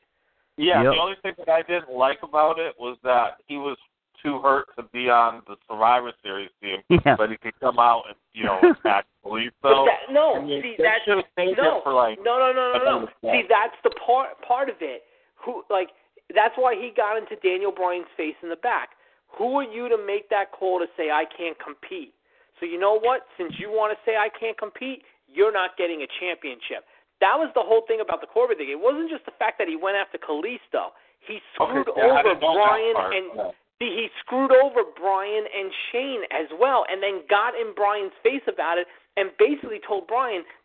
Yeah, 0.57 0.83
Yep. 0.83 0.93
the 0.93 1.01
only 1.01 1.17
thing 1.23 1.35
that 1.39 1.49
I 1.49 1.63
didn't 1.63 1.91
like 1.91 2.23
about 2.23 2.59
it 2.59 2.75
was 2.79 2.99
that 3.03 3.39
he 3.47 3.57
was 3.57 3.79
too 4.23 4.41
hurt 4.41 4.67
to 4.77 4.83
be 4.93 5.11
on 5.11 5.43
the 5.47 5.57
Survivor 5.69 6.13
Series 6.23 6.51
team, 6.63 6.79
Yeah. 6.89 7.17
but 7.17 7.31
he 7.31 7.37
could 7.37 7.59
come 7.61 7.79
out 7.79 8.05
and 8.09 8.17
you 8.33 8.45
know 8.45 8.59
attack 8.79 9.07
Kalisto. 9.25 9.53
But 9.63 9.85
that, 9.85 10.13
no, 10.13 10.37
I 10.37 10.41
mean, 10.41 10.63
see 10.63 10.75
that's 10.79 11.05
should 11.05 11.17
have 11.19 11.33
saved 11.37 11.59
no, 11.59 11.81
for 11.83 11.93
like 11.93 12.19
no, 12.23 12.39
no, 12.39 12.53
no, 12.53 12.73
no, 12.79 13.01
no. 13.01 13.09
See, 13.23 13.43
that's 13.49 13.77
the 13.85 13.91
part 14.05 14.41
part 14.47 14.69
of 14.69 14.77
it. 14.81 15.03
Who 15.45 15.63
like 15.69 15.91
that's 16.35 16.55
why 16.57 16.75
he 16.75 16.93
got 16.97 17.19
into 17.19 17.37
Daniel 17.43 17.73
Bryan's 17.73 18.11
face 18.17 18.37
in 18.43 18.49
the 18.49 18.61
back. 18.63 18.91
Who 19.39 19.59
are 19.59 19.65
you 19.65 19.89
to 19.89 19.97
make 19.97 20.29
that 20.29 20.53
call 20.53 20.79
to 20.79 20.87
say 20.97 21.11
I 21.11 21.25
can't 21.25 21.57
compete? 21.59 22.15
So 22.61 22.67
you 22.67 22.79
know 22.79 23.01
what? 23.01 23.27
Since 23.37 23.55
you 23.59 23.71
want 23.71 23.97
to 23.97 23.99
say 24.05 24.17
I 24.17 24.29
can't 24.29 24.57
compete, 24.57 25.03
you're 25.27 25.53
not 25.53 25.77
getting 25.77 26.03
a 26.03 26.09
championship. 26.21 26.85
That 27.21 27.39
was 27.39 27.51
the 27.55 27.63
whole 27.65 27.83
thing 27.87 28.03
about 28.03 28.21
the 28.21 28.27
Corbin 28.27 28.59
thing. 28.59 28.71
It 28.71 28.79
wasn't 28.79 29.09
just 29.09 29.25
the 29.25 29.35
fact 29.39 29.57
that 29.59 29.69
he 29.69 29.77
went 29.77 29.97
after 29.97 30.19
Kalisto. 30.19 30.93
He 31.23 31.39
screwed 31.55 31.89
okay, 31.89 32.03
yeah, 32.03 32.19
over 32.19 32.35
didn't 32.35 32.43
know 32.43 32.59
that 32.59 32.67
Bryan 32.67 32.97
and 32.99 33.27
Yeah. 33.35 33.51
He 33.87 34.09
screwed 34.21 34.53
over 34.53 34.83
Bryan 34.85 35.45
and 35.49 35.73
Shane 35.91 36.23
as 36.31 36.47
well, 36.59 36.85
and 36.91 37.03
then 37.03 37.23
got 37.29 37.55
in 37.55 37.75
Bryan's 37.75 38.13
face 38.23 38.43
about 38.47 38.79
it, 38.79 38.87
and 39.17 39.31
basically 39.39 39.81
told 39.87 40.09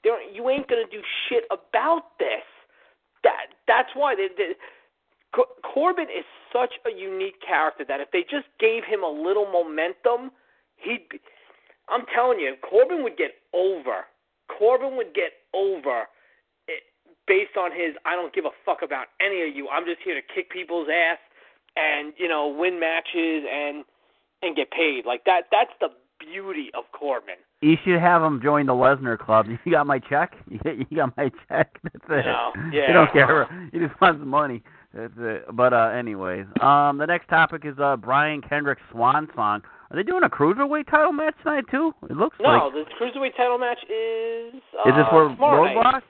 "There, 0.03 0.21
you 0.31 0.49
ain't 0.49 0.67
gonna 0.67 0.87
do 0.91 1.01
shit 1.27 1.45
about 1.51 2.17
this." 2.19 2.45
That 3.23 3.47
that's 3.67 3.89
why 3.93 4.15
they, 4.15 4.29
they, 4.37 4.55
Corbin 5.63 6.07
is 6.09 6.25
such 6.53 6.73
a 6.85 6.91
unique 6.91 7.41
character 7.41 7.83
that 7.85 7.99
if 7.99 8.11
they 8.11 8.23
just 8.23 8.47
gave 8.59 8.83
him 8.83 9.03
a 9.03 9.09
little 9.09 9.45
momentum, 9.45 10.31
he'd. 10.75 11.07
Be, 11.09 11.19
I'm 11.89 12.05
telling 12.13 12.39
you, 12.39 12.55
Corbin 12.69 13.01
would 13.03 13.15
get 13.15 13.31
over. 13.53 14.05
Corbin 14.49 14.97
would 14.97 15.13
get 15.13 15.31
over 15.53 16.07
based 17.27 17.59
on 17.59 17.71
his 17.71 17.93
I 18.07 18.15
don't 18.15 18.33
give 18.33 18.45
a 18.45 18.55
fuck 18.65 18.81
about 18.81 19.07
any 19.21 19.43
of 19.47 19.55
you. 19.55 19.67
I'm 19.67 19.85
just 19.85 20.01
here 20.03 20.15
to 20.15 20.25
kick 20.33 20.49
people's 20.49 20.87
ass 20.87 21.19
and 21.77 22.13
you 22.17 22.27
know 22.27 22.47
win 22.47 22.79
matches 22.79 23.45
and 23.51 23.85
and 24.41 24.55
get 24.55 24.71
paid. 24.71 25.05
Like 25.05 25.23
that. 25.25 25.43
That's 25.51 25.71
the 25.79 25.89
beauty 26.19 26.71
of 26.75 26.85
Corbin. 26.91 27.35
You 27.61 27.75
should 27.83 27.99
have 27.99 28.21
him 28.21 28.39
join 28.43 28.65
the 28.65 28.73
Lesnar 28.73 29.17
Club. 29.17 29.47
You 29.65 29.71
got 29.71 29.87
my 29.87 29.99
check. 29.99 30.33
You 30.65 30.85
got 30.95 31.15
my 31.17 31.31
check. 31.47 31.79
That's 31.83 32.05
it. 32.09 32.25
No, 32.25 32.51
yeah. 32.71 32.87
He 32.87 32.93
don't 32.93 33.11
care. 33.11 33.69
He 33.71 33.79
just 33.79 33.99
wants 34.01 34.21
money. 34.25 34.63
That's 34.93 35.13
it. 35.17 35.45
But 35.53 35.73
uh 35.73 35.89
anyways, 35.89 36.45
um, 36.61 36.97
the 36.97 37.05
next 37.07 37.27
topic 37.27 37.63
is 37.65 37.75
uh 37.79 37.97
Brian 37.97 38.41
Kendrick's 38.41 38.81
Swan 38.91 39.27
Song. 39.35 39.61
Are 39.89 39.95
they 39.95 40.03
doing 40.03 40.23
a 40.23 40.29
cruiserweight 40.29 40.89
title 40.89 41.13
match 41.13 41.35
tonight 41.43 41.63
too? 41.71 41.93
It 42.09 42.17
looks 42.17 42.35
no, 42.39 42.49
like. 42.49 42.73
No, 42.73 42.83
the 42.83 42.85
cruiserweight 42.99 43.37
title 43.37 43.57
match 43.57 43.79
is. 43.83 44.61
Uh, 44.75 44.89
Is 44.89 44.95
this 44.95 45.07
for. 45.09 45.29
Roadblock? 45.29 46.01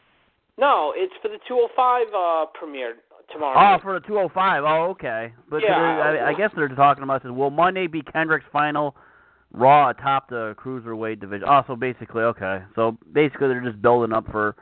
No, 0.57 0.93
it's 0.95 1.13
for 1.21 1.27
the 1.27 1.37
205 1.47 2.07
uh, 2.09 2.45
premiere 2.57 2.95
tomorrow. 3.31 3.77
Oh, 3.77 3.81
for 3.81 3.99
the 3.99 4.05
205. 4.07 4.63
Oh, 4.65 4.89
okay. 4.91 5.33
But 5.49 5.61
Yeah, 5.63 5.75
I, 5.75 6.29
I 6.29 6.33
guess 6.33 6.51
they're 6.55 6.67
talking 6.69 7.03
about 7.03 7.23
this. 7.23 7.31
Will 7.31 7.49
Monday 7.49 7.87
be 7.87 8.01
Kendrick's 8.01 8.45
final 8.51 8.95
Raw 9.53 9.89
atop 9.89 10.29
the 10.29 10.55
cruiserweight 10.59 11.19
division? 11.19 11.47
Oh, 11.49 11.63
so 11.67 11.75
basically, 11.75 12.23
okay. 12.23 12.59
So 12.75 12.97
basically, 13.13 13.47
they're 13.47 13.61
just 13.61 13.81
building 13.81 14.13
up 14.13 14.25
for 14.31 14.55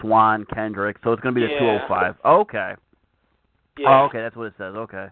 Swan 0.00 0.46
Kendrick. 0.54 0.96
So 1.04 1.12
it's 1.12 1.22
going 1.22 1.34
to 1.34 1.40
be 1.40 1.46
the 1.46 1.52
Yeah. 1.52 1.86
205. 1.88 2.14
Okay. 2.24 2.72
yeah. 3.78 4.00
Oh, 4.00 4.04
okay. 4.06 4.20
That's 4.20 4.36
what 4.36 4.46
it 4.46 4.54
says. 4.56 4.74
Okay. 4.74 5.08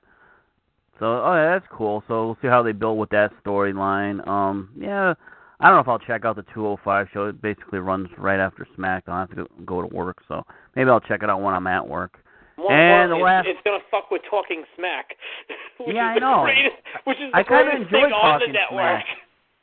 So, 0.98 1.06
oh, 1.06 1.34
yeah, 1.34 1.52
that's 1.59 1.66
cool. 1.70 2.02
So 2.09 2.26
we'll 2.26 2.38
see 2.42 2.48
how 2.48 2.62
they 2.62 2.72
build 2.72 2.98
with 2.98 3.11
that 3.11 3.30
storyline. 3.44 4.26
Um, 4.26 4.70
yeah. 4.76 5.14
I 5.61 5.66
don't 5.66 5.76
know 5.76 5.80
if 5.80 5.88
I'll 5.88 5.98
check 5.98 6.24
out 6.24 6.36
the 6.36 6.44
205 6.54 7.09
show. 7.12 7.26
It 7.26 7.42
basically 7.42 7.80
runs 7.80 8.09
right 8.16 8.38
after 8.38 8.66
SmackDown. 8.78 9.09
I 9.09 9.20
have 9.20 9.34
to 9.36 9.46
go 9.66 9.82
to 9.82 9.94
work, 9.94 10.18
so 10.28 10.44
maybe 10.76 10.88
I'll 10.90 11.00
check 11.00 11.22
it 11.22 11.30
out 11.30 11.40
when 11.42 11.54
I'm 11.54 11.66
at 11.66 11.86
work. 11.86 12.18
More 12.59 12.72
and 12.74 13.09
the 13.12 13.16
importantly, 13.16 13.22
last- 13.22 13.46
it's, 13.46 13.56
it's 13.59 13.64
gonna 13.64 13.84
fuck 13.90 14.11
with 14.11 14.22
Talking 14.28 14.64
Smack. 14.76 15.14
which 15.78 15.94
Yeah, 15.94 16.12
is 16.12 16.16
I 16.16 16.18
know. 16.18 16.42
The 16.42 16.50
greatest, 16.50 16.76
which 17.04 17.18
is 17.22 17.30
I 17.32 17.42
the 17.42 17.48
kinda 17.48 17.64
greatest 17.64 17.86
enjoy 17.86 18.02
thing 18.02 18.12
on 18.12 18.18
the 18.18 18.46
Talking 18.46 18.52
network. 18.52 19.02
Smack. 19.06 19.06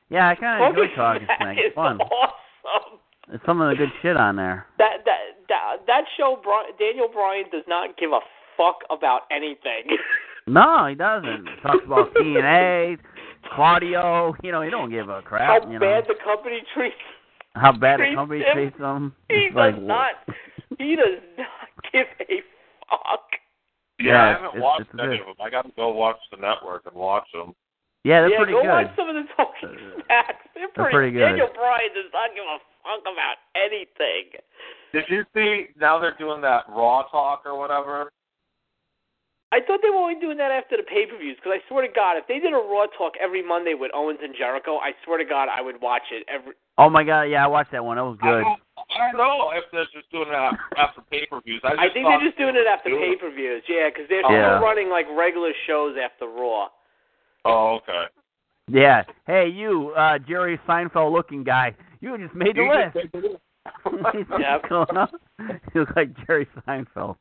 Yeah, 0.09 0.29
I 0.29 0.35
kind 0.35 0.55
of 0.63 0.69
enjoy 0.71 0.87
Talking 0.95 1.27
Smack. 1.37 1.57
It's 1.59 1.75
fun. 1.75 1.99
awesome. 1.99 2.99
There's 3.27 3.41
some 3.45 3.59
of 3.59 3.69
the 3.69 3.75
good 3.75 3.91
shit 4.01 4.15
on 4.17 4.35
there. 4.37 4.65
That 4.77 5.03
that 5.05 5.21
that 5.49 5.77
that 5.87 6.03
show, 6.15 6.39
Daniel 6.79 7.09
Bryan 7.11 7.45
does 7.51 7.65
not 7.67 7.97
give 7.97 8.11
a 8.11 8.21
fuck 8.57 8.81
about 8.89 9.21
anything. 9.31 9.85
No, 10.47 10.85
he 10.85 10.93
doesn't. 10.93 11.45
Talks 11.63 11.83
about 11.87 12.13
TNA, 12.13 12.99
Claudio. 13.55 14.35
You 14.43 14.51
know, 14.51 14.61
he 14.61 14.69
don't 14.69 14.91
give 14.91 15.09
a 15.09 15.23
crap. 15.23 15.63
How 15.63 15.67
you 15.67 15.79
know 15.79 15.79
bad 15.79 16.03
the 16.07 16.13
company 16.23 16.59
treats. 16.71 16.95
how 17.55 17.71
bad 17.71 17.99
the 17.99 18.13
company 18.13 18.41
him. 18.41 18.53
treats 18.53 18.77
him. 18.77 19.15
He 19.27 19.35
It's 19.49 19.55
like, 19.55 19.73
does 19.73 19.83
not. 19.83 20.11
He 20.77 20.95
does 20.95 21.17
not 21.37 21.69
give 21.91 22.05
a 22.29 22.43
fuck. 22.89 23.25
Yeah, 23.99 24.11
Yeah, 24.11 24.23
I 24.23 24.27
haven't 24.29 24.45
it's- 24.47 24.61
watched 24.63 24.81
it's 24.81 24.99
any 24.99 25.17
good. 25.17 25.21
of 25.21 25.38
them. 25.38 25.45
I 25.45 25.49
got 25.49 25.65
to 25.65 25.71
go 25.75 25.89
watch 25.89 26.19
the 26.31 26.38
network 26.38 26.86
and 26.86 26.95
watch 26.95 27.27
them. 27.33 27.55
Yeah, 28.03 28.21
they're 28.21 28.29
yeah, 28.31 28.38
pretty 28.38 28.53
go 28.53 28.61
good. 28.61 28.69
watch 28.69 28.95
some 28.95 29.09
of 29.09 29.15
the 29.15 29.25
Talking 29.36 29.69
Uh, 29.69 30.03
Smacks. 30.05 30.45
They're 30.53 30.67
they're 30.67 30.69
pretty, 30.75 30.93
pretty 30.93 31.11
good. 31.17 31.25
Daniel 31.25 31.49
Bryan 31.55 31.89
does 31.95 32.11
not 32.13 32.29
give 32.36 32.45
a 32.45 32.59
fuck 32.86 33.01
about 33.01 33.38
anything. 33.57 34.29
Did 34.93 35.05
you 35.09 35.25
see? 35.33 35.73
Now 35.79 35.97
they're 35.97 36.13
doing 36.19 36.41
that 36.41 36.65
Raw 36.69 37.03
talk 37.09 37.43
or 37.45 37.57
whatever. 37.57 38.11
I 39.51 39.61
thought 39.65 39.79
they 39.81 39.89
were 39.89 39.97
only 40.03 40.19
doing 40.19 40.38
that 40.38 40.51
after 40.51 40.75
the 40.77 40.83
pay 40.83 41.05
per 41.05 41.17
views 41.17 41.38
because 41.38 41.53
I 41.63 41.67
swear 41.69 41.88
to 41.88 41.93
God, 41.93 42.17
if 42.17 42.27
they 42.27 42.39
did 42.39 42.51
a 42.53 42.57
Raw 42.57 42.86
talk 42.97 43.13
every 43.21 43.41
Monday 43.41 43.73
with 43.73 43.89
Owens 43.93 44.19
and 44.21 44.36
Jericho, 44.38 44.77
I 44.77 44.91
swear 45.05 45.17
to 45.17 45.25
God, 45.25 45.47
I 45.49 45.61
would 45.61 45.81
watch 45.81 46.03
it 46.11 46.25
every. 46.27 46.53
Oh 46.77 46.89
my 46.89 47.03
god, 47.03 47.23
yeah, 47.23 47.43
I 47.43 47.47
watched 47.47 47.71
that 47.71 47.83
one. 47.86 47.97
That 47.97 48.03
was 48.05 48.17
good. 48.21 48.43
don't, 48.43 48.59
I 48.78 49.11
don't 49.11 49.17
know 49.17 49.51
if 49.55 49.63
they're 49.71 49.86
just 49.93 50.11
doing 50.11 50.28
it 50.28 50.57
after 50.78 51.01
pay 51.09 51.26
per 51.30 51.39
views. 51.41 51.61
I, 51.63 51.86
I 51.86 51.93
think 51.93 52.05
they're 52.07 52.19
just 52.21 52.38
doing 52.38 52.55
it 52.55 52.67
after 52.67 52.89
pay 52.89 53.15
per 53.19 53.32
views, 53.34 53.63
yeah, 53.69 53.89
because 53.89 54.07
they're 54.09 54.21
Yeah. 54.21 54.57
still 54.57 54.63
running 54.67 54.89
like 54.89 55.05
regular 55.15 55.51
shows 55.67 55.95
after 56.03 56.28
Raw. 56.28 56.67
Oh, 57.45 57.76
okay. 57.82 58.05
Yeah. 58.67 59.03
Hey, 59.28 59.47
you, 59.47 59.91
uh, 59.95 60.17
Jerry 60.19 60.59
Seinfeld 60.67 61.11
looking 61.13 61.43
guy. 61.43 61.76
You 62.01 62.17
just 62.17 62.34
made 62.36 62.55
the 62.55 62.61
You 62.63 62.73
list. 62.73 63.13
just- 63.13 63.41
Yep. 64.39 64.69
Going 64.69 64.97
on? 64.97 65.09
You 65.73 65.82
look 65.82 65.95
like 65.95 66.09
Jerry 66.28 66.47
Seinfeld. 66.67 67.15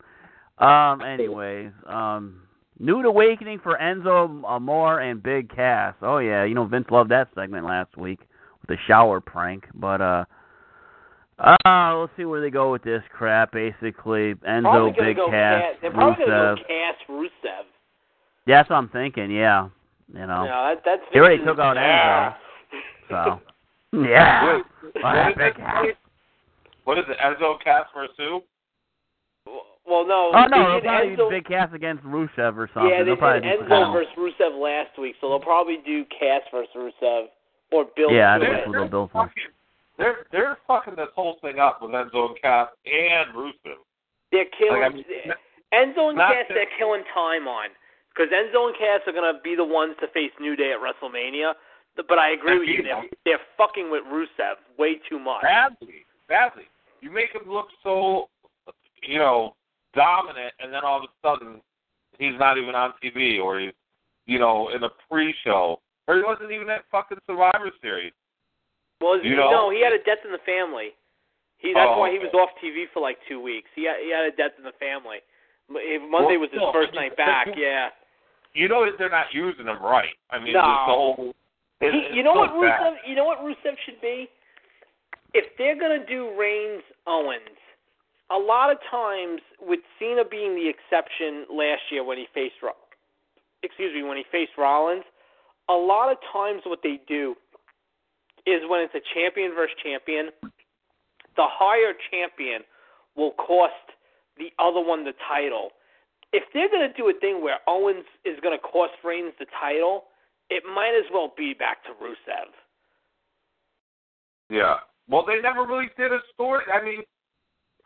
Um. 0.57 1.01
Anyways, 1.01 1.71
um, 1.87 2.41
nude 2.79 3.05
awakening 3.05 3.59
for 3.59 3.77
Enzo 3.81 4.43
Amore 4.45 4.99
and 5.01 5.21
Big 5.23 5.49
Cass. 5.53 5.95
Oh 6.01 6.19
yeah, 6.19 6.43
you 6.45 6.53
know 6.53 6.65
Vince 6.65 6.85
loved 6.91 7.11
that 7.11 7.29
segment 7.35 7.65
last 7.65 7.97
week 7.97 8.19
with 8.61 8.67
the 8.69 8.77
shower 8.87 9.19
prank. 9.19 9.65
But 9.73 10.01
uh, 10.01 10.25
uh, 11.39 11.95
let's 11.97 12.11
see 12.17 12.25
where 12.25 12.41
they 12.41 12.49
go 12.49 12.71
with 12.71 12.83
this 12.83 13.03
crap. 13.11 13.51
Basically, 13.51 14.35
Enzo, 14.35 14.61
Probably 14.63 14.91
gonna 14.91 15.07
Big 15.09 15.15
go 15.17 15.29
Cass, 15.29 15.61
Cass. 15.61 15.75
They're 15.81 15.91
probably 15.91 16.25
Rusev. 16.25 16.27
gonna 16.27 16.55
go 16.55 16.61
Cass 16.67 16.95
Rusev. 17.09 17.63
Yeah, 18.47 18.59
that's 18.59 18.69
what 18.69 18.75
I'm 18.77 18.89
thinking. 18.89 19.31
Yeah, 19.31 19.69
you 20.13 20.19
know. 20.19 20.45
No, 20.45 20.73
that, 20.75 20.81
that's 20.85 21.01
They 21.13 21.19
already 21.19 21.43
took 21.43 21.59
out 21.59 21.75
yeah. 21.75 22.33
So. 23.09 23.41
Yeah. 24.01 24.57
Wait, 24.57 24.63
What 25.01 25.03
what 25.03 25.27
is 25.29 25.35
it? 25.37 25.55
Cass? 25.57 25.85
What 26.85 26.97
is 26.99 27.05
it? 27.09 27.17
Enzo 27.23 27.55
Cass 27.63 27.85
versus 27.95 28.15
who? 28.17 28.41
Well, 29.87 30.07
no. 30.07 30.31
Oh 30.33 30.45
no, 30.49 30.71
they 30.71 30.77
it'll 30.77 30.81
probably 30.81 31.15
Enzo, 31.15 31.29
be 31.29 31.35
Big 31.37 31.45
Cass 31.47 31.69
against 31.73 32.03
Rusev 32.03 32.57
or 32.57 32.69
something. 32.73 32.89
Yeah, 32.89 33.03
they 33.03 33.15
They'll 33.15 33.41
did 33.41 33.69
Enzo 33.69 33.93
versus 33.93 34.11
Rusev 34.17 34.59
last 34.61 34.97
week, 34.99 35.15
so 35.21 35.29
they'll 35.29 35.39
probably 35.39 35.77
do 35.85 36.03
Cass 36.05 36.41
versus 36.51 36.69
Rusev 36.75 37.25
or 37.71 37.85
Bill. 37.95 38.11
Yeah, 38.11 38.35
I 38.35 38.37
to 38.39 38.45
think 38.45 38.53
it. 38.53 38.61
that's 38.65 38.71
they'll 38.71 38.87
build 38.87 39.11
for. 39.11 39.31
They're 39.97 40.25
they're 40.31 40.57
fucking 40.67 40.95
this 40.95 41.13
whole 41.15 41.37
thing 41.41 41.59
up 41.59 41.81
with 41.81 41.91
Enzo 41.91 42.29
and 42.29 42.41
Cass 42.41 42.69
and 42.85 43.35
Rusev. 43.35 43.79
They're 44.31 44.45
killing 44.57 44.81
Like, 44.81 44.91
I 44.91 44.95
mean, 44.95 45.05
Enzo 45.73 46.09
and 46.09 46.17
Cass. 46.17 46.45
They're 46.49 46.71
killing 46.77 47.03
time 47.13 47.47
on 47.47 47.69
because 48.13 48.31
Enzo 48.31 48.67
and 48.67 48.77
Cass 48.77 49.01
are 49.07 49.13
gonna 49.13 49.39
be 49.43 49.55
the 49.55 49.65
ones 49.65 49.95
to 50.01 50.07
face 50.07 50.31
New 50.39 50.55
Day 50.55 50.73
at 50.73 50.79
WrestleMania. 50.79 51.53
But 51.95 52.19
I 52.19 52.31
agree 52.31 52.59
with 52.59 52.67
you. 52.67 52.83
They're, 52.83 53.03
they're 53.23 53.45
fucking 53.57 53.89
with 53.89 54.03
Rusev 54.03 54.55
way 54.77 54.99
too 55.09 55.17
much. 55.17 55.43
Badly, 55.43 56.03
badly. 56.27 56.63
You 56.99 57.09
make 57.09 57.33
him 57.33 57.49
look 57.49 57.67
so, 57.83 58.29
you 59.01 59.17
know, 59.17 59.55
dominant, 59.93 60.53
and 60.59 60.73
then 60.73 60.83
all 60.83 60.97
of 60.97 61.03
a 61.03 61.27
sudden 61.27 61.61
he's 62.19 62.37
not 62.37 62.57
even 62.57 62.75
on 62.75 62.93
TV, 63.01 63.41
or 63.41 63.59
he's, 63.59 63.71
you 64.25 64.39
know, 64.39 64.69
in 64.75 64.83
a 64.83 64.89
pre-show, 65.09 65.79
or 66.07 66.17
he 66.17 66.23
wasn't 66.23 66.51
even 66.51 66.69
at 66.69 66.83
fucking 66.91 67.17
Survivor 67.25 67.71
Series. 67.81 68.11
Well, 69.01 69.19
You 69.23 69.35
know? 69.35 69.51
no, 69.51 69.69
he 69.69 69.81
had 69.83 69.93
a 69.93 69.99
death 70.03 70.23
in 70.23 70.31
the 70.31 70.43
family. 70.45 70.95
He 71.57 71.73
that's 71.73 71.89
Oh, 71.91 71.99
why 71.99 72.11
he 72.11 72.19
was 72.19 72.31
off 72.33 72.49
TV 72.63 72.85
for 72.93 73.01
like 73.01 73.17
two 73.27 73.39
weeks. 73.39 73.69
He 73.75 73.85
had, 73.85 73.97
he 74.03 74.11
had 74.11 74.25
a 74.25 74.31
death 74.31 74.51
in 74.57 74.63
the 74.63 74.75
family. 74.79 75.19
Eh, 75.71 75.97
Monday 75.97 76.37
Well, 76.37 76.45
was 76.47 76.49
his 76.51 76.59
still, 76.59 76.73
first 76.73 76.93
night 76.93 77.15
back. 77.17 77.47
Yeah. 77.57 77.89
You 78.53 78.67
know 78.67 78.85
that 78.85 78.97
they're 78.97 79.09
not 79.09 79.33
using 79.33 79.65
him 79.67 79.81
right. 79.81 80.15
I 80.31 80.39
mean, 80.39 80.53
No. 80.53 80.61
the 80.61 80.85
whole. 80.85 81.35
It, 81.81 81.91
He, 81.91 82.17
you 82.17 82.23
know 82.23 82.33
what 82.33 82.51
bad. 82.61 82.79
Rusev? 82.81 82.95
You 83.07 83.15
know 83.15 83.25
what 83.25 83.39
Rusev 83.39 83.75
should 83.85 83.99
be? 83.99 84.29
If 85.33 85.45
they're 85.57 85.75
gonna 85.77 86.05
do 86.05 86.31
Reigns 86.39 86.83
Owens, 87.07 87.59
a 88.29 88.37
lot 88.37 88.71
of 88.71 88.77
times 88.89 89.41
with 89.59 89.81
Cena 89.99 90.23
being 90.23 90.55
the 90.55 90.67
exception 90.69 91.45
last 91.51 91.81
year 91.91 92.03
when 92.03 92.17
he 92.17 92.27
faced 92.33 92.55
excuse 93.61 93.93
me 93.93 94.03
when 94.03 94.17
he 94.17 94.23
faced 94.31 94.51
Rollins, 94.57 95.03
a 95.69 95.73
lot 95.73 96.11
of 96.11 96.17
times 96.31 96.61
what 96.65 96.79
they 96.83 97.01
do 97.07 97.35
is 98.45 98.61
when 98.69 98.81
it's 98.81 98.95
a 98.95 99.03
champion 99.13 99.51
versus 99.55 99.75
champion, 99.83 100.29
the 101.35 101.47
higher 101.47 101.93
champion 102.11 102.61
will 103.15 103.31
cost 103.31 103.73
the 104.37 104.51
other 104.59 104.81
one 104.85 105.03
the 105.03 105.13
title. 105.27 105.69
If 106.33 106.43
they're 106.53 106.69
going 106.69 106.87
to 106.87 106.95
do 106.97 107.09
a 107.09 107.19
thing 107.19 107.41
where 107.41 107.59
Owens 107.67 108.05
is 108.25 108.39
going 108.41 108.57
to 108.57 108.61
cost 108.61 108.93
Reigns 109.03 109.33
the 109.39 109.45
title, 109.59 110.05
it 110.49 110.63
might 110.65 110.93
as 110.97 111.05
well 111.13 111.33
be 111.37 111.53
back 111.53 111.83
to 111.85 111.91
Rusev. 111.91 112.51
Yeah. 114.49 114.75
Well, 115.07 115.25
they 115.25 115.39
never 115.41 115.65
really 115.65 115.89
did 115.97 116.11
a 116.11 116.19
story. 116.33 116.63
I 116.73 116.83
mean, 116.83 117.01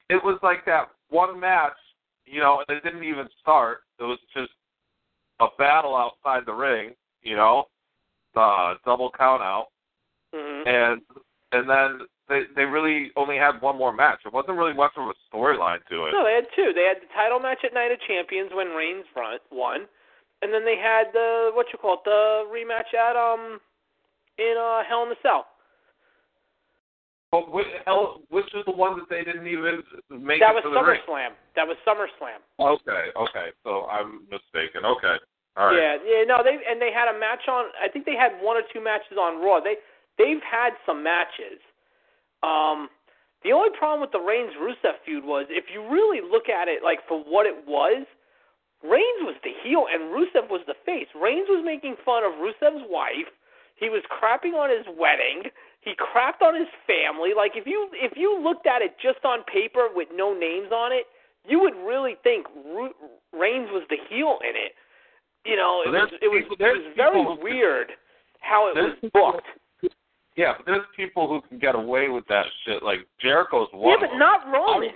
it 0.10 0.24
was 0.24 0.40
like 0.42 0.66
that 0.66 0.90
one 1.10 1.40
match, 1.40 1.78
you 2.26 2.40
know, 2.40 2.64
and 2.68 2.78
it 2.78 2.84
didn't 2.84 3.04
even 3.04 3.28
start. 3.42 3.80
It 4.00 4.04
was 4.04 4.20
just 4.36 4.52
a 5.40 5.48
battle 5.58 5.96
outside 5.96 6.44
the 6.46 6.54
ring, 6.54 6.92
you 7.22 7.36
know, 7.36 7.66
uh, 8.36 8.76
double 8.86 9.12
count 9.18 9.42
out, 9.42 9.68
Mm-hmm. 10.34 10.68
and 10.70 11.02
and 11.52 11.66
then 11.66 12.08
they 12.30 12.42
they 12.56 12.64
really 12.64 13.12
only 13.16 13.38
had 13.38 13.62
one 13.62 13.78
more 13.78 13.92
match. 13.92 14.20
It 14.26 14.34
wasn't 14.34 14.58
really 14.58 14.74
much 14.74 14.94
of 14.98 15.10
a 15.10 15.16
storyline 15.28 15.82
to 15.90 16.06
it. 16.06 16.14
No, 16.14 16.24
they 16.24 16.38
had 16.38 16.46
two. 16.56 16.72
They 16.74 16.86
had 16.86 17.02
the 17.02 17.10
title 17.16 17.40
match 17.40 17.66
at 17.66 17.74
Night 17.74 17.92
of 17.92 17.98
Champions 18.08 18.52
when 18.54 18.70
Reigns 18.78 19.06
front 19.14 19.42
won, 19.52 19.90
and 20.42 20.54
then 20.54 20.64
they 20.66 20.78
had 20.78 21.10
the 21.14 21.50
what 21.54 21.68
you 21.74 21.80
call 21.80 21.96
it 21.96 22.06
the 22.06 22.46
rematch 22.46 22.94
at 22.94 23.18
um 23.18 23.60
in 24.38 24.56
uh 24.58 24.86
Hell 24.88 25.04
in 25.04 25.10
the 25.10 25.20
Cell. 25.24 25.48
But 27.32 27.54
which, 27.54 27.70
hell, 27.86 28.22
which 28.30 28.50
was 28.58 28.66
the 28.66 28.74
one 28.74 28.98
that 28.98 29.06
they 29.06 29.22
didn't 29.22 29.46
even 29.46 29.86
make 30.10 30.42
That 30.42 30.58
it 30.58 30.66
was 30.66 30.66
to 30.66 30.74
the 30.74 30.82
ring? 30.82 30.98
SummerSlam. 31.06 31.38
That 31.54 31.70
was 31.70 31.78
SummerSlam. 31.86 32.42
Okay, 32.58 33.14
okay. 33.14 33.54
So 33.62 33.86
I'm 33.86 34.26
mistaken. 34.34 34.82
Okay. 34.82 35.18
All 35.54 35.70
right. 35.70 35.78
Yeah, 35.78 35.94
yeah, 36.02 36.22
no, 36.26 36.42
they 36.42 36.58
and 36.58 36.82
they 36.82 36.90
had 36.90 37.06
a 37.06 37.18
match 37.18 37.46
on. 37.46 37.70
I 37.78 37.90
think 37.90 38.06
they 38.06 38.18
had 38.18 38.34
one 38.42 38.58
or 38.58 38.66
two 38.74 38.82
matches 38.82 39.18
on 39.18 39.42
Raw. 39.42 39.62
They 39.62 39.78
they've 40.20 40.44
had 40.44 40.76
some 40.86 41.02
matches. 41.02 41.58
Um, 42.44 42.90
the 43.44 43.52
only 43.56 43.72
problem 43.78 44.02
with 44.04 44.12
the 44.12 44.20
Reigns 44.20 44.52
Rusev 44.60 45.00
feud 45.06 45.24
was 45.24 45.48
if 45.50 45.66
you 45.74 45.82
really 45.90 46.20
look 46.20 46.50
at 46.50 46.68
it 46.68 46.84
like 46.84 47.00
for 47.08 47.24
what 47.24 47.48
it 47.48 47.56
was, 47.66 48.06
Reigns 48.84 49.24
was 49.24 49.36
the 49.44 49.56
heel 49.64 49.88
and 49.92 50.12
Rusev 50.12 50.52
was 50.52 50.62
the 50.68 50.76
face. 50.86 51.08
Reigns 51.16 51.48
was 51.50 51.64
making 51.66 51.96
fun 52.06 52.24
of 52.24 52.34
Rusev's 52.40 52.84
wife. 52.88 53.32
He 53.76 53.88
was 53.90 54.04
crapping 54.12 54.56
on 54.60 54.70
his 54.70 54.86
wedding. 55.00 55.50
He 55.82 55.96
crapped 55.96 56.44
on 56.44 56.54
his 56.54 56.68
family. 56.86 57.32
Like 57.36 57.54
if 57.56 57.66
you 57.66 57.88
if 57.94 58.12
you 58.16 58.36
looked 58.44 58.68
at 58.68 58.82
it 58.82 58.96
just 59.02 59.24
on 59.24 59.44
paper 59.48 59.88
with 59.96 60.10
no 60.14 60.34
names 60.38 60.72
on 60.72 60.92
it, 60.92 61.08
you 61.48 61.60
would 61.60 61.76
really 61.88 62.16
think 62.24 62.46
Ru- 62.68 62.96
Reigns 63.32 63.72
was 63.72 63.84
the 63.90 63.96
heel 64.10 64.40
in 64.44 64.56
it. 64.56 64.76
You 65.46 65.56
know, 65.56 65.84
it 65.86 65.92
was 65.92 66.12
it 66.22 66.28
was 66.28 66.44
it 66.60 66.60
was 66.60 66.94
very 66.96 67.20
people 67.20 67.38
weird 67.42 67.92
how 68.42 68.68
it 68.68 68.76
was 68.76 68.96
people- 69.00 69.32
booked. 69.32 69.48
Yeah, 70.36 70.54
but 70.58 70.66
there's 70.66 70.86
people 70.96 71.28
who 71.28 71.42
can 71.48 71.60
get 71.60 71.76
away 71.76 72.08
with 72.10 72.26
that 72.28 72.46
shit. 72.66 72.82
Like 72.84 73.00
Jericho's 73.22 73.68
one. 73.74 74.00
Yeah, 74.00 74.08
but 74.08 74.18
not 74.18 74.46
Roman. 74.48 74.90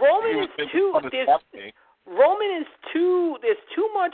Roman 0.00 0.42
is 0.44 0.48
too. 0.72 0.94
There's, 1.10 1.28
Roman 2.06 2.60
is 2.60 2.66
too. 2.92 3.36
There's 3.40 3.56
too 3.74 3.88
much 3.94 4.12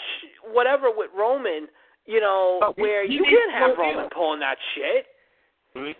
whatever 0.52 0.88
with 0.94 1.10
Roman. 1.16 1.66
You 2.06 2.20
know, 2.20 2.58
No, 2.60 2.72
he- 2.76 2.82
where 2.82 3.06
he 3.06 3.14
you 3.14 3.24
can't 3.24 3.52
have 3.52 3.78
Roman 3.78 4.00
heel. 4.04 4.08
pulling 4.14 4.40
that 4.40 4.56
shit. 4.74 5.06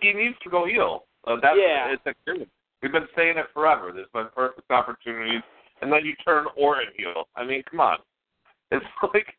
He 0.01 0.13
needs 0.13 0.35
to 0.43 0.49
go 0.49 0.65
heel. 0.65 1.05
Uh, 1.25 1.37
that's 1.41 1.57
Yeah. 1.57 1.93
it's 1.93 2.05
a 2.05 2.45
We've 2.81 2.91
been 2.91 3.07
saying 3.15 3.37
it 3.37 3.45
forever. 3.53 3.91
There's 3.93 4.07
been 4.11 4.27
perfect 4.35 4.71
opportunities, 4.71 5.43
and 5.81 5.91
then 5.93 6.03
you 6.03 6.15
turn 6.25 6.47
Orton 6.57 6.87
heel. 6.97 7.27
I 7.35 7.43
mean, 7.43 7.63
come 7.69 7.79
on. 7.79 7.97
It's 8.71 8.85
like 9.13 9.35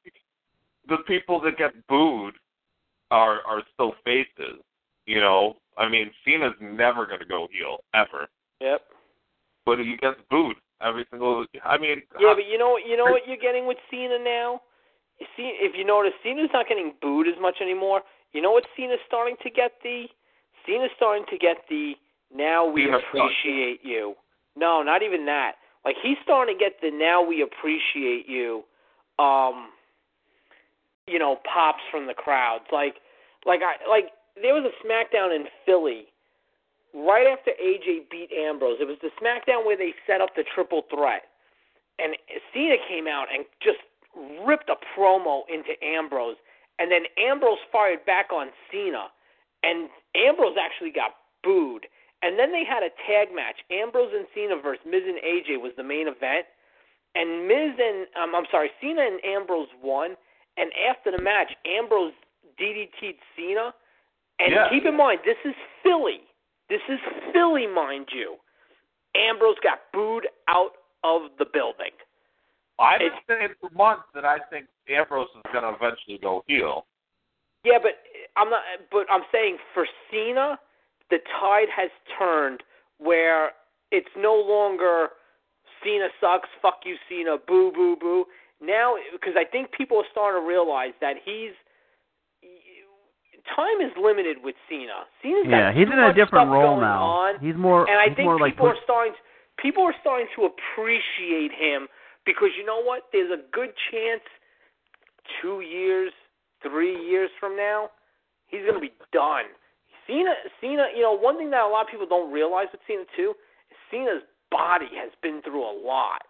the 0.88 0.98
people 1.06 1.40
that 1.40 1.56
get 1.56 1.72
booed 1.88 2.34
are 3.10 3.40
are 3.46 3.62
still 3.74 3.94
faces. 4.04 4.60
You 5.06 5.20
know, 5.20 5.56
I 5.78 5.88
mean, 5.88 6.10
Cena's 6.24 6.54
never 6.60 7.06
going 7.06 7.18
to 7.20 7.26
go 7.26 7.48
heel 7.52 7.78
ever, 7.94 8.28
Yep. 8.60 8.82
but 9.66 9.78
he 9.78 9.96
gets 10.00 10.20
booed 10.30 10.56
every 10.80 11.04
single. 11.10 11.44
I 11.64 11.78
mean, 11.78 12.02
Yeah, 12.20 12.34
but 12.34 12.46
you 12.46 12.58
know 12.58 12.70
what? 12.70 12.86
You 12.86 12.96
know 12.96 13.04
what 13.04 13.22
you're 13.26 13.36
getting 13.36 13.66
with 13.66 13.78
Cena 13.90 14.18
now. 14.18 14.60
See, 15.36 15.56
if 15.60 15.72
you 15.76 15.84
notice, 15.84 16.12
Cena's 16.22 16.50
not 16.52 16.68
getting 16.68 16.94
booed 17.00 17.28
as 17.28 17.34
much 17.40 17.56
anymore. 17.60 18.02
You 18.32 18.40
know 18.42 18.50
what 18.52 18.64
Cena's 18.76 18.98
starting 19.06 19.36
to 19.42 19.50
get 19.50 19.72
the? 19.82 20.06
Cena's 20.66 20.90
starting 20.96 21.24
to 21.30 21.38
get 21.38 21.58
the. 21.68 21.94
Now 22.34 22.66
we 22.68 22.84
Cena 22.84 22.98
sucks. 22.98 23.06
appreciate 23.08 23.80
you. 23.82 24.14
No, 24.56 24.82
not 24.82 25.02
even 25.02 25.26
that. 25.26 25.52
Like 25.84 25.96
he's 26.02 26.16
starting 26.22 26.56
to 26.56 26.58
get 26.64 26.74
the 26.80 26.90
now 26.90 27.22
we 27.22 27.42
appreciate 27.42 28.28
you. 28.28 28.62
Um. 29.18 29.68
You 31.08 31.18
know, 31.18 31.36
pops 31.52 31.82
from 31.90 32.06
the 32.06 32.14
crowds. 32.14 32.64
Like, 32.72 32.94
like 33.44 33.60
I 33.60 33.74
like 33.90 34.10
there 34.40 34.54
was 34.54 34.64
a 34.64 34.74
SmackDown 34.86 35.34
in 35.34 35.46
Philly 35.66 36.06
right 36.94 37.26
after 37.26 37.52
AJ 37.62 38.10
beat 38.10 38.30
Ambrose. 38.32 38.78
It 38.80 38.86
was 38.86 38.98
the 39.02 39.10
SmackDown 39.20 39.64
where 39.64 39.76
they 39.76 39.94
set 40.06 40.20
up 40.20 40.30
the 40.36 40.44
triple 40.54 40.82
threat 40.90 41.22
and 41.98 42.16
Cena 42.52 42.76
came 42.88 43.06
out 43.06 43.26
and 43.32 43.44
just 43.62 43.78
ripped 44.46 44.68
a 44.68 44.76
promo 44.96 45.42
into 45.48 45.72
Ambrose, 45.84 46.36
and 46.78 46.90
then 46.90 47.04
Ambrose 47.16 47.62
fired 47.70 48.04
back 48.04 48.32
on 48.32 48.48
Cena, 48.70 49.08
and 49.62 49.88
Ambrose 50.14 50.56
actually 50.60 50.90
got 50.90 51.12
booed. 51.42 51.86
And 52.22 52.38
then 52.38 52.52
they 52.52 52.62
had 52.64 52.82
a 52.82 52.90
tag 53.06 53.34
match, 53.34 53.62
Ambrose 53.70 54.12
and 54.14 54.26
Cena 54.34 54.54
versus 54.60 54.84
Miz 54.86 55.02
and 55.06 55.18
AJ 55.18 55.60
was 55.60 55.72
the 55.76 55.82
main 55.82 56.06
event, 56.06 56.46
and 57.14 57.48
Miz 57.48 57.74
and 57.78 58.06
um, 58.16 58.34
I'm 58.34 58.46
sorry, 58.50 58.70
Cena 58.80 59.02
and 59.02 59.22
Ambrose 59.24 59.68
won. 59.82 60.16
And 60.56 60.70
after 60.88 61.10
the 61.10 61.22
match, 61.22 61.52
Ambrose 61.64 62.12
DDT'd 62.60 63.16
Cena. 63.36 63.72
And 64.42 64.52
Yeah. 64.52 64.68
keep 64.70 64.84
in 64.84 64.96
mind, 64.96 65.20
this 65.24 65.38
is 65.44 65.54
Philly. 65.82 66.20
This 66.68 66.82
is 66.88 66.98
Philly, 67.32 67.66
mind 67.66 68.12
you. 68.12 68.38
Ambrose 69.14 69.58
got 69.60 69.90
booed 69.92 70.26
out 70.48 70.74
of 71.04 71.36
the 71.36 71.44
building. 71.44 71.92
I've 72.78 72.98
been 72.98 73.12
saying 73.28 73.54
for 73.60 73.70
months 73.70 74.08
that 74.14 74.24
I 74.24 74.38
think 74.50 74.66
Ambrose 74.88 75.28
is 75.36 75.42
going 75.52 75.62
to 75.62 75.70
eventually 75.70 76.18
go 76.18 76.42
heel. 76.48 76.86
Yeah, 77.62 77.78
but 77.78 78.02
I'm 78.36 78.50
not. 78.50 78.62
But 78.90 79.06
I'm 79.10 79.22
saying 79.30 79.58
for 79.72 79.86
Cena, 80.10 80.58
the 81.10 81.18
tide 81.38 81.68
has 81.68 81.90
turned 82.18 82.62
where 82.98 83.52
it's 83.92 84.08
no 84.16 84.34
longer 84.34 85.10
Cena 85.84 86.08
sucks, 86.20 86.48
fuck 86.60 86.80
you, 86.84 86.96
Cena, 87.08 87.36
boo, 87.46 87.70
boo, 87.72 87.96
boo. 88.00 88.24
Now, 88.60 88.96
because 89.12 89.34
I 89.36 89.44
think 89.44 89.72
people 89.72 89.98
are 89.98 90.06
starting 90.10 90.40
to 90.42 90.46
realize 90.46 90.94
that 91.00 91.16
he's 91.24 91.52
time 93.54 93.80
is 93.80 93.92
limited 94.00 94.38
with 94.42 94.54
Cena. 94.68 95.04
Cena's 95.22 95.44
got 95.44 95.50
Yeah, 95.50 95.72
he's 95.72 95.88
in 95.88 95.98
a 95.98 96.12
different 96.12 96.50
role 96.50 96.80
now. 96.80 97.02
on. 97.02 97.38
He's 97.40 97.56
more. 97.56 97.88
and 97.88 97.98
I 97.98 98.06
think 98.06 98.24
more 98.26 98.38
like 98.38 98.54
people 98.54 98.68
put- 98.68 98.76
are 98.78 98.82
starting 98.84 99.14
people 99.58 99.84
are 99.84 99.94
starting 100.00 100.26
to 100.34 100.44
appreciate 100.48 101.52
him 101.52 101.86
because 102.24 102.50
you 102.58 102.64
know 102.64 102.82
what? 102.82 103.04
There's 103.12 103.30
a 103.30 103.42
good 103.52 103.70
chance 103.90 104.22
two 105.40 105.60
years, 105.60 106.12
three 106.62 106.94
years 107.06 107.30
from 107.38 107.56
now, 107.56 107.90
he's 108.46 108.62
going 108.62 108.74
to 108.74 108.80
be 108.80 108.92
done. 109.12 109.44
Cena, 110.06 110.34
Cena, 110.60 110.86
you 110.94 111.02
know, 111.02 111.12
one 111.16 111.38
thing 111.38 111.50
that 111.50 111.62
a 111.62 111.68
lot 111.68 111.82
of 111.82 111.88
people 111.90 112.06
don't 112.06 112.32
realize 112.32 112.66
with 112.72 112.80
Cena 112.86 113.04
too, 113.16 113.34
is 113.70 113.76
Cena's 113.90 114.22
body 114.50 114.88
has 114.98 115.10
been 115.22 115.40
through 115.42 115.62
a 115.62 115.74
lot. 115.86 116.22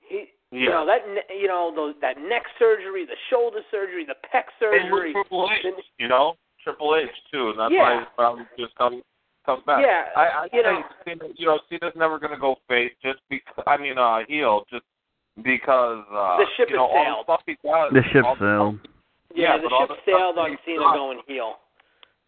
He, 0.00 0.26
you 0.52 0.68
know, 0.70 0.86
that 0.86 1.02
ne- 1.08 1.38
you 1.40 1.48
know, 1.48 1.72
those, 1.74 1.94
that 2.00 2.18
neck 2.18 2.42
surgery, 2.58 3.04
the 3.04 3.16
shoulder 3.30 3.60
surgery, 3.70 4.04
the 4.06 4.14
pec 4.32 4.44
And 4.60 4.88
surgery. 4.90 5.12
Triple 5.12 5.48
H, 5.52 5.60
then- 5.64 5.72
you 5.98 6.08
know, 6.08 6.34
Triple 6.62 6.96
H 6.96 7.08
too, 7.32 7.50
and 7.50 7.58
that's 7.58 7.72
Yeah. 7.72 7.82
why 7.82 7.98
he's 8.00 8.08
probably 8.16 8.44
just 8.58 8.74
come 8.76 9.02
come 9.44 9.62
back. 9.66 9.84
Yeah, 9.84 10.06
I, 10.16 10.22
I 10.26 10.44
you 10.52 10.62
think 10.62 10.86
Cena, 11.04 11.32
you 11.36 11.46
know, 11.46 11.58
Cena's 11.68 11.94
never 11.94 12.18
going 12.18 12.32
to 12.32 12.38
go 12.38 12.56
face 12.68 12.92
just 13.02 13.20
because. 13.30 13.62
I 13.66 13.76
mean, 13.76 13.96
uh, 13.98 14.20
heel 14.28 14.64
just 14.70 14.84
because. 15.42 16.04
Uh, 16.10 16.38
The 16.38 16.46
ship 16.56 16.68
you 16.70 16.76
know, 16.76 16.88
has 16.88 16.96
all 16.96 17.04
sailed. 17.04 17.26
the 17.26 17.32
stuff 17.32 17.42
he 17.46 17.56
does. 17.62 17.92
The 17.92 18.02
ship 18.12 18.24
all 18.24 18.34
the 18.34 18.40
sailed. 18.40 18.78
stuff- 18.80 18.92
Yeah, 19.34 19.54
yeah, 19.54 19.56
the 19.58 19.62
ship 19.70 19.70
the 19.70 19.94
stuff 19.94 19.98
sailed 20.06 20.36
that 20.36 20.40
on 20.40 20.50
he 20.50 20.56
Cena 20.66 20.82
does, 20.82 20.94
going 20.96 21.20
heel. 21.28 21.58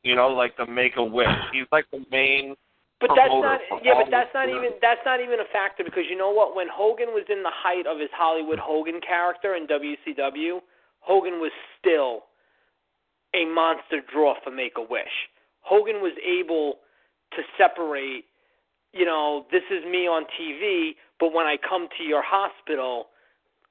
You 0.04 0.14
know, 0.14 0.28
like 0.28 0.56
the 0.56 0.66
Make 0.66 0.96
a 0.96 1.02
Wish. 1.04 1.26
He's 1.52 1.66
like 1.72 1.86
the 1.90 2.04
main. 2.10 2.54
But 3.00 3.10
that's 3.14 3.30
not 3.30 3.60
yeah, 3.84 3.94
but 3.94 4.10
that's 4.10 4.34
not 4.34 4.48
even 4.48 4.74
that's 4.82 5.00
not 5.06 5.20
even 5.20 5.38
a 5.38 5.48
factor 5.52 5.84
because 5.84 6.04
you 6.10 6.16
know 6.16 6.30
what? 6.30 6.56
When 6.56 6.66
Hogan 6.66 7.14
was 7.14 7.22
in 7.30 7.44
the 7.44 7.54
height 7.54 7.86
of 7.86 8.00
his 8.00 8.10
Hollywood 8.12 8.58
Hogan 8.58 9.00
character 9.00 9.54
in 9.54 9.68
WCW, 9.68 10.58
Hogan 10.98 11.38
was 11.38 11.52
still 11.78 12.26
a 13.34 13.44
monster 13.46 14.00
draw 14.02 14.34
for 14.42 14.50
Make 14.50 14.74
a 14.76 14.82
Wish. 14.82 15.30
Hogan 15.60 16.02
was 16.02 16.16
able 16.24 16.78
to 17.36 17.42
separate, 17.56 18.24
you 18.92 19.04
know, 19.04 19.46
this 19.52 19.62
is 19.70 19.84
me 19.84 20.08
on 20.08 20.24
TV, 20.34 20.96
but 21.20 21.32
when 21.32 21.46
I 21.46 21.56
come 21.56 21.88
to 21.98 22.04
your 22.04 22.22
hospital, 22.24 23.08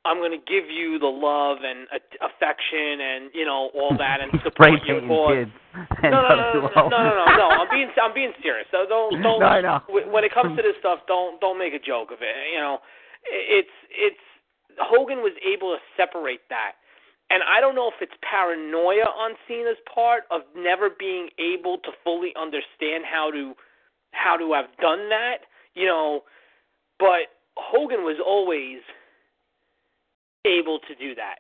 I'm 0.08 0.24
going 0.24 0.32
to 0.32 0.40
give 0.40 0.72
you 0.72 0.96
the 1.04 1.12
love 1.12 1.68
and 1.68 1.84
a- 1.92 2.20
affection 2.24 3.04
and 3.04 3.30
you 3.36 3.44
know 3.44 3.68
all 3.76 3.92
that 4.00 4.24
and 4.24 4.32
support 4.44 4.80
your 4.88 5.04
cause. 5.04 5.52
No, 6.02 6.10
no, 6.10 6.34
no, 6.34 6.50
no, 6.58 6.90
no, 6.90 6.90
no, 6.90 7.14
no, 7.14 7.26
no. 7.38 7.48
I'm 7.62 7.70
being, 7.70 7.92
I'm 8.02 8.14
being 8.16 8.34
serious. 8.42 8.66
So 8.72 8.90
don't, 8.90 9.22
don't. 9.22 9.40
No, 9.40 9.46
I 9.46 9.62
know. 9.62 9.78
When 9.90 10.24
it 10.24 10.34
comes 10.34 10.58
to 10.58 10.64
this 10.66 10.74
stuff, 10.80 11.06
don't, 11.06 11.40
don't 11.40 11.60
make 11.60 11.74
a 11.78 11.78
joke 11.78 12.10
of 12.10 12.18
it. 12.26 12.34
You 12.50 12.58
know, 12.58 12.80
it's, 13.30 13.76
it's. 13.94 14.26
Hogan 14.82 15.20
was 15.22 15.38
able 15.46 15.78
to 15.78 15.80
separate 15.94 16.42
that, 16.50 16.82
and 17.30 17.46
I 17.46 17.62
don't 17.62 17.76
know 17.76 17.94
if 17.94 18.02
it's 18.02 18.18
paranoia 18.26 19.06
on 19.06 19.38
Cena's 19.48 19.78
part 19.86 20.24
of 20.32 20.42
never 20.58 20.90
being 20.90 21.30
able 21.38 21.78
to 21.86 21.94
fully 22.04 22.34
understand 22.34 23.06
how 23.06 23.30
to, 23.30 23.54
how 24.18 24.34
to 24.38 24.54
have 24.54 24.74
done 24.82 25.10
that. 25.10 25.46
You 25.76 25.86
know, 25.86 26.22
but 26.98 27.38
Hogan 27.54 28.02
was 28.02 28.18
always 28.18 28.82
able 30.48 30.80
to 30.88 30.96
do 30.96 31.16
that. 31.16 31.40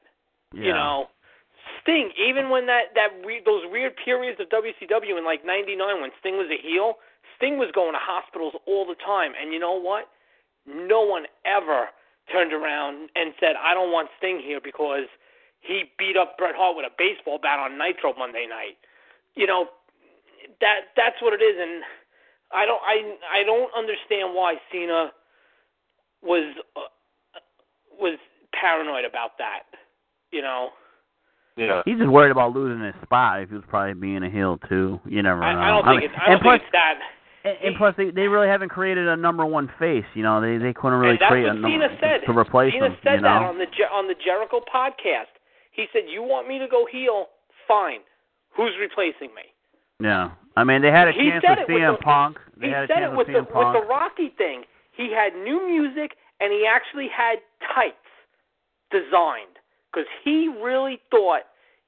Yeah. 0.53 0.63
You 0.63 0.73
know, 0.73 1.07
Sting, 1.81 2.11
even 2.19 2.49
when 2.49 2.67
that 2.67 2.91
that 2.95 3.09
we, 3.25 3.41
those 3.45 3.63
weird 3.71 3.93
periods 4.03 4.39
of 4.39 4.49
WCW 4.49 5.17
in 5.17 5.25
like 5.25 5.45
'99 5.45 6.01
when 6.01 6.11
Sting 6.19 6.37
was 6.37 6.51
a 6.51 6.59
heel, 6.59 6.95
Sting 7.37 7.57
was 7.57 7.71
going 7.73 7.93
to 7.93 8.01
hospitals 8.01 8.53
all 8.65 8.85
the 8.85 8.95
time, 8.95 9.33
and 9.39 9.53
you 9.53 9.59
know 9.59 9.79
what? 9.79 10.09
No 10.67 11.01
one 11.01 11.25
ever 11.45 11.87
turned 12.31 12.51
around 12.51 13.09
and 13.15 13.33
said, 13.39 13.55
"I 13.55 13.73
don't 13.73 13.91
want 13.91 14.09
Sting 14.17 14.39
here 14.39 14.59
because 14.59 15.07
he 15.59 15.91
beat 15.97 16.17
up 16.17 16.37
Bret 16.37 16.55
Hart 16.55 16.75
with 16.75 16.85
a 16.85 16.93
baseball 16.97 17.39
bat 17.39 17.59
on 17.59 17.77
Nitro 17.77 18.13
Monday 18.17 18.47
night." 18.47 18.77
You 19.35 19.47
know, 19.47 19.69
that 20.61 20.91
that's 20.95 21.21
what 21.21 21.33
it 21.33 21.43
is, 21.43 21.55
and 21.59 21.83
I 22.51 22.65
don't 22.65 22.81
I 22.83 23.41
I 23.41 23.43
don't 23.43 23.71
understand 23.75 24.33
why 24.33 24.55
Cena 24.71 25.11
was 26.21 26.55
uh, 26.75 26.91
was 27.99 28.17
paranoid 28.59 29.05
about 29.05 29.37
that. 29.37 29.63
You 30.31 30.41
know, 30.41 30.69
Yeah. 31.55 31.81
He's 31.85 31.97
just 31.97 32.09
worried 32.09 32.31
about 32.31 32.53
losing 32.53 32.83
his 32.83 32.95
spot. 33.03 33.41
If 33.41 33.49
he 33.49 33.55
was 33.55 33.63
probably 33.67 33.93
being 33.95 34.23
a 34.23 34.29
heel 34.29 34.59
too. 34.69 34.99
You 35.05 35.23
never 35.23 35.39
know. 35.39 35.45
I, 35.47 35.67
I 35.67 35.69
don't 35.69 35.85
think 35.85 36.01
mean, 36.01 36.09
it's. 36.09 36.19
I 36.19 36.25
don't 36.25 36.33
and 36.33 36.41
plus, 36.41 36.59
think 36.59 36.63
it's 36.63 36.71
that. 36.77 36.95
and, 37.47 37.57
and 37.63 37.73
plus, 37.77 37.93
they 37.97 38.11
they 38.11 38.27
really 38.27 38.47
haven't 38.47 38.69
created 38.69 39.07
a 39.07 39.15
number 39.15 39.45
one 39.45 39.71
face. 39.79 40.05
You 40.13 40.23
know, 40.23 40.41
they 40.41 40.57
they 40.57 40.73
couldn't 40.73 40.99
really 40.99 41.17
create 41.17 41.47
what 41.47 41.55
a 41.57 41.59
number 41.59 41.69
Cena 41.87 41.89
said. 42.01 42.19
to 42.27 42.37
replace 42.37 42.73
Cena 42.73 42.87
him. 42.91 42.97
said 43.03 43.15
you 43.15 43.21
know? 43.21 43.39
that 43.39 43.41
on 43.49 43.57
the 43.57 43.65
Je- 43.71 43.93
on 43.93 44.07
the 44.07 44.15
Jericho 44.23 44.59
podcast. 44.67 45.31
He 45.71 45.85
said, 45.93 46.03
"You 46.11 46.23
want 46.23 46.47
me 46.47 46.59
to 46.59 46.67
go 46.67 46.85
heel? 46.89 47.27
Fine. 47.67 48.01
Who's 48.55 48.73
replacing 48.81 49.33
me?" 49.33 49.47
Yeah, 50.03 50.31
I 50.55 50.63
mean 50.63 50.81
they 50.81 50.91
had 50.91 51.07
a 51.07 51.11
He 51.13 51.29
chance 51.29 51.43
said 51.45 51.57
with 51.63 51.69
it 51.69 51.73
with 51.73 51.81
CM 51.81 51.97
the- 51.97 52.03
Punk. 52.03 52.37
They 52.59 52.67
he 52.67 52.73
had 52.73 52.83
a 52.83 52.87
said 52.87 52.99
chance 53.01 53.13
it 53.13 53.17
with 53.17 53.27
with 53.27 53.37
the 53.37 53.45
Punk. 53.49 53.73
with 53.73 53.81
the 53.81 53.87
Rocky 53.87 54.29
thing. 54.37 54.63
He 54.93 55.09
had 55.13 55.33
new 55.33 55.61
music 55.65 56.17
and 56.39 56.51
he 56.53 56.65
actually 56.69 57.07
had 57.09 57.37
tights 57.73 58.06
designed 58.91 59.57
because 59.91 60.07
he 60.23 60.47
really 60.61 60.99
thought 61.11 61.41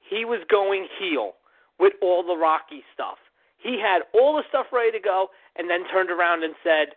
he 0.08 0.24
was 0.24 0.40
going 0.50 0.86
heel 0.98 1.34
with 1.78 1.92
all 2.02 2.22
the 2.26 2.36
Rocky 2.36 2.82
stuff. 2.92 3.16
He 3.58 3.78
had 3.80 4.02
all 4.14 4.36
the 4.36 4.42
stuff 4.48 4.66
ready 4.72 4.92
to 4.92 5.00
go 5.00 5.28
and 5.56 5.68
then 5.68 5.86
turned 5.88 6.10
around 6.10 6.42
and 6.44 6.54
said, 6.64 6.94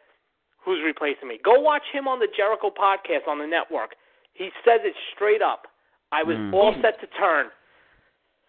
"Who's 0.64 0.82
replacing 0.84 1.28
me?" 1.28 1.38
Go 1.43 1.60
watch 1.60 1.84
him 1.91 2.08
on 2.08 2.20
the 2.20 2.28
Jericho 2.36 2.70
podcast 2.70 3.28
on 3.28 3.38
the 3.39 3.47
network. 3.47 3.95
He 4.34 4.49
says 4.66 4.82
it 4.84 4.95
straight 5.14 5.41
up. 5.41 5.68
I 6.12 6.24
was 6.24 6.38
Mm. 6.38 6.54
all 6.54 6.74
set 6.82 6.99
to 7.01 7.08
turn. 7.08 7.51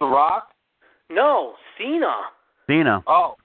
The 0.00 0.06
Rock. 0.06 0.52
No, 1.10 1.56
Cena. 1.76 2.30
Cena. 2.66 3.02
Oh, 3.06 3.36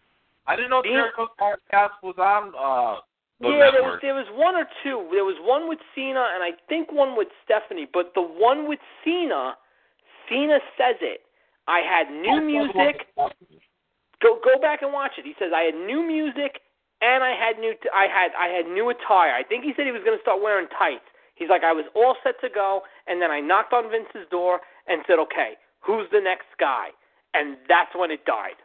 I 0.47 0.55
didn't 0.55 0.69
know 0.71 0.81
Cena- 0.83 0.95
Jericho's 1.11 1.29
podcast 1.39 2.01
was 2.01 2.17
on 2.17 2.53
uh 2.55 3.01
the 3.39 3.47
yeah, 3.55 3.71
there 3.71 3.83
was 3.83 3.99
there 4.01 4.15
was 4.15 4.27
one 4.35 4.55
or 4.55 4.67
two. 4.83 5.07
There 5.15 5.23
was 5.23 5.39
one 5.39 5.69
with 5.71 5.79
Cena 5.95 6.27
and 6.35 6.43
I 6.43 6.51
think 6.67 6.91
one 6.91 7.15
with 7.15 7.29
Stephanie. 7.47 7.87
But 7.87 8.11
the 8.13 8.21
one 8.21 8.67
with 8.67 8.79
Cena, 9.03 9.55
Cena 10.27 10.59
says 10.75 10.99
it. 10.99 11.23
I 11.67 11.79
had 11.79 12.11
new 12.11 12.43
music. 12.43 13.07
Go 14.19 14.39
go 14.43 14.59
back 14.59 14.81
and 14.81 14.91
watch 14.91 15.15
it. 15.17 15.23
He 15.23 15.35
says 15.39 15.55
I 15.55 15.71
had 15.71 15.75
new 15.75 16.03
music 16.03 16.59
and 16.99 17.23
I 17.23 17.31
had 17.31 17.59
new 17.59 17.71
I 17.95 18.11
had 18.11 18.35
I 18.35 18.51
had 18.51 18.67
new 18.67 18.89
attire. 18.91 19.31
I 19.31 19.43
think 19.47 19.63
he 19.63 19.71
said 19.75 19.85
he 19.85 19.95
was 19.95 20.03
going 20.03 20.17
to 20.17 20.21
start 20.21 20.43
wearing 20.43 20.67
tights. 20.75 21.07
He's 21.35 21.47
like 21.47 21.63
I 21.63 21.71
was 21.71 21.87
all 21.95 22.19
set 22.23 22.35
to 22.43 22.49
go 22.51 22.83
and 23.07 23.21
then 23.21 23.31
I 23.31 23.39
knocked 23.39 23.71
on 23.71 23.87
Vince's 23.89 24.27
door 24.29 24.59
and 24.87 24.99
said, 25.07 25.15
"Okay, 25.31 25.55
who's 25.79 26.11
the 26.11 26.19
next 26.19 26.51
guy?" 26.59 26.91
And 27.33 27.55
that's 27.71 27.95
when 27.95 28.11
it 28.11 28.25
died. 28.25 28.59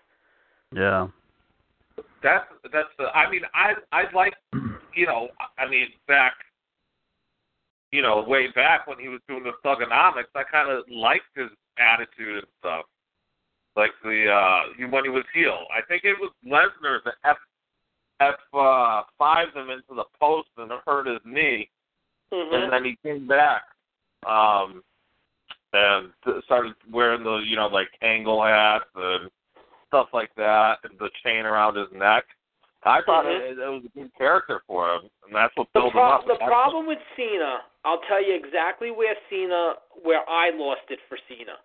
Yeah. 0.74 1.14
That's 2.22 2.44
that's 2.72 2.88
the. 2.98 3.04
I 3.14 3.30
mean, 3.30 3.42
I 3.54 3.74
I 3.92 4.04
like 4.14 4.34
you 4.94 5.06
know. 5.06 5.28
I 5.58 5.68
mean, 5.68 5.88
back. 6.08 6.34
You 7.92 8.02
know, 8.02 8.24
way 8.26 8.48
back 8.56 8.88
when 8.88 8.98
he 8.98 9.08
was 9.08 9.20
doing 9.28 9.44
the 9.44 9.52
thuganomics, 9.64 10.34
I 10.34 10.42
kind 10.50 10.68
of 10.68 10.82
liked 10.90 11.30
his 11.36 11.50
attitude 11.78 12.38
and 12.38 12.46
stuff. 12.58 12.86
Like 13.76 13.92
the 14.02 14.26
uh 14.28 14.72
he, 14.76 14.84
when 14.84 15.04
he 15.04 15.10
was 15.10 15.24
heel, 15.32 15.66
I 15.70 15.80
think 15.86 16.02
it 16.04 16.16
was 16.18 16.32
Lesnar 16.44 16.98
that 17.04 17.14
f 17.24 17.36
f 18.20 18.34
uh, 18.52 19.02
five 19.16 19.48
him 19.54 19.70
into 19.70 19.94
the 19.94 20.04
post 20.20 20.48
and 20.56 20.72
hurt 20.84 21.06
his 21.06 21.20
knee, 21.24 21.68
Mm-hmm. 22.32 22.54
and 22.54 22.72
then 22.72 22.84
he 22.84 22.98
came 23.02 23.26
back. 23.26 23.62
Um, 24.26 24.82
and 25.72 26.10
started 26.44 26.74
wearing 26.90 27.24
the 27.24 27.42
you 27.46 27.56
know 27.56 27.66
like 27.66 27.88
angle 28.00 28.42
hats 28.42 28.84
and 28.94 29.28
stuff 29.94 30.08
like 30.12 30.34
that, 30.34 30.78
the 30.98 31.08
chain 31.24 31.46
around 31.46 31.76
his 31.76 31.86
neck. 31.94 32.24
I 32.82 33.00
thought 33.02 33.24
Mhm. 33.24 33.40
it, 33.40 33.58
it 33.58 33.68
was 33.68 33.84
a 33.84 33.88
good 33.98 34.10
character 34.18 34.60
for 34.66 34.92
him, 34.92 35.08
and 35.24 35.34
that's 35.34 35.56
what 35.56 35.72
built 35.72 35.92
pro- 35.92 36.02
him 36.04 36.12
up. 36.12 36.20
the 36.26 36.34
That's- 36.34 36.48
problem 36.48 36.86
with 36.86 36.98
Cena, 37.16 37.64
I'll 37.84 38.00
tell 38.00 38.20
you 38.22 38.34
exactly 38.34 38.90
where 38.90 39.16
Cena, 39.30 39.78
where 40.02 40.28
I 40.28 40.50
lost 40.50 40.90
it 40.90 41.00
for 41.08 41.16
Cena, 41.28 41.58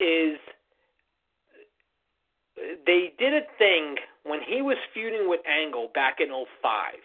is 0.00 0.38
they 2.84 3.14
did 3.16 3.32
a 3.32 3.42
thing 3.56 3.98
when 4.24 4.42
he 4.42 4.60
was 4.60 4.76
feuding 4.92 5.28
with 5.28 5.40
Angle 5.46 5.88
back 5.88 6.20
in 6.20 6.32
'05. 6.32 7.00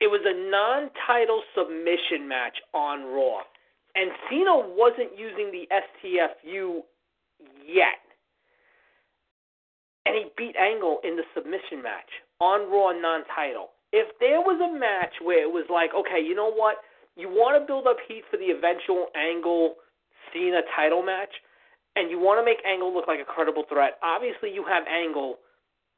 It 0.00 0.08
was 0.08 0.24
a 0.24 0.32
non-title 0.32 1.44
submission 1.54 2.26
match 2.26 2.60
on 2.72 3.04
Raw, 3.04 3.44
and 3.94 4.10
Cena 4.28 4.56
wasn't 4.56 5.16
using 5.16 5.50
the 5.52 5.68
STFU 5.70 6.84
yet, 7.62 8.00
and 10.06 10.14
he 10.14 10.24
beat 10.36 10.56
Angle 10.56 11.00
in 11.04 11.16
the 11.16 11.24
submission 11.34 11.82
match 11.82 12.10
on 12.40 12.70
Raw 12.70 12.92
non-title. 12.92 13.70
If 13.92 14.08
there 14.18 14.40
was 14.40 14.60
a 14.60 14.72
match 14.78 15.14
where 15.22 15.42
it 15.42 15.52
was 15.52 15.64
like, 15.70 15.90
okay, 15.94 16.20
you 16.20 16.34
know 16.34 16.50
what, 16.50 16.76
you 17.16 17.28
want 17.28 17.60
to 17.60 17.66
build 17.66 17.86
up 17.86 17.96
heat 18.08 18.24
for 18.30 18.36
the 18.36 18.50
eventual 18.50 19.06
Angle 19.14 19.76
Cena 20.32 20.62
title 20.74 21.02
match, 21.02 21.30
and 21.96 22.10
you 22.10 22.18
want 22.18 22.40
to 22.40 22.44
make 22.44 22.58
Angle 22.66 22.92
look 22.92 23.06
like 23.06 23.20
a 23.20 23.24
credible 23.24 23.64
threat. 23.68 23.98
Obviously, 24.02 24.50
you 24.52 24.64
have 24.66 24.82
Angle 24.90 25.38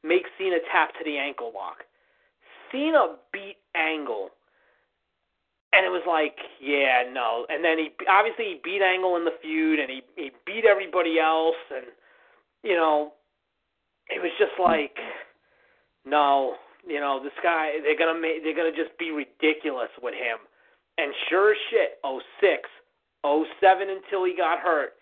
make 0.04 0.28
Cena 0.38 0.58
tap 0.70 0.92
to 0.98 1.04
the 1.04 1.16
ankle 1.16 1.52
lock. 1.54 1.82
Cena 2.70 3.16
beat 3.32 3.56
Angle, 3.74 4.30
and 5.72 5.86
it 5.86 5.90
was 5.90 6.04
like, 6.06 6.36
yeah, 6.60 7.02
no. 7.10 7.46
And 7.48 7.64
then 7.64 7.78
he 7.78 7.90
obviously 8.08 8.44
he 8.44 8.60
beat 8.62 8.82
Angle 8.82 9.16
in 9.16 9.24
the 9.24 9.34
feud, 9.40 9.80
and 9.80 9.90
he 9.90 10.02
he 10.16 10.30
beat 10.44 10.64
everybody 10.68 11.18
else, 11.18 11.58
and 11.74 11.86
you 12.62 12.74
know, 12.74 13.12
it 14.08 14.22
was 14.22 14.30
just 14.38 14.54
like, 14.58 14.96
no, 16.04 16.54
you 16.86 17.00
know, 17.00 17.20
this 17.22 17.34
guy 17.42 17.82
they're 17.82 17.98
gonna 17.98 18.18
make 18.18 18.42
they're 18.42 18.56
gonna 18.56 18.74
just 18.74 18.96
be 18.98 19.10
ridiculous 19.10 19.90
with 20.02 20.14
him. 20.14 20.38
And 20.98 21.12
sure 21.28 21.52
as 21.52 21.58
shit, 21.70 21.98
oh 22.04 22.20
six, 22.40 22.68
oh 23.24 23.44
seven 23.60 23.90
until 23.90 24.24
he 24.24 24.34
got 24.36 24.60
hurt. 24.60 24.94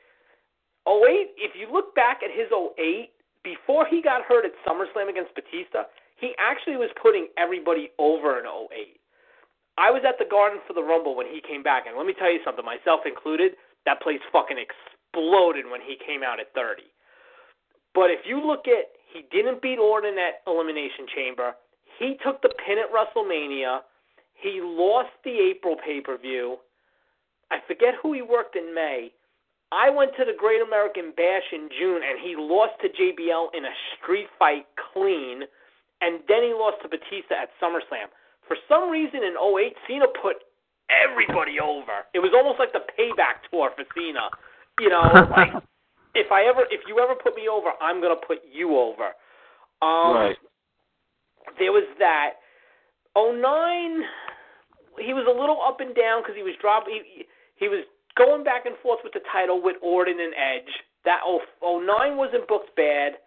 Oh 0.86 1.06
eight, 1.08 1.32
if 1.36 1.52
you 1.54 1.72
look 1.72 1.94
back 1.94 2.20
at 2.24 2.30
his 2.32 2.48
oh 2.52 2.72
eight, 2.78 3.14
before 3.44 3.86
he 3.86 4.00
got 4.00 4.24
hurt 4.24 4.44
at 4.44 4.56
SummerSlam 4.64 5.08
against 5.08 5.36
Batista, 5.36 5.84
he 6.16 6.32
actually 6.40 6.76
was 6.80 6.90
putting 7.00 7.28
everybody 7.36 7.92
over 7.98 8.40
in 8.40 8.46
08. 8.48 8.96
I 9.76 9.90
was 9.90 10.02
at 10.08 10.16
the 10.18 10.24
Garden 10.24 10.60
for 10.66 10.72
the 10.72 10.82
Rumble 10.82 11.14
when 11.14 11.26
he 11.26 11.44
came 11.44 11.62
back, 11.62 11.84
and 11.86 11.96
let 11.96 12.06
me 12.06 12.14
tell 12.16 12.32
you 12.32 12.40
something, 12.44 12.64
myself 12.64 13.04
included, 13.04 13.52
that 13.84 14.00
place 14.00 14.22
fucking 14.32 14.56
exploded 14.56 15.68
when 15.68 15.82
he 15.82 16.00
came 16.00 16.22
out 16.22 16.40
at 16.40 16.54
30. 16.54 16.88
But 17.94 18.10
if 18.10 18.20
you 18.26 18.44
look 18.44 18.66
at, 18.66 18.90
he 19.12 19.24
didn't 19.30 19.62
beat 19.62 19.78
Orton 19.78 20.16
at 20.18 20.42
Elimination 20.50 21.06
Chamber. 21.14 21.54
He 21.98 22.18
took 22.24 22.42
the 22.42 22.50
pin 22.66 22.78
at 22.78 22.90
WrestleMania. 22.90 23.80
He 24.34 24.60
lost 24.60 25.10
the 25.24 25.30
April 25.30 25.76
pay 25.76 26.00
per 26.00 26.18
view. 26.18 26.58
I 27.50 27.58
forget 27.68 27.94
who 28.02 28.12
he 28.12 28.22
worked 28.22 28.56
in 28.56 28.74
May. 28.74 29.12
I 29.70 29.90
went 29.90 30.12
to 30.18 30.24
the 30.24 30.34
Great 30.36 30.60
American 30.60 31.12
Bash 31.16 31.50
in 31.52 31.68
June, 31.78 32.02
and 32.02 32.18
he 32.18 32.34
lost 32.36 32.74
to 32.82 32.88
JBL 32.88 33.54
in 33.56 33.64
a 33.64 33.74
street 33.96 34.26
fight 34.38 34.66
clean, 34.92 35.42
and 36.00 36.20
then 36.28 36.42
he 36.42 36.52
lost 36.52 36.82
to 36.82 36.88
Batista 36.88 37.34
at 37.42 37.50
SummerSlam. 37.62 38.10
For 38.46 38.56
some 38.68 38.90
reason 38.90 39.22
in 39.22 39.34
08, 39.34 39.74
Cena 39.86 40.06
put 40.20 40.36
everybody 40.90 41.58
over. 41.60 42.04
It 42.12 42.20
was 42.20 42.32
almost 42.34 42.58
like 42.58 42.72
the 42.72 42.84
payback 42.98 43.48
tour 43.50 43.70
for 43.74 43.84
Cena. 43.94 44.28
You 44.78 44.90
know, 44.90 45.02
like 45.36 45.52
if 46.14 46.30
I 46.32 46.44
ever, 46.44 46.62
if 46.70 46.80
you 46.88 46.98
ever 47.00 47.14
put 47.14 47.34
me 47.36 47.48
over, 47.48 47.70
I'm 47.80 48.00
gonna 48.00 48.16
put 48.26 48.38
you 48.50 48.76
over. 48.78 49.12
Um, 49.82 50.14
right. 50.16 50.36
there 51.58 51.72
was 51.72 51.84
that. 51.98 52.34
09, 53.16 54.02
he 54.98 55.12
was 55.14 55.26
a 55.26 55.30
little 55.30 55.60
up 55.62 55.80
and 55.80 55.94
down 55.94 56.22
because 56.22 56.34
he 56.36 56.42
was 56.42 56.54
dropping. 56.60 57.02
He, 57.14 57.24
he 57.56 57.68
was 57.68 57.84
going 58.16 58.42
back 58.42 58.66
and 58.66 58.74
forth 58.82 59.00
with 59.04 59.12
the 59.12 59.20
title 59.32 59.60
with 59.62 59.76
Orton 59.82 60.18
and 60.18 60.34
Edge. 60.34 60.70
That 61.04 61.20
09 61.62 62.16
wasn't 62.16 62.48
booked 62.48 62.74
bad. 62.76 63.18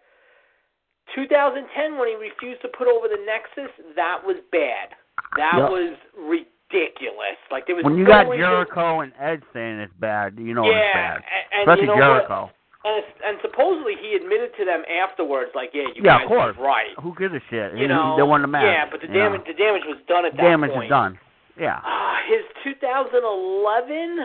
2010, 1.14 1.96
when 1.98 2.08
he 2.08 2.14
refused 2.16 2.60
to 2.62 2.68
put 2.68 2.88
over 2.88 3.08
the 3.08 3.16
Nexus, 3.24 3.72
that 3.96 4.20
was 4.24 4.36
bad. 4.52 4.92
That 5.36 5.56
Yep. 5.56 5.70
was 5.70 5.96
ridiculous. 6.16 7.38
Like 7.50 7.66
there 7.66 7.76
was 7.76 7.84
When 7.84 7.96
you 7.96 8.04
got 8.04 8.28
reason- 8.28 8.44
Jericho 8.44 9.00
and 9.00 9.12
Edge 9.18 9.42
saying 9.52 9.78
it's 9.80 9.92
bad, 9.94 10.38
you 10.38 10.52
know 10.54 10.68
yeah, 10.68 10.76
it's 10.76 10.94
bad. 10.94 11.16
a- 11.24 11.54
and, 11.54 11.60
Especially 11.62 11.86
you 11.94 11.96
know 11.96 12.20
what? 12.28 12.52
And, 12.88 13.04
and 13.26 13.34
supposedly 13.44 13.94
he 14.00 14.16
admitted 14.16 14.56
to 14.56 14.64
them 14.64 14.80
afterwards, 14.88 15.50
like, 15.54 15.70
yeah, 15.76 15.92
you 15.92 16.00
Yeah, 16.00 16.18
guys 16.18 16.24
of 16.24 16.28
course. 16.28 16.56
was 16.56 16.64
right. 16.64 16.94
Who 17.02 17.12
gives 17.20 17.34
a 17.36 17.42
shit? 17.52 17.76
You 17.76 17.84
know, 17.88 18.16
they 18.16 18.22
won 18.24 18.40
the 18.40 18.48
match. 18.48 18.64
yeah, 18.64 18.88
but 18.88 19.00
the 19.04 19.08
you 19.08 19.12
know. 19.12 19.28
damage, 19.28 19.44
the 19.46 19.52
damage 19.52 19.84
was 19.84 19.98
done 20.08 20.24
at 20.24 20.32
that 20.32 20.40
point. 20.40 20.48
The 20.48 20.50
damage 20.56 20.72
point. 20.72 20.86
is 20.88 20.90
done. 20.90 21.12
Yeah. 21.60 21.78
Uh, 21.84 22.16
his 22.30 22.42
2011. 22.64 24.24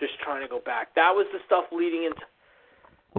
Just 0.00 0.18
trying 0.24 0.42
to 0.42 0.48
go 0.48 0.60
back. 0.64 0.94
That 0.96 1.12
was 1.14 1.26
the 1.32 1.38
stuff 1.46 1.64
leading 1.70 2.04
into. 2.04 2.22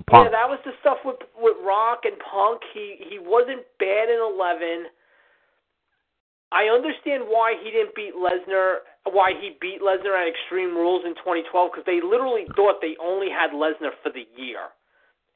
Punk. 0.09 0.25
Yeah, 0.25 0.31
that 0.41 0.49
was 0.49 0.57
the 0.65 0.73
stuff 0.81 0.97
with 1.05 1.21
with 1.37 1.53
Rock 1.63 2.01
and 2.03 2.17
Punk. 2.17 2.61
He 2.73 2.97
he 3.07 3.19
wasn't 3.21 3.61
bad 3.77 4.09
in 4.09 4.17
11. 4.17 4.89
I 6.53 6.69
understand 6.69 7.25
why 7.25 7.57
he 7.57 7.71
didn't 7.71 7.95
beat 7.95 8.13
Lesnar. 8.13 8.85
Why 9.09 9.33
he 9.33 9.57
beat 9.59 9.81
Lesnar 9.81 10.13
at 10.13 10.29
Extreme 10.29 10.77
Rules 10.77 11.03
in 11.03 11.17
2012 11.19 11.49
because 11.73 11.83
they 11.85 11.99
literally 11.99 12.45
thought 12.55 12.79
they 12.79 12.95
only 13.01 13.27
had 13.27 13.51
Lesnar 13.51 13.91
for 14.05 14.13
the 14.13 14.29
year, 14.37 14.71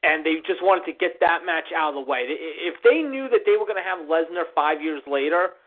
and 0.06 0.24
they 0.24 0.40
just 0.46 0.62
wanted 0.62 0.86
to 0.86 0.94
get 0.96 1.20
that 1.20 1.44
match 1.44 1.74
out 1.74 1.90
of 1.92 1.98
the 1.98 2.06
way. 2.06 2.24
If 2.30 2.80
they 2.86 3.02
knew 3.02 3.28
that 3.28 3.42
they 3.44 3.58
were 3.58 3.66
going 3.66 3.82
to 3.82 3.84
have 3.84 4.06
Lesnar 4.06 4.46
five 4.54 4.80
years 4.80 5.02
later, 5.10 5.58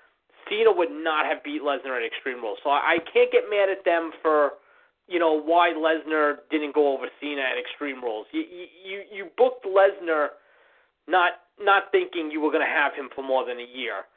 Cena 0.49 0.71
would 0.71 0.89
not 0.89 1.27
have 1.27 1.43
beat 1.43 1.61
Lesnar 1.61 1.99
at 1.99 2.05
Extreme 2.07 2.41
Rules. 2.41 2.57
So 2.63 2.71
I 2.71 2.97
can't 3.13 3.31
get 3.31 3.51
mad 3.51 3.69
at 3.69 3.83
them 3.85 4.11
for 4.23 4.57
you 5.07 5.19
know 5.19 5.35
why 5.35 5.75
Lesnar 5.75 6.47
didn't 6.49 6.73
go 6.73 6.95
over 6.95 7.05
Cena 7.19 7.41
at 7.41 7.59
Extreme 7.59 8.01
Rules. 8.01 8.25
You 8.31 8.41
you 8.41 9.03
you 9.11 9.27
booked 9.37 9.65
Lesnar 9.65 10.29
not 11.07 11.43
not 11.59 11.91
thinking 11.91 12.31
you 12.31 12.41
were 12.41 12.51
going 12.51 12.65
to 12.65 12.71
have 12.71 12.93
him 12.95 13.09
for 13.13 13.21
more 13.23 13.45
than 13.45 13.59
a 13.59 13.67
year. 13.67 14.07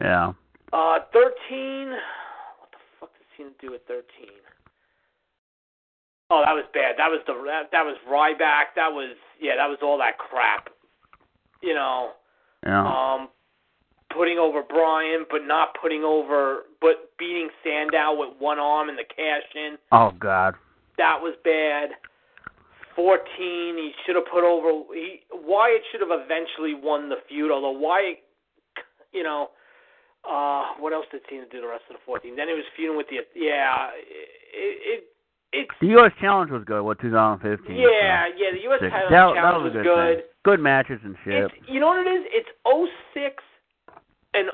Yeah. 0.00 0.32
Uh, 0.72 0.98
thirteen. 1.12 1.90
What 2.58 2.70
the 2.72 2.78
fuck 3.00 3.10
did 3.12 3.26
Cena 3.36 3.50
do 3.60 3.74
at 3.74 3.86
thirteen? 3.86 4.38
Oh, 6.30 6.42
that 6.44 6.52
was 6.52 6.64
bad. 6.74 6.96
That 6.98 7.08
was 7.08 7.20
the 7.26 7.32
that, 7.46 7.70
that 7.72 7.84
was 7.84 7.96
Ryback. 8.08 8.76
That 8.76 8.92
was 8.92 9.16
yeah. 9.40 9.56
That 9.56 9.68
was 9.68 9.78
all 9.82 9.98
that 9.98 10.18
crap. 10.18 10.68
You 11.62 11.74
know. 11.74 12.10
Yeah. 12.66 12.84
Um, 12.84 13.28
putting 14.14 14.38
over 14.38 14.62
Bryan, 14.62 15.24
but 15.30 15.46
not 15.46 15.68
putting 15.80 16.02
over, 16.02 16.62
but 16.80 17.10
beating 17.18 17.48
Sandow 17.62 18.18
with 18.18 18.30
one 18.38 18.58
arm 18.58 18.88
in 18.88 18.96
the 18.96 19.04
cash 19.04 19.44
in. 19.54 19.76
oh 19.92 20.12
God. 20.18 20.54
That 20.98 21.18
was 21.20 21.34
bad. 21.44 21.90
Fourteen, 22.96 23.76
he 23.76 23.92
should 24.04 24.16
have 24.16 24.26
put 24.30 24.42
over. 24.42 24.82
He 24.92 25.20
Wyatt 25.32 25.82
should 25.92 26.00
have 26.00 26.10
eventually 26.10 26.74
won 26.74 27.08
the 27.08 27.16
feud. 27.28 27.52
Although 27.52 27.78
Wyatt, 27.78 28.18
you 29.12 29.22
know, 29.22 29.50
uh, 30.28 30.76
what 30.78 30.92
else 30.92 31.06
did 31.10 31.22
Cena 31.28 31.44
do 31.50 31.60
the 31.60 31.66
rest 31.66 31.84
of 31.88 31.96
the 31.96 32.02
fourteen? 32.04 32.36
Then 32.36 32.48
he 32.48 32.54
was 32.54 32.68
feuding 32.76 32.96
with 32.96 33.08
the 33.08 33.24
yeah. 33.34 33.88
It 33.96 34.76
it 34.84 35.04
it's 35.52 35.70
The 35.80 35.88
U.S. 35.96 36.12
Challenge 36.20 36.50
was 36.50 36.62
good. 36.64 36.82
What 36.82 37.00
2015? 37.00 37.76
yeah 37.76 38.28
yeah. 38.36 38.52
The 38.52 38.62
U.S. 38.68 38.80
title 38.80 39.08
that, 39.08 39.32
that 39.32 39.40
challenge 39.40 39.64
was 39.64 39.74
was 39.74 39.82
good. 39.82 39.84
good. 39.84 40.16
Thing. 40.16 40.26
Good 40.44 40.60
matches 40.60 41.00
and 41.04 41.16
shit. 41.24 41.48
It's 41.48 41.54
you 41.68 41.80
know 41.80 41.88
what 41.88 42.04
it 42.04 42.10
is? 42.10 42.24
It's 42.28 42.52
06 42.64 43.42
and 44.34 44.52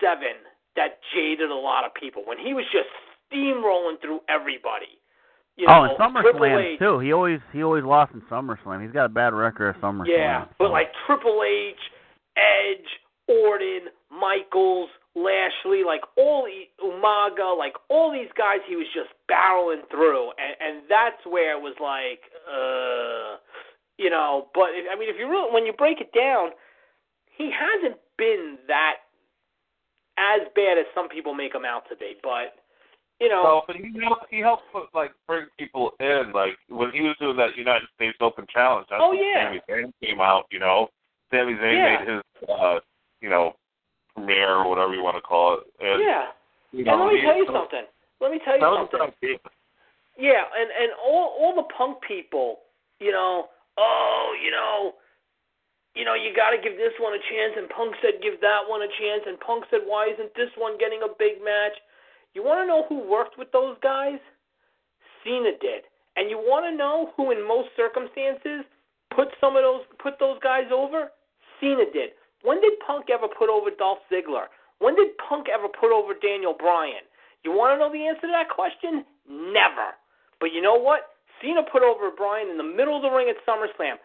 07 0.00 0.40
that 0.76 1.00
jaded 1.12 1.50
a 1.50 1.54
lot 1.54 1.84
of 1.84 1.92
people 1.92 2.22
when 2.24 2.38
he 2.38 2.54
was 2.54 2.64
just 2.72 2.88
steamrolling 3.28 4.00
through 4.00 4.20
everybody. 4.28 4.96
You 5.56 5.66
oh, 5.68 5.84
know, 5.84 5.84
and 5.84 6.22
Triple 6.22 6.40
SummerSlam 6.40 6.78
too. 6.78 6.98
He 7.00 7.12
always 7.12 7.40
he 7.52 7.62
always 7.62 7.84
lost 7.84 8.14
in 8.14 8.22
SummerSlam. 8.22 8.82
He's 8.82 8.92
got 8.92 9.04
a 9.06 9.12
bad 9.12 9.34
record 9.34 9.76
at 9.76 9.82
SummerSlam. 9.82 10.08
Yeah, 10.08 10.44
but 10.58 10.70
like 10.70 10.88
Triple 11.06 11.42
H, 11.44 11.76
Edge, 12.36 12.88
Orton, 13.28 13.92
Michaels, 14.08 14.88
Lashley, 15.16 15.82
like 15.84 16.02
all 16.16 16.44
the 16.46 16.68
Umaga, 16.84 17.56
like 17.56 17.74
all 17.88 18.12
these 18.12 18.30
guys, 18.38 18.58
he 18.68 18.76
was 18.76 18.86
just 18.94 19.10
barreling 19.30 19.82
through, 19.90 20.30
and 20.38 20.54
and 20.60 20.82
that's 20.88 21.24
where 21.26 21.56
it 21.56 21.60
was 21.60 21.74
like, 21.80 22.20
uh, 22.46 23.38
you 23.98 24.08
know. 24.08 24.46
But 24.54 24.70
if, 24.70 24.86
I 24.90 24.98
mean, 24.98 25.08
if 25.10 25.16
you 25.18 25.28
really, 25.28 25.52
when 25.52 25.66
you 25.66 25.72
break 25.72 26.00
it 26.00 26.12
down, 26.12 26.50
he 27.36 27.50
hasn't 27.50 27.98
been 28.18 28.58
that 28.68 28.96
as 30.16 30.46
bad 30.54 30.78
as 30.78 30.86
some 30.94 31.08
people 31.08 31.34
make 31.34 31.54
him 31.54 31.64
out 31.64 31.88
to 31.90 31.96
be. 31.96 32.14
But 32.22 32.54
you 33.20 33.28
know, 33.28 33.42
Well, 33.42 33.64
but 33.66 33.76
he 33.76 33.92
helped, 34.00 34.26
he 34.30 34.38
helped 34.38 34.62
put, 34.72 34.94
like 34.94 35.12
bring 35.26 35.46
people 35.58 35.92
in. 35.98 36.30
Like 36.32 36.56
when 36.68 36.92
he 36.92 37.00
was 37.00 37.16
doing 37.20 37.36
that 37.36 37.56
United 37.56 37.88
States 37.96 38.16
Open 38.20 38.46
Challenge, 38.52 38.86
that's 38.88 39.02
Oh, 39.04 39.10
when 39.10 39.18
yeah. 39.18 39.48
Sami 39.48 39.60
Zayn 39.68 39.92
came 40.02 40.20
out. 40.20 40.46
You 40.52 40.60
know, 40.60 40.88
Sami 41.32 41.54
Zayn 41.54 41.74
Yeah. 41.74 41.98
made 41.98 42.08
his, 42.14 42.48
uh, 42.48 42.78
you 43.20 43.28
know, 43.28 43.56
premiere 44.20 44.62
or 44.62 44.68
whatever 44.68 44.94
you 44.94 45.02
want 45.02 45.16
to 45.16 45.24
call 45.24 45.58
it. 45.58 45.64
And, 45.80 46.02
yeah. 46.04 46.36
You 46.72 46.84
And 46.86 47.00
let 47.00 47.12
me 47.12 47.20
tell 47.20 47.36
you 47.36 47.48
something. 47.50 47.86
Let 48.20 48.30
me 48.30 48.38
tell 48.44 48.54
you 48.54 48.60
That 48.60 48.70
was 48.70 48.88
a 48.92 48.98
something. 48.98 49.38
Yeah, 50.20 50.44
and 50.44 50.68
and 50.68 50.92
all 51.00 51.32
all 51.40 51.56
the 51.56 51.66
punk 51.72 52.04
people, 52.06 52.60
you 53.00 53.10
know, 53.10 53.48
oh, 53.78 54.36
you 54.36 54.50
know, 54.50 54.94
you 55.96 56.04
know, 56.04 56.12
you 56.12 56.36
got 56.36 56.50
to 56.52 56.60
give 56.60 56.76
this 56.76 56.92
one 57.00 57.16
a 57.16 57.22
chance, 57.32 57.56
and 57.56 57.66
Punk 57.72 57.96
said 58.04 58.20
give 58.22 58.36
that 58.44 58.68
one 58.68 58.82
a 58.82 58.90
chance, 59.00 59.24
and 59.26 59.40
Punk 59.40 59.64
said 59.70 59.80
why 59.88 60.12
isn't 60.12 60.36
this 60.36 60.52
one 60.60 60.76
getting 60.76 61.00
a 61.02 61.10
big 61.18 61.40
match? 61.42 61.72
You 62.34 62.44
want 62.44 62.60
to 62.60 62.68
know 62.68 62.84
who 62.86 63.00
worked 63.08 63.38
with 63.40 63.50
those 63.50 63.80
guys? 63.82 64.20
Cena 65.24 65.56
did, 65.58 65.88
and 66.16 66.28
you 66.28 66.36
want 66.36 66.68
to 66.68 66.76
know 66.76 67.16
who, 67.16 67.32
in 67.32 67.40
most 67.46 67.72
circumstances, 67.76 68.68
put 69.16 69.28
some 69.40 69.56
of 69.56 69.64
those 69.64 69.82
put 69.98 70.20
those 70.20 70.38
guys 70.44 70.68
over? 70.68 71.10
Cena 71.58 71.88
did. 71.92 72.12
When 72.42 72.60
did 72.60 72.78
Punk 72.86 73.06
ever 73.12 73.28
put 73.28 73.48
over 73.48 73.70
Dolph 73.70 74.00
Ziggler? 74.10 74.48
When 74.78 74.96
did 74.96 75.16
Punk 75.28 75.46
ever 75.52 75.68
put 75.68 75.92
over 75.92 76.14
Daniel 76.14 76.54
Bryan? 76.56 77.04
You 77.44 77.52
want 77.52 77.76
to 77.76 77.78
know 77.78 77.92
the 77.92 78.06
answer 78.08 78.28
to 78.28 78.32
that 78.32 78.48
question? 78.48 79.04
Never. 79.28 79.96
But 80.40 80.52
you 80.52 80.60
know 80.60 80.76
what? 80.76 81.16
Cena 81.40 81.62
put 81.64 81.82
over 81.82 82.10
Bryan 82.10 82.48
in 82.48 82.56
the 82.56 82.64
middle 82.64 82.96
of 82.96 83.02
the 83.02 83.12
ring 83.12 83.28
at 83.28 83.40
SummerSlam. 83.44 83.96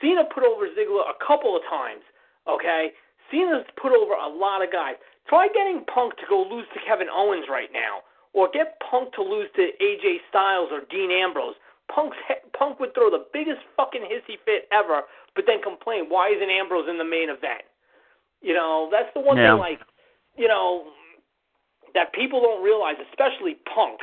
Cena 0.00 0.26
put 0.26 0.42
over 0.42 0.66
Ziggler 0.74 1.06
a 1.06 1.18
couple 1.22 1.54
of 1.56 1.62
times. 1.70 2.02
Okay? 2.46 2.90
Cena's 3.30 3.66
put 3.80 3.94
over 3.94 4.14
a 4.14 4.28
lot 4.28 4.62
of 4.62 4.70
guys. 4.70 4.94
Try 5.28 5.48
getting 5.48 5.84
Punk 5.86 6.16
to 6.18 6.26
go 6.28 6.44
lose 6.44 6.66
to 6.74 6.80
Kevin 6.86 7.08
Owens 7.08 7.46
right 7.48 7.72
now, 7.72 8.04
or 8.34 8.50
get 8.52 8.78
Punk 8.84 9.14
to 9.14 9.22
lose 9.22 9.48
to 9.56 9.70
AJ 9.80 10.20
Styles 10.28 10.68
or 10.70 10.82
Dean 10.90 11.10
Ambrose. 11.10 11.54
Punk's 11.88 12.16
Punk 12.56 12.80
would 12.80 12.94
throw 12.94 13.10
the 13.10 13.26
biggest 13.32 13.60
fucking 13.76 14.02
hissy 14.02 14.36
fit 14.44 14.68
ever, 14.72 15.02
but 15.34 15.44
then 15.46 15.62
complain 15.62 16.06
why 16.08 16.28
isn't 16.30 16.50
Ambrose 16.50 16.88
in 16.88 16.98
the 16.98 17.04
main 17.04 17.30
event? 17.30 17.64
You 18.44 18.52
know, 18.52 18.88
that's 18.92 19.08
the 19.14 19.20
one 19.20 19.38
Yeah. 19.38 19.52
thing 19.52 19.58
like, 19.58 19.80
you 20.36 20.46
know, 20.48 20.84
that 21.94 22.12
people 22.12 22.40
don't 22.42 22.62
realize, 22.62 22.96
especially 23.10 23.54
Punk. 23.74 24.00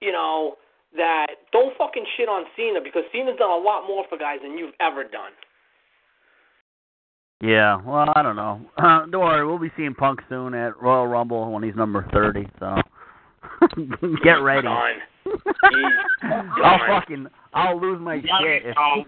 You 0.00 0.12
know 0.12 0.56
that 0.96 1.26
don't 1.52 1.76
fucking 1.76 2.04
shit 2.16 2.28
on 2.28 2.44
Cena 2.56 2.80
because 2.80 3.02
Cena's 3.12 3.36
done 3.36 3.50
a 3.50 3.56
lot 3.56 3.86
more 3.86 4.04
for 4.08 4.16
guys 4.16 4.38
than 4.42 4.56
you've 4.56 4.74
ever 4.80 5.02
done. 5.04 5.32
Yeah, 7.40 7.80
well, 7.84 8.10
I 8.14 8.22
don't 8.22 8.36
know. 8.36 8.60
Uh, 8.78 9.06
don't 9.10 9.20
worry, 9.22 9.44
we'll 9.46 9.58
be 9.58 9.70
seeing 9.76 9.94
Punk 9.94 10.20
soon 10.28 10.54
at 10.54 10.80
Royal 10.80 11.06
Rumble 11.06 11.50
when 11.52 11.62
he's 11.62 11.74
number 11.74 12.06
thirty. 12.12 12.48
So 12.58 12.76
get 14.22 14.40
ready. 14.42 14.68
Done. 14.68 15.00
I'll 16.64 16.78
fucking 16.86 17.26
I'll 17.52 17.80
lose 17.80 18.00
my 18.00 18.14
You 18.14 18.28
already 18.30 18.60
shit 18.60 18.70
if 18.70 18.76
know. 18.76 19.04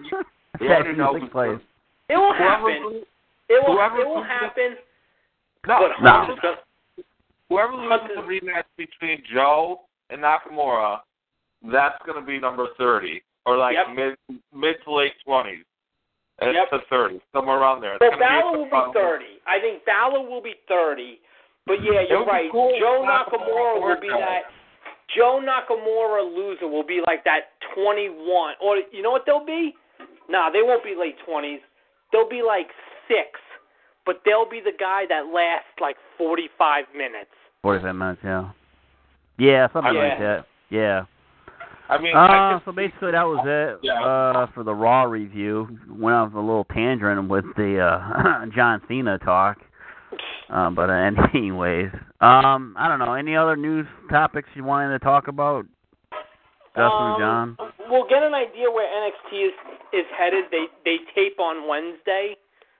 You 0.61 0.69
that 0.69 0.75
already 0.83 0.99
know 0.99 1.13
music. 1.13 1.31
It 2.09 2.17
will 2.17 2.35
Whoever 2.35 2.73
happen. 2.73 3.03
It 3.49 3.63
will. 3.67 3.75
whoever 3.77 4.01
It 4.01 4.09
will 4.09 4.23
happen. 4.23 4.77
No, 5.67 5.89
No. 6.01 6.37
Gonna- 6.41 6.59
whoever 7.49 7.75
loses 7.75 8.09
the 8.17 8.23
rematch 8.23 8.65
between 8.77 9.23
Joe 9.33 9.81
and 10.11 10.23
Nakamura, 10.23 11.01
that's 11.63 12.01
going 12.05 12.21
to 12.21 12.27
be 12.27 12.39
number 12.39 12.69
thirty 12.79 13.23
or 13.45 13.57
like 13.57 13.75
Yep. 13.75 13.89
mid 13.91 14.19
mid 14.53 14.83
to 14.85 14.93
late 14.93 15.15
twenties. 15.25 15.65
It's 16.39 16.55
Yep. 16.55 16.71
to 16.71 16.79
thirty, 16.89 17.21
somewhere 17.33 17.59
around 17.59 17.81
there. 17.81 17.95
It's 17.95 18.05
So 18.05 18.11
gonna 18.11 18.19
be 18.19 18.25
at 18.25 18.41
Balor 18.43 18.59
will 18.59 18.65
be 18.67 18.93
thirty. 18.93 19.41
I 19.47 19.59
think 19.61 19.85
Balor 19.87 20.21
will 20.21 20.41
be 20.43 20.55
thirty. 20.69 21.21
But 21.67 21.81
yeah, 21.83 22.01
you're 22.03 22.25
right. 22.25 22.51
cool 22.53 22.79
Joe 22.79 23.03
Nakamura 23.03 23.41
Nakamura 23.41 23.81
will 23.83 24.01
be 24.01 24.09
that. 24.09 24.53
Joe 25.09 25.41
Nakamura 25.41 26.23
loser 26.23 26.67
will 26.69 26.83
be 26.85 27.01
like 27.07 27.25
that 27.25 27.59
twenty-one, 27.75 28.55
or 28.61 28.77
you 28.93 29.03
know 29.03 29.11
what 29.11 29.25
they'll 29.25 29.45
be? 29.45 29.75
Nah, 30.29 30.51
they 30.51 30.63
won't 30.63 30.85
be 30.85 30.95
late 30.95 31.19
twenties. 31.21 31.61
They'll 32.13 32.29
be 32.29 32.43
like 32.43 32.69
six, 33.09 33.41
but 34.05 34.21
they'll 34.25 34.49
be 34.49 34.61
the 34.61 34.77
guy 34.79 35.05
that 35.09 35.27
lasts 35.33 35.69
like 35.81 35.97
forty-five 36.19 36.85
minutes. 36.97 37.31
Forty-five 37.63 37.95
minutes, 37.95 38.21
yeah. 38.25 38.51
Yeah, 39.39 39.69
something 39.73 39.95
Yeah. 39.95 40.09
like 40.09 40.19
that. 40.19 40.45
Yeah. 40.71 41.05
I 41.89 41.99
mean, 41.99 42.17
Uh, 42.17 42.59
could 42.59 42.65
so 42.65 42.73
basically 42.73 43.13
that 43.13 43.23
was 43.27 43.45
it 43.47 43.79
Yeah. 43.83 44.03
uh, 44.03 44.47
for 44.49 44.65
the 44.65 44.75
Raw 44.75 45.05
review. 45.05 45.69
Went 45.89 46.17
off 46.17 46.35
a 46.35 46.39
little 46.39 46.65
tangent 46.65 47.29
with 47.29 47.45
the 47.57 47.79
uh, 47.81 48.47
John 48.55 48.83
Cena 48.89 49.19
talk. 49.19 49.59
Um, 50.49 50.75
but 50.75 50.91
uh, 50.91 50.93
anyways, 51.35 51.91
um, 52.21 52.75
I 52.79 52.89
don't 52.89 52.99
know. 52.99 53.15
Any 53.15 53.37
other 53.37 53.57
news 53.57 53.87
topics 54.11 54.49
you 54.55 54.65
wanted 54.65 54.99
to 54.99 55.05
talk 55.05 55.29
about, 55.29 55.67
Justin 56.75 56.83
Um, 56.83 57.17
John? 57.19 57.57
We'll 57.89 58.07
get 58.09 58.23
an 58.23 58.35
idea 58.35 58.71
where 58.71 58.87
NXT 58.87 59.47
is 59.49 59.55
is 59.93 60.07
headed. 60.19 60.45
They 60.51 60.67
they 60.85 60.99
tape 61.15 61.39
on 61.39 61.69
Wednesday. 61.69 62.37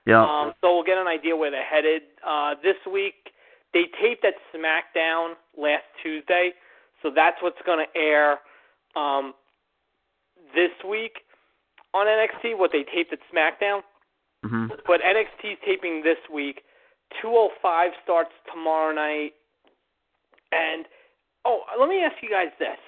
Yeah. 0.07 0.23
Um, 0.23 0.53
so 0.61 0.73
we'll 0.73 0.87
get 0.87 0.97
an 0.97 1.07
idea 1.07 1.35
where 1.35 1.51
they're 1.51 1.63
headed. 1.63 2.03
Uh, 2.25 2.55
this 2.63 2.79
week, 2.91 3.35
they 3.73 3.83
taped 4.01 4.23
at 4.23 4.35
SmackDown 4.55 5.33
last 5.57 5.83
Tuesday, 6.01 6.51
so 7.03 7.11
that's 7.13 7.35
what's 7.41 7.59
going 7.65 7.85
to 7.85 7.99
air 7.99 8.39
um, 8.95 9.33
this 10.55 10.71
week 10.87 11.19
on 11.93 12.07
NXT. 12.07 12.57
What 12.57 12.71
they 12.71 12.83
taped 12.83 13.11
at 13.11 13.19
SmackDown, 13.33 13.81
hmm 14.43 14.67
but 14.87 15.01
NXT's 15.01 15.59
taping 15.65 16.01
this 16.03 16.17
week. 16.33 16.61
205 17.21 17.91
starts 18.03 18.31
tomorrow 18.51 18.93
night, 18.93 19.31
and 20.53 20.85
oh, 21.45 21.61
let 21.77 21.89
me 21.89 22.01
ask 22.01 22.15
you 22.23 22.29
guys 22.29 22.47
this: 22.59 22.79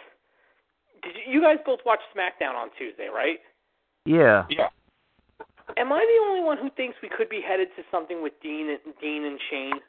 Did 1.03 1.15
you, 1.15 1.34
you 1.34 1.41
guys 1.41 1.57
both 1.65 1.80
watch 1.86 1.99
SmackDown 2.15 2.55
on 2.55 2.70
Tuesday, 2.78 3.09
right? 3.13 3.39
Yeah. 4.05 4.45
yeah. 4.49 4.70
Am 5.80 5.91
I 5.93 5.99
the 5.99 6.30
only 6.30 6.43
one 6.43 6.57
who 6.57 6.69
thinks 6.75 6.97
we 7.01 7.09
could 7.09 7.30
be 7.30 7.41
headed 7.45 7.69
to 7.77 7.84
something 7.89 8.21
with 8.21 8.34
Dean 8.43 8.69
and 8.69 8.93
Dean 9.01 9.23
and 9.25 9.39
Shane? 9.49 9.80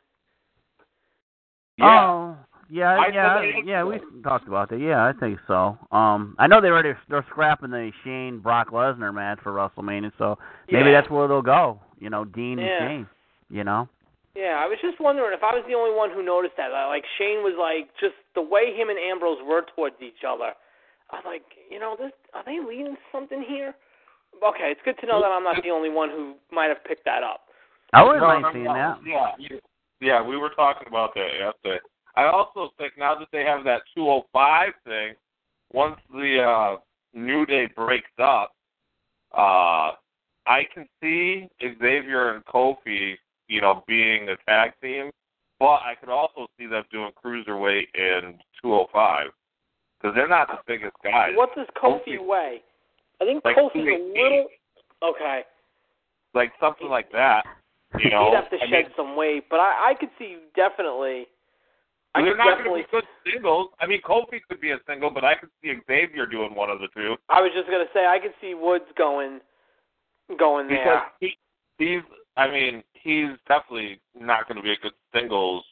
Yeah. 1.79 1.87
Oh, 1.87 2.37
yeah, 2.69 2.91
I 2.99 3.09
yeah, 3.13 3.41
think- 3.41 3.67
yeah. 3.67 3.83
We 3.83 3.99
talked 4.23 4.47
about 4.47 4.71
that. 4.71 4.79
Yeah, 4.79 5.05
I 5.05 5.13
think 5.19 5.39
so. 5.49 5.77
Um, 5.91 6.37
I 6.39 6.47
know 6.47 6.61
they 6.61 6.69
already 6.69 6.93
they're 7.09 7.25
scrapping 7.31 7.71
the 7.71 7.91
Shane 8.05 8.39
Brock 8.39 8.71
Lesnar 8.71 9.13
match 9.13 9.41
for 9.43 9.53
WrestleMania, 9.53 10.13
so 10.19 10.39
maybe 10.71 10.91
Yeah. 10.91 11.01
that's 11.01 11.11
where 11.11 11.27
they'll 11.27 11.43
go. 11.43 11.81
You 11.99 12.11
know, 12.11 12.25
Dean 12.25 12.59
and 12.61 12.69
Shane. 12.79 13.07
You 13.49 13.65
know. 13.65 13.89
Yeah, 14.37 14.63
I 14.63 14.69
was 14.69 14.79
just 14.81 15.01
wondering 15.01 15.33
if 15.35 15.43
I 15.43 15.53
was 15.53 15.65
the 15.67 15.75
only 15.75 15.91
one 15.93 16.11
who 16.11 16.23
noticed 16.23 16.57
that. 16.57 16.69
Like 16.71 17.05
Shane 17.19 17.43
was 17.43 17.55
like 17.59 17.91
just 17.99 18.15
the 18.37 18.43
way 18.43 18.73
him 18.77 18.89
and 18.89 18.99
Ambrose 18.99 19.43
were 19.43 19.63
towards 19.75 19.97
each 20.01 20.23
other. 20.23 20.55
I 21.11 21.17
was 21.17 21.25
like, 21.27 21.43
you 21.69 21.81
know, 21.81 21.97
this 21.99 22.13
are 22.35 22.45
they 22.47 22.61
leading 22.61 22.97
something 23.11 23.43
here? 23.43 23.75
Okay, 24.43 24.71
it's 24.73 24.81
good 24.85 24.97
to 25.01 25.07
know 25.07 25.21
that 25.21 25.31
I'm 25.31 25.45
not 25.45 25.63
the 25.63 25.71
only 25.71 25.91
one 25.91 26.09
who 26.11 26.35
might 26.51 26.69
have 26.69 26.83
picked 26.85 27.05
that 27.05 27.23
up. 27.23 27.43
I 27.93 28.03
wouldn't 28.03 28.23
No, 28.23 28.29
mind 28.29 28.47
seeing 28.53 28.65
no. 28.65 28.75
that. 28.75 28.99
Yeah, 29.05 29.35
you- 29.39 29.61
yeah, 30.01 30.23
we 30.23 30.37
were 30.37 30.51
talking 30.51 30.89
about 30.89 31.15
that 31.15 31.29
yesterday. 31.39 31.81
I 32.17 32.25
also 32.25 32.73
think 32.79 32.97
now 32.97 33.15
that 33.17 33.29
they 33.33 33.45
have 33.45 33.65
that 33.65 33.83
205 33.95 34.73
thing, 34.85 35.15
once 35.73 36.01
the 36.13 36.43
uh, 36.43 36.77
New 37.13 37.45
Day 37.47 37.67
breaks 37.67 38.11
up, 38.19 38.53
uh, 39.33 39.93
I 40.47 40.65
can 40.73 40.89
see 41.01 41.49
Xavier 41.61 42.31
and 42.35 42.45
Kofi, 42.47 43.17
you 43.49 43.61
know, 43.61 43.85
being 43.87 44.29
a 44.31 44.37
tag 44.49 44.73
team, 44.81 45.11
but 45.59 45.81
I 45.83 45.95
could 45.99 46.09
also 46.09 46.47
see 46.59 46.67
them 46.67 46.85
doing 46.91 47.13
cruiserweight 47.23 47.89
and 47.95 48.41
205 48.63 49.29
because 50.01 50.15
they're 50.15 50.27
not 50.29 50.49
the 50.49 50.59
biggest 50.67 50.97
guys. 51.05 51.33
What 51.37 51.55
does 51.55 51.67
Kofi 51.77 52.17
Kofi- 52.19 52.27
weigh? 52.27 52.63
I 53.21 53.25
think 53.25 53.45
Like 53.45 53.57
Kofi's 53.57 53.77
a 53.87 53.99
218. 54.15 54.23
little 54.23 54.47
okay. 55.03 55.41
Like 56.35 56.53
something 56.61 56.89
like 56.89 57.11
that. 57.13 57.45
You 57.99 58.11
know, 58.11 58.31
He'd 58.31 58.37
have 58.37 58.51
to 58.51 58.57
I 58.57 58.67
shed 58.71 58.85
mean, 58.85 58.93
some 58.97 59.17
weight, 59.17 59.45
but 59.51 59.59
I, 59.59 59.91
I 59.91 59.95
could 59.99 60.11
see 60.19 60.37
definitely. 60.55 61.27
I 62.15 62.23
they're 62.23 62.37
not 62.37 62.59
going 62.65 62.83
to 62.83 62.87
be 62.87 62.91
good 62.91 63.05
singles. 63.25 63.71
I 63.81 63.87
mean, 63.87 64.01
Kofi 64.03 64.41
could 64.49 64.61
be 64.61 64.71
a 64.73 64.79
single, 64.89 65.11
but 65.11 65.25
I 65.25 65.35
could 65.35 65.49
see 65.63 65.73
Xavier 65.87 66.27
doing 66.27 66.55
one 66.55 66.71
of 66.71 66.79
the 66.81 66.89
two 66.95 67.15
I 67.29 67.41
was 67.41 67.53
just 67.55 67.69
gonna 67.71 67.87
say 67.95 68.07
I 68.07 68.19
could 68.21 68.35
see 68.41 68.55
Woods 68.55 68.85
going, 68.97 69.41
going 70.39 70.67
because 70.69 70.85
there. 70.87 71.03
he, 71.21 71.37
he's. 71.79 72.03
I 72.37 72.49
mean, 72.51 72.83
he's 72.95 73.31
definitely 73.49 74.01
not 74.19 74.47
going 74.49 74.57
to 74.57 74.63
be 74.63 74.73
a 74.73 74.77
good 74.77 74.93
singles 75.13 75.65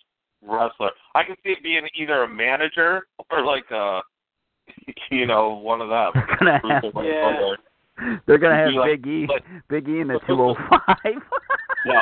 wrestler. 0.43 0.91
I 1.15 1.23
can 1.23 1.37
see 1.45 1.51
it 1.51 1.63
being 1.63 1.89
either 1.97 2.25
a 2.25 2.29
manager 2.29 3.07
or 3.31 3.45
like 3.45 3.65
a, 3.71 4.01
you 5.11 5.27
know, 5.27 5.55
one 5.55 5.81
of 5.81 5.89
them. 5.89 6.13
Gonna 6.39 6.61
have- 6.63 6.85
Yeah. 7.05 7.55
They're 8.27 8.39
gonna 8.39 8.55
have 8.55 8.71
Be 8.71 8.79
like- 8.79 9.03
Big 9.03 9.07
E, 9.07 9.27
like- 9.29 9.45
Big 9.69 9.89
E 9.89 10.01
in 10.01 10.09
the 10.09 10.21
205. 10.27 11.23
No, 11.87 12.01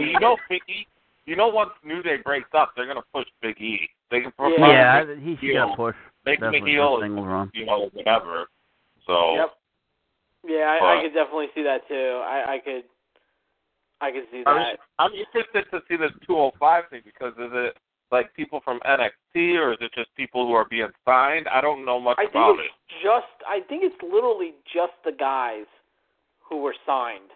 you 0.00 0.18
know, 0.20 0.36
Big 0.48 0.62
E. 0.68 0.86
You 1.26 1.36
know, 1.36 1.48
once 1.48 1.70
New 1.84 2.02
Day 2.02 2.16
breaks 2.24 2.48
up, 2.56 2.72
they're 2.74 2.86
going 2.86 2.96
to 2.96 3.04
push 3.12 3.26
Big 3.42 3.60
E. 3.60 3.88
They 4.10 4.22
can 4.22 4.30
push 4.32 4.52
yeah, 4.56 5.02
him, 5.02 5.20
he 5.20 5.32
should 5.36 5.40
heel. 5.40 5.66
get 5.66 5.74
a 5.74 5.76
push. 5.76 5.94
Make 6.24 6.38
him 6.38 6.48
a 6.48 6.52
Definitely 6.52 6.70
heel, 6.72 6.96
for 7.00 7.50
you 7.52 7.66
know, 7.66 7.90
whatever. 7.92 8.46
So. 9.06 9.34
Yep. 9.36 9.50
Yeah, 10.48 10.78
I, 10.80 11.00
I 11.00 11.02
could 11.02 11.12
definitely 11.12 11.48
see 11.54 11.62
that 11.64 11.86
too. 11.86 12.22
I, 12.24 12.54
I 12.54 12.58
could. 12.64 12.84
I 14.00 14.10
could 14.10 14.24
see 14.30 14.42
I'm, 14.46 14.56
that. 14.56 14.78
I'm 14.98 15.10
interested 15.12 15.68
to 15.70 15.82
see 15.88 15.96
this 15.96 16.12
205 16.26 16.84
thing 16.88 17.02
because 17.04 17.32
is 17.34 17.50
it 17.52 17.76
like 18.10 18.32
people 18.34 18.60
from 18.64 18.80
NXT 18.80 19.58
or 19.58 19.72
is 19.72 19.78
it 19.80 19.92
just 19.94 20.14
people 20.16 20.46
who 20.46 20.52
are 20.54 20.64
being 20.68 20.88
signed? 21.04 21.46
I 21.48 21.60
don't 21.60 21.84
know 21.84 22.00
much 22.00 22.16
I 22.18 22.22
think 22.22 22.30
about 22.34 22.58
it's 22.58 22.68
it. 22.68 23.02
just. 23.04 23.26
I 23.46 23.60
think 23.68 23.84
it's 23.84 24.00
literally 24.02 24.54
just 24.72 24.92
the 25.04 25.12
guys 25.12 25.66
who 26.40 26.58
were 26.62 26.74
signed. 26.86 27.30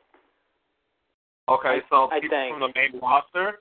Okay, 1.49 1.81
I- 1.83 1.89
so 1.91 2.09
I 2.11 2.21
people 2.21 2.37
think- 2.39 2.55
from 2.55 2.61
the 2.61 2.73
main 2.75 3.01
roster, 3.01 3.61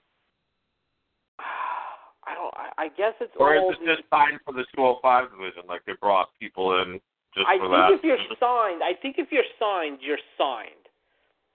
I 1.40 2.36
don't. 2.36 2.54
I, 2.56 2.86
I 2.86 2.88
guess 2.90 3.14
it's 3.20 3.34
or 3.38 3.56
is 3.56 3.64
it 3.82 3.86
just 3.98 4.08
signed 4.10 4.40
for 4.46 4.54
the 4.54 4.64
205 4.76 5.32
division? 5.32 5.64
Like 5.68 5.82
they 5.86 5.94
brought 6.00 6.30
people 6.40 6.80
in 6.82 7.00
just 7.36 7.48
I 7.48 7.58
for 7.58 7.68
think 7.68 8.00
if 8.00 8.04
you're 8.06 8.24
signed, 8.40 8.84
I 8.84 8.94
think 9.02 9.16
if 9.18 9.32
you're 9.32 9.48
signed, 9.60 10.00
you're 10.02 10.22
signed. 10.38 10.86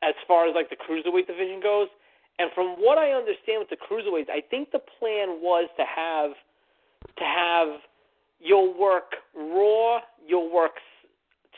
As 0.03 0.15
far 0.29 0.49
as 0.49 0.55
like 0.55 0.69
the 0.69 0.77
cruiserweight 0.77 1.27
division 1.27 1.61
goes, 1.63 1.89
and 2.39 2.51
from 2.55 2.77
what 2.79 2.99
I 2.99 3.13
understand 3.13 3.61
with 3.61 3.71
the 3.71 3.77
cruiserweights, 3.77 4.31
I 4.31 4.43
think 4.51 4.71
the 4.71 4.81
plan 4.99 5.41
was 5.41 5.69
to 5.79 5.85
have 5.85 6.31
to 7.19 7.25
have 7.25 7.69
you'll 8.41 8.79
work 8.79 9.13
Raw, 9.35 10.01
you'll 10.27 10.53
work 10.53 10.73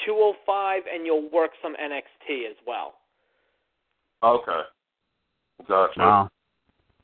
205, 0.06 0.82
and 0.92 1.04
you'll 1.04 1.28
work 1.30 1.50
some 1.62 1.74
NXT 1.74 2.48
as 2.48 2.56
well. 2.66 2.94
okay, 4.22 4.60
gotcha. 5.68 5.98
Wow. 5.98 6.28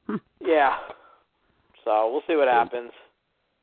Yeah. 0.40 0.76
So 1.84 2.10
we'll 2.12 2.22
see 2.26 2.36
what 2.36 2.48
happens. 2.48 2.90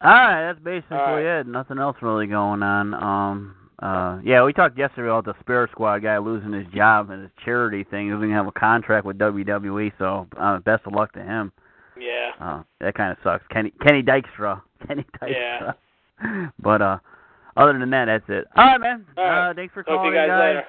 All 0.04 0.10
right, 0.10 0.48
that's 0.48 0.64
basically 0.64 0.98
All 0.98 1.16
right. 1.16 1.40
it. 1.40 1.48
Nothing 1.48 1.78
else 1.78 1.96
really 2.02 2.26
going 2.26 2.64
on. 2.64 2.94
Um, 2.96 3.56
uh, 3.82 4.20
yeah, 4.24 4.44
we 4.44 4.54
talked 4.54 4.78
yesterday 4.78 5.08
about 5.10 5.26
the 5.26 5.34
Spirit 5.40 5.72
Squad 5.72 6.00
guy 6.00 6.18
losing 6.20 6.54
his 6.54 6.68
job 6.74 7.10
and 7.10 7.24
his 7.24 7.32
charity 7.44 7.84
thing. 7.84 8.06
He 8.06 8.12
doesn't 8.12 8.26
even 8.26 8.36
have 8.36 8.48
a 8.48 8.52
contract 8.52 9.06
with 9.06 9.18
WWE, 9.18 9.92
so 9.98 10.28
uh, 10.40 10.60
best 10.60 10.84
of 10.86 10.94
luck 10.94 11.12
to 11.14 11.24
him. 11.24 11.52
Yeah. 12.00 12.32
Uh, 12.40 12.64
that 12.80 12.94
kind 12.96 13.12
of 13.12 13.18
sucks. 13.24 13.44
Kenny 13.52 13.74
Kenny 13.86 14.04
Dykstra. 14.04 14.62
Kenny 14.88 15.06
Dykstra. 15.22 15.74
Yeah. 16.24 16.50
but 16.60 16.82
uh, 16.82 16.98
other 17.58 17.78
than 17.78 17.90
that, 17.90 18.06
that's 18.06 18.26
it. 18.30 18.46
All 18.56 18.66
right, 18.66 18.80
man. 18.80 19.06
All 19.18 19.24
right. 19.24 19.50
Uh, 19.50 19.54
thanks 19.54 19.74
for 19.74 19.84
Talk 19.84 19.94
to 19.94 19.98
calling, 19.98 20.14
you 20.14 20.20
guys 20.20 20.30
in, 20.30 20.40
later. 20.40 20.64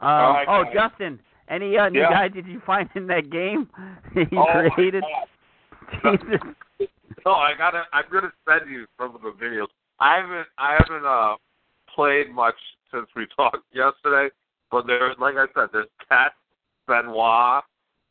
Uh, 0.00 0.04
All 0.04 0.32
right, 0.32 0.46
oh, 0.48 0.64
guys. 0.64 0.88
Justin, 0.90 1.20
any 1.48 1.76
uh, 1.76 1.88
new 1.88 2.00
Yeah. 2.00 2.10
guys 2.10 2.32
did 2.32 2.46
you 2.46 2.60
find 2.64 2.88
in 2.94 3.06
that 3.08 3.30
game 3.30 3.68
you 4.14 4.26
oh 4.38 4.70
created? 4.74 5.04
God. 6.02 6.18
Jesus. 6.20 6.40
No, 7.26 7.32
I 7.32 7.52
gotta. 7.56 7.84
I'm 7.92 8.04
gonna 8.10 8.32
send 8.48 8.70
you 8.70 8.86
some 8.98 9.14
of 9.14 9.22
the 9.22 9.32
videos. 9.32 9.66
I 10.00 10.18
haven't. 10.18 10.48
I 10.58 10.78
haven't 10.78 11.06
uh 11.06 11.36
played 11.94 12.30
much 12.34 12.54
since 12.92 13.06
we 13.16 13.26
talked 13.36 13.64
yesterday. 13.72 14.32
But 14.70 14.86
there's, 14.86 15.16
like 15.20 15.34
I 15.36 15.46
said, 15.54 15.68
there's 15.72 15.86
Kat 16.08 16.32
Benoit, 16.88 17.62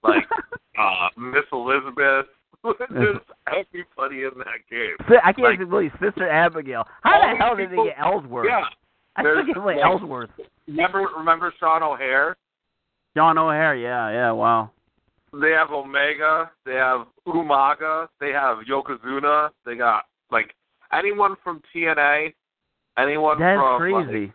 like 0.03 0.23
uh 0.79 1.07
Miss 1.17 1.45
Elizabeth. 1.51 2.27
there's 2.91 3.17
everybody 3.47 4.23
in 4.23 4.31
that 4.37 4.61
game. 4.69 4.95
I 5.23 5.33
can't 5.33 5.39
Like- 5.39 5.55
even 5.55 5.69
believe 5.69 5.91
Sister 5.99 6.29
Abigail. 6.29 6.83
How 7.01 7.19
the 7.19 7.35
hell 7.37 7.55
did 7.55 7.69
people- 7.71 7.85
they 7.85 7.89
get 7.89 7.99
Ellsworth? 7.99 8.45
Yeah. 8.47 8.65
I 9.15 9.21
still 9.23 9.43
can't 9.45 9.53
believe 9.55 9.77
Ellsworth. 9.83 10.29
Remember, 10.67 11.07
remember 11.17 11.53
Sean 11.59 11.81
O'Haire? 11.83 12.37
Sean 13.17 13.37
O'Haire, 13.37 13.75
yeah, 13.75 14.09
yeah, 14.11 14.31
wow. 14.31 14.69
They 15.33 15.49
have 15.51 15.71
Omega. 15.71 16.51
They 16.65 16.75
have 16.75 17.07
Umaga. 17.27 18.07
They 18.19 18.29
have 18.29 18.59
Yokozuna. 18.69 19.49
They 19.65 19.75
got 19.75 20.03
like 20.29 20.53
anyone 20.93 21.35
from 21.43 21.61
TNA. 21.75 22.33
Anyone 22.97 23.39
That's 23.39 23.57
from 23.59 23.91
like, 23.93 24.05
crazy. 24.07 24.33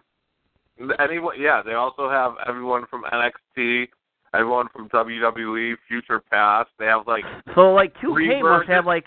Anyone, 0.98 1.34
yeah. 1.40 1.62
They 1.64 1.72
also 1.74 2.08
have 2.10 2.32
everyone 2.46 2.84
from 2.90 3.02
NXT, 3.04 3.88
everyone 4.34 4.66
from 4.74 4.88
WWE, 4.90 5.74
Future 5.88 6.20
Past. 6.30 6.68
They 6.78 6.84
have 6.86 7.06
like 7.06 7.24
So 7.54 7.72
like 7.72 7.94
2K 8.02 8.42
must 8.42 8.68
have 8.68 8.86
like 8.86 9.04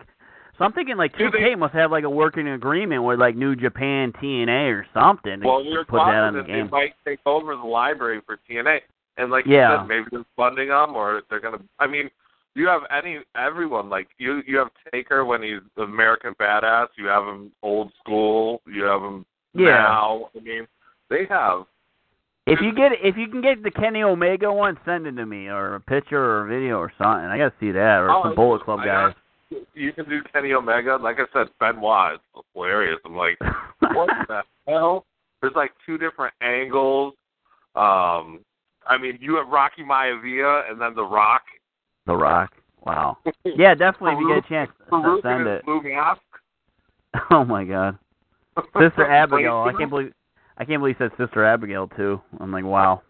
so 0.58 0.66
I'm 0.66 0.74
thinking 0.74 0.98
like 0.98 1.14
2K 1.14 1.32
they- 1.52 1.56
must 1.56 1.74
have 1.74 1.90
like 1.92 2.04
a 2.04 2.10
working 2.10 2.48
agreement 2.50 3.04
with 3.04 3.20
like 3.20 3.36
New 3.36 3.56
Japan, 3.56 4.12
TNA, 4.22 4.72
or 4.74 4.86
something. 4.94 5.40
well, 5.44 5.64
we 5.64 5.72
were 5.72 5.86
put 5.86 5.98
that 5.98 6.04
talking 6.04 6.16
on 6.16 6.34
the 6.34 6.44
game. 6.44 6.66
they 6.66 6.70
might 6.72 6.94
take 7.06 7.20
over 7.26 7.56
the 7.56 7.62
library 7.64 8.20
for 8.26 8.40
TNA, 8.50 8.80
and 9.18 9.32
like 9.32 9.46
Yeah. 9.46 9.72
you 9.72 9.78
said, 9.80 9.88
maybe 9.88 10.06
they're 10.12 10.26
funding 10.36 10.68
them 10.70 10.96
or 10.96 11.22
they're 11.30 11.40
gonna. 11.40 11.60
I 11.80 11.88
mean, 11.88 12.10
you 12.56 12.68
have 12.68 12.82
any 12.92 13.20
everyone 13.38 13.90
like 13.90 14.10
you. 14.18 14.42
You 14.46 14.58
have 14.58 14.68
Taker 14.92 15.24
when 15.24 15.42
he's 15.44 15.62
American 15.78 16.34
Badass. 16.34 16.88
You 16.98 17.06
have 17.06 17.24
him 17.24 17.52
old 17.64 17.94
school. 18.00 18.62
You 18.66 18.84
have 18.84 19.02
him 19.02 19.26
Yeah. 19.54 19.66
now. 19.66 20.30
I 20.36 20.40
mean, 20.42 20.68
they 21.10 21.26
have. 21.30 21.64
If 22.48 22.60
you 22.62 22.74
get 22.74 22.94
if 23.04 23.16
you 23.16 23.28
can 23.28 23.42
get 23.42 23.62
the 23.64 23.70
Kenny 23.70 24.02
Omega 24.02 24.52
one, 24.52 24.78
send 24.84 25.06
it 25.06 25.12
to 25.18 25.26
me 25.26 25.48
or 25.48 25.76
a 25.76 25.80
picture 25.80 26.20
or 26.20 26.46
a 26.46 26.50
video 26.50 26.78
or 26.78 26.92
something. 26.98 27.26
I 27.26 27.38
gotta 27.38 27.54
see 27.60 27.72
that 27.72 28.00
or 28.00 28.10
Oh, 28.10 28.24
some 28.24 28.36
Bullet 28.36 28.64
Club 28.64 28.80
I 28.80 28.86
guys. 28.86 29.14
You 29.76 29.94
can 29.94 30.08
do 30.10 30.22
Kenny 30.34 30.54
Omega. 30.54 30.98
Like 31.02 31.18
I 31.20 31.26
said, 31.34 31.48
Benoit 31.60 32.16
is 32.16 32.20
hilarious. 32.56 33.00
I'm 33.06 33.16
like, 33.16 33.38
what 33.94 34.10
the 34.28 34.42
hell? 34.68 35.06
There's 35.42 35.54
like 35.56 35.72
two 35.86 35.98
different 36.00 36.34
angles. 36.42 37.14
Um, 37.76 38.40
I 38.88 38.98
mean, 39.00 39.20
you 39.22 39.36
have 39.36 39.48
Rocky 39.48 39.84
Maivia 39.84 40.70
and 40.70 40.82
then 40.82 40.96
The 40.96 41.04
Rock. 41.04 41.44
the 42.08 42.16
Rock. 42.16 42.52
Wow. 42.86 43.18
Yeah, 43.46 43.76
definitely. 43.76 44.14
If 44.14 44.20
you 44.22 44.28
get 44.30 44.46
a 44.46 44.50
chance, 44.50 44.72
send 45.24 45.48
it. 45.48 45.56
his 45.58 45.66
blue 45.66 45.82
mask. 45.84 46.22
Oh 47.32 47.44
my 47.44 47.64
God. 47.64 47.98
Sister 48.80 49.10
Abigail. 49.10 49.66
I 49.68 49.74
can't 49.78 49.90
believe 49.90 50.14
I 50.58 50.66
can't 50.66 50.82
believe 50.82 50.96
said 51.00 51.12
Sister 51.18 51.46
Abigail 51.46 51.88
too. 51.96 52.22
I'm 52.40 52.52
like, 52.52 52.66
wow. 52.66 53.02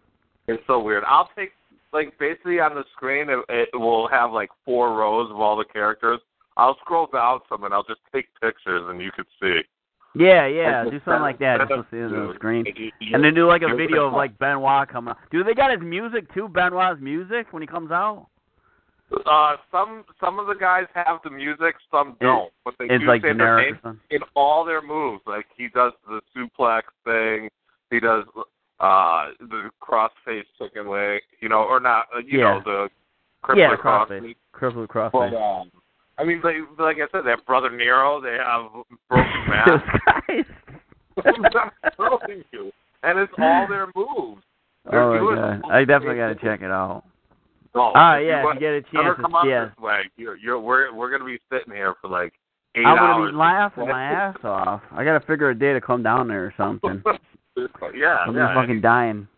It's 0.46 0.62
so 0.66 0.80
weird. 0.80 1.04
I'll 1.06 1.28
take 1.36 1.50
like 1.92 2.16
basically 2.18 2.60
on 2.60 2.74
the 2.74 2.84
screen 2.92 3.28
it, 3.28 3.38
it 3.48 3.76
will 3.76 4.08
have 4.08 4.32
like 4.32 4.50
four 4.64 4.96
rows 4.96 5.30
of 5.30 5.40
all 5.40 5.56
the 5.56 5.64
characters. 5.64 6.20
I'll 6.56 6.76
scroll 6.80 7.08
down 7.12 7.40
some 7.48 7.64
and 7.64 7.74
I'll 7.74 7.84
just 7.84 8.00
take 8.12 8.26
pictures 8.40 8.82
and 8.88 9.00
you 9.00 9.10
could 9.14 9.26
see. 9.40 9.60
Yeah, 10.14 10.46
yeah. 10.46 10.84
Do 10.84 11.00
something 11.04 11.22
like 11.22 11.38
that. 11.38 11.58
Just 11.68 11.90
see 11.90 11.98
it 11.98 12.04
on 12.04 12.28
the 12.28 12.34
screen. 12.36 12.64
And 13.12 13.22
then 13.22 13.34
do 13.34 13.46
like 13.46 13.62
a 13.62 13.74
video 13.74 14.06
of 14.06 14.12
like 14.12 14.36
Benoit 14.38 14.88
coming. 14.88 15.10
out. 15.10 15.18
Do 15.30 15.44
they 15.44 15.54
got 15.54 15.70
his 15.70 15.80
music 15.80 16.32
too? 16.34 16.48
Benoit's 16.48 17.00
music 17.00 17.52
when 17.52 17.62
he 17.62 17.66
comes 17.66 17.90
out. 17.90 18.26
Uh, 19.26 19.56
some 19.72 20.04
some 20.20 20.38
of 20.38 20.46
the 20.46 20.54
guys 20.54 20.84
have 20.94 21.18
the 21.24 21.30
music, 21.30 21.74
some 21.90 22.16
don't. 22.20 22.52
But 22.64 22.74
they 22.78 22.86
It's 22.86 23.02
do 23.02 23.08
like 23.08 23.22
say 23.22 23.32
their 23.32 23.56
name 23.56 23.78
in 24.10 24.20
all 24.36 24.64
their 24.64 24.80
moves. 24.82 25.22
Like 25.26 25.46
he 25.56 25.68
does 25.68 25.92
the 26.08 26.20
suplex 26.36 26.82
thing, 27.04 27.48
he 27.90 27.98
does 28.00 28.24
uh 28.78 29.26
the 29.40 29.70
crossface 29.82 30.44
chicken 30.58 30.88
leg, 30.88 31.22
you 31.40 31.48
know, 31.48 31.62
or 31.62 31.80
not, 31.80 32.06
uh, 32.14 32.18
you 32.18 32.38
Yeah. 32.38 32.44
know, 32.44 32.60
the 32.64 32.88
crippler 33.44 33.56
Yeah, 33.56 33.76
cross. 33.76 34.08
crossface. 34.08 34.36
Crippled 34.52 34.88
But 34.88 34.92
crossface. 34.92 35.60
um, 35.62 35.70
I 36.18 36.24
mean, 36.24 36.40
like, 36.44 36.56
like 36.78 36.96
I 36.98 37.08
said, 37.10 37.24
they 37.24 37.30
have 37.30 37.44
Brother 37.46 37.70
Nero. 37.70 38.20
They 38.20 38.36
have 38.36 38.70
Broken 39.08 39.46
guys. 39.48 40.44
I'm 41.24 41.42
not 41.42 41.72
kidding 42.26 42.44
you. 42.52 42.70
And 43.02 43.18
it's 43.18 43.32
all 43.40 43.66
their 43.66 43.88
moves. 43.96 44.42
They're 44.90 45.02
Oh 45.02 45.24
my 45.24 45.34
god, 45.60 45.72
I 45.72 45.84
definitely 45.84 46.16
got 46.16 46.28
to 46.28 46.34
check 46.36 46.62
it 46.62 46.70
out. 46.70 47.04
Oh, 47.74 47.92
Ah, 47.94 48.16
if 48.16 48.26
yeah, 48.26 48.42
you 48.42 48.48
if 48.48 48.54
you 48.54 48.60
get 48.60 48.72
a 48.72 48.82
chance, 48.82 49.18
come 49.20 49.34
up 49.34 49.44
yeah. 49.46 49.66
this 49.66 49.78
way, 49.78 50.00
you're, 50.16 50.36
you're, 50.36 50.58
we're 50.58 50.92
we're 50.94 51.10
gonna 51.10 51.24
be 51.24 51.38
sitting 51.52 51.72
here 51.72 51.94
for 52.00 52.08
like 52.08 52.32
8 52.74 52.84
I'm 52.84 52.96
gonna 52.96 53.30
be 53.30 53.36
laughing 53.36 53.88
my 53.88 54.02
ass 54.02 54.36
off. 54.42 54.82
I 54.92 55.04
gotta 55.04 55.20
figure 55.20 55.50
a 55.50 55.58
day 55.58 55.72
to 55.72 55.80
come 55.80 56.02
down 56.02 56.28
there 56.28 56.46
or 56.46 56.54
something. 56.56 57.02
yeah, 57.94 58.16
I'm 58.26 58.34
yeah. 58.34 58.54
fucking 58.54 58.80
dying. 58.80 59.28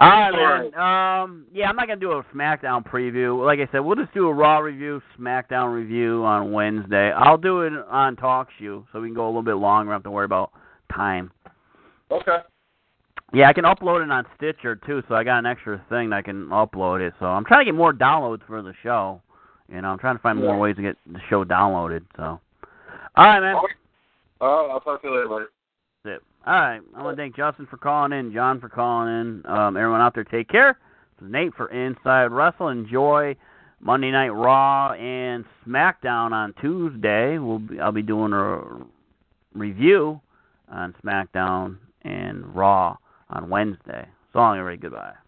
All 0.00 0.08
right, 0.08 0.32
man. 0.32 0.74
Um, 0.74 1.46
yeah, 1.52 1.68
I'm 1.68 1.76
not 1.76 1.86
gonna 1.86 2.00
do 2.00 2.12
a 2.12 2.24
SmackDown 2.34 2.84
preview. 2.84 3.44
Like 3.44 3.60
I 3.60 3.70
said, 3.70 3.78
we'll 3.80 3.94
just 3.94 4.12
do 4.14 4.26
a 4.26 4.32
Raw 4.32 4.58
review, 4.58 5.00
SmackDown 5.18 5.72
review 5.72 6.24
on 6.24 6.50
Wednesday. 6.50 7.12
I'll 7.12 7.38
do 7.38 7.60
it 7.62 7.72
on 7.88 8.16
Talk 8.16 8.48
Show, 8.58 8.84
so 8.92 9.00
we 9.00 9.08
can 9.08 9.14
go 9.14 9.26
a 9.26 9.28
little 9.28 9.42
bit 9.42 9.54
longer. 9.54 9.92
I 9.92 9.94
don't 9.94 10.00
have 10.00 10.04
to 10.04 10.10
worry 10.10 10.24
about 10.24 10.50
time. 10.92 11.30
Okay. 12.10 12.38
Yeah, 13.34 13.48
I 13.48 13.52
can 13.52 13.64
upload 13.64 14.04
it 14.04 14.10
on 14.12 14.24
Stitcher 14.36 14.76
too, 14.76 15.02
so 15.08 15.16
I 15.16 15.24
got 15.24 15.40
an 15.40 15.46
extra 15.46 15.84
thing 15.88 16.10
that 16.10 16.16
I 16.16 16.22
can 16.22 16.46
upload 16.50 17.04
it. 17.06 17.14
So 17.18 17.26
I'm 17.26 17.44
trying 17.44 17.62
to 17.62 17.64
get 17.64 17.74
more 17.74 17.92
downloads 17.92 18.46
for 18.46 18.62
the 18.62 18.72
show. 18.84 19.20
You 19.68 19.82
know, 19.82 19.88
I'm 19.88 19.98
trying 19.98 20.14
to 20.14 20.22
find 20.22 20.38
more 20.38 20.56
ways 20.56 20.76
to 20.76 20.82
get 20.82 20.96
the 21.10 21.18
show 21.28 21.44
downloaded. 21.44 22.02
So, 22.16 22.38
all 23.16 23.24
right, 23.24 23.40
man. 23.40 23.56
Oh, 24.40 24.68
I'll 24.70 24.80
talk 24.80 25.02
to 25.02 25.08
you 25.08 25.14
later. 25.14 25.48
That's 26.04 26.16
it. 26.16 26.22
All 26.46 26.54
right. 26.54 26.80
I 26.96 27.02
want 27.02 27.16
to 27.16 27.20
thank 27.20 27.34
Justin 27.34 27.66
for 27.68 27.76
calling 27.76 28.12
in, 28.12 28.32
John 28.32 28.60
for 28.60 28.68
calling 28.68 29.08
in. 29.08 29.46
Um, 29.50 29.76
everyone 29.76 30.00
out 30.00 30.14
there, 30.14 30.24
take 30.24 30.48
care. 30.48 30.78
This 31.18 31.26
is 31.26 31.32
Nate 31.32 31.54
for 31.54 31.68
Inside 31.68 32.26
Wrestle. 32.26 32.68
Enjoy 32.68 33.34
Monday 33.80 34.12
Night 34.12 34.28
Raw 34.28 34.92
and 34.92 35.44
SmackDown 35.66 36.30
on 36.30 36.54
Tuesday. 36.60 37.38
We'll 37.38 37.58
be, 37.58 37.80
I'll 37.80 37.90
be 37.90 38.02
doing 38.02 38.32
a 38.32 38.60
review 39.54 40.20
on 40.70 40.94
SmackDown 41.04 41.78
and 42.02 42.54
Raw 42.54 42.96
on 43.34 43.50
Wednesday. 43.50 44.08
So 44.32 44.38
long, 44.38 44.58
everybody. 44.58 44.80
Goodbye. 44.80 45.23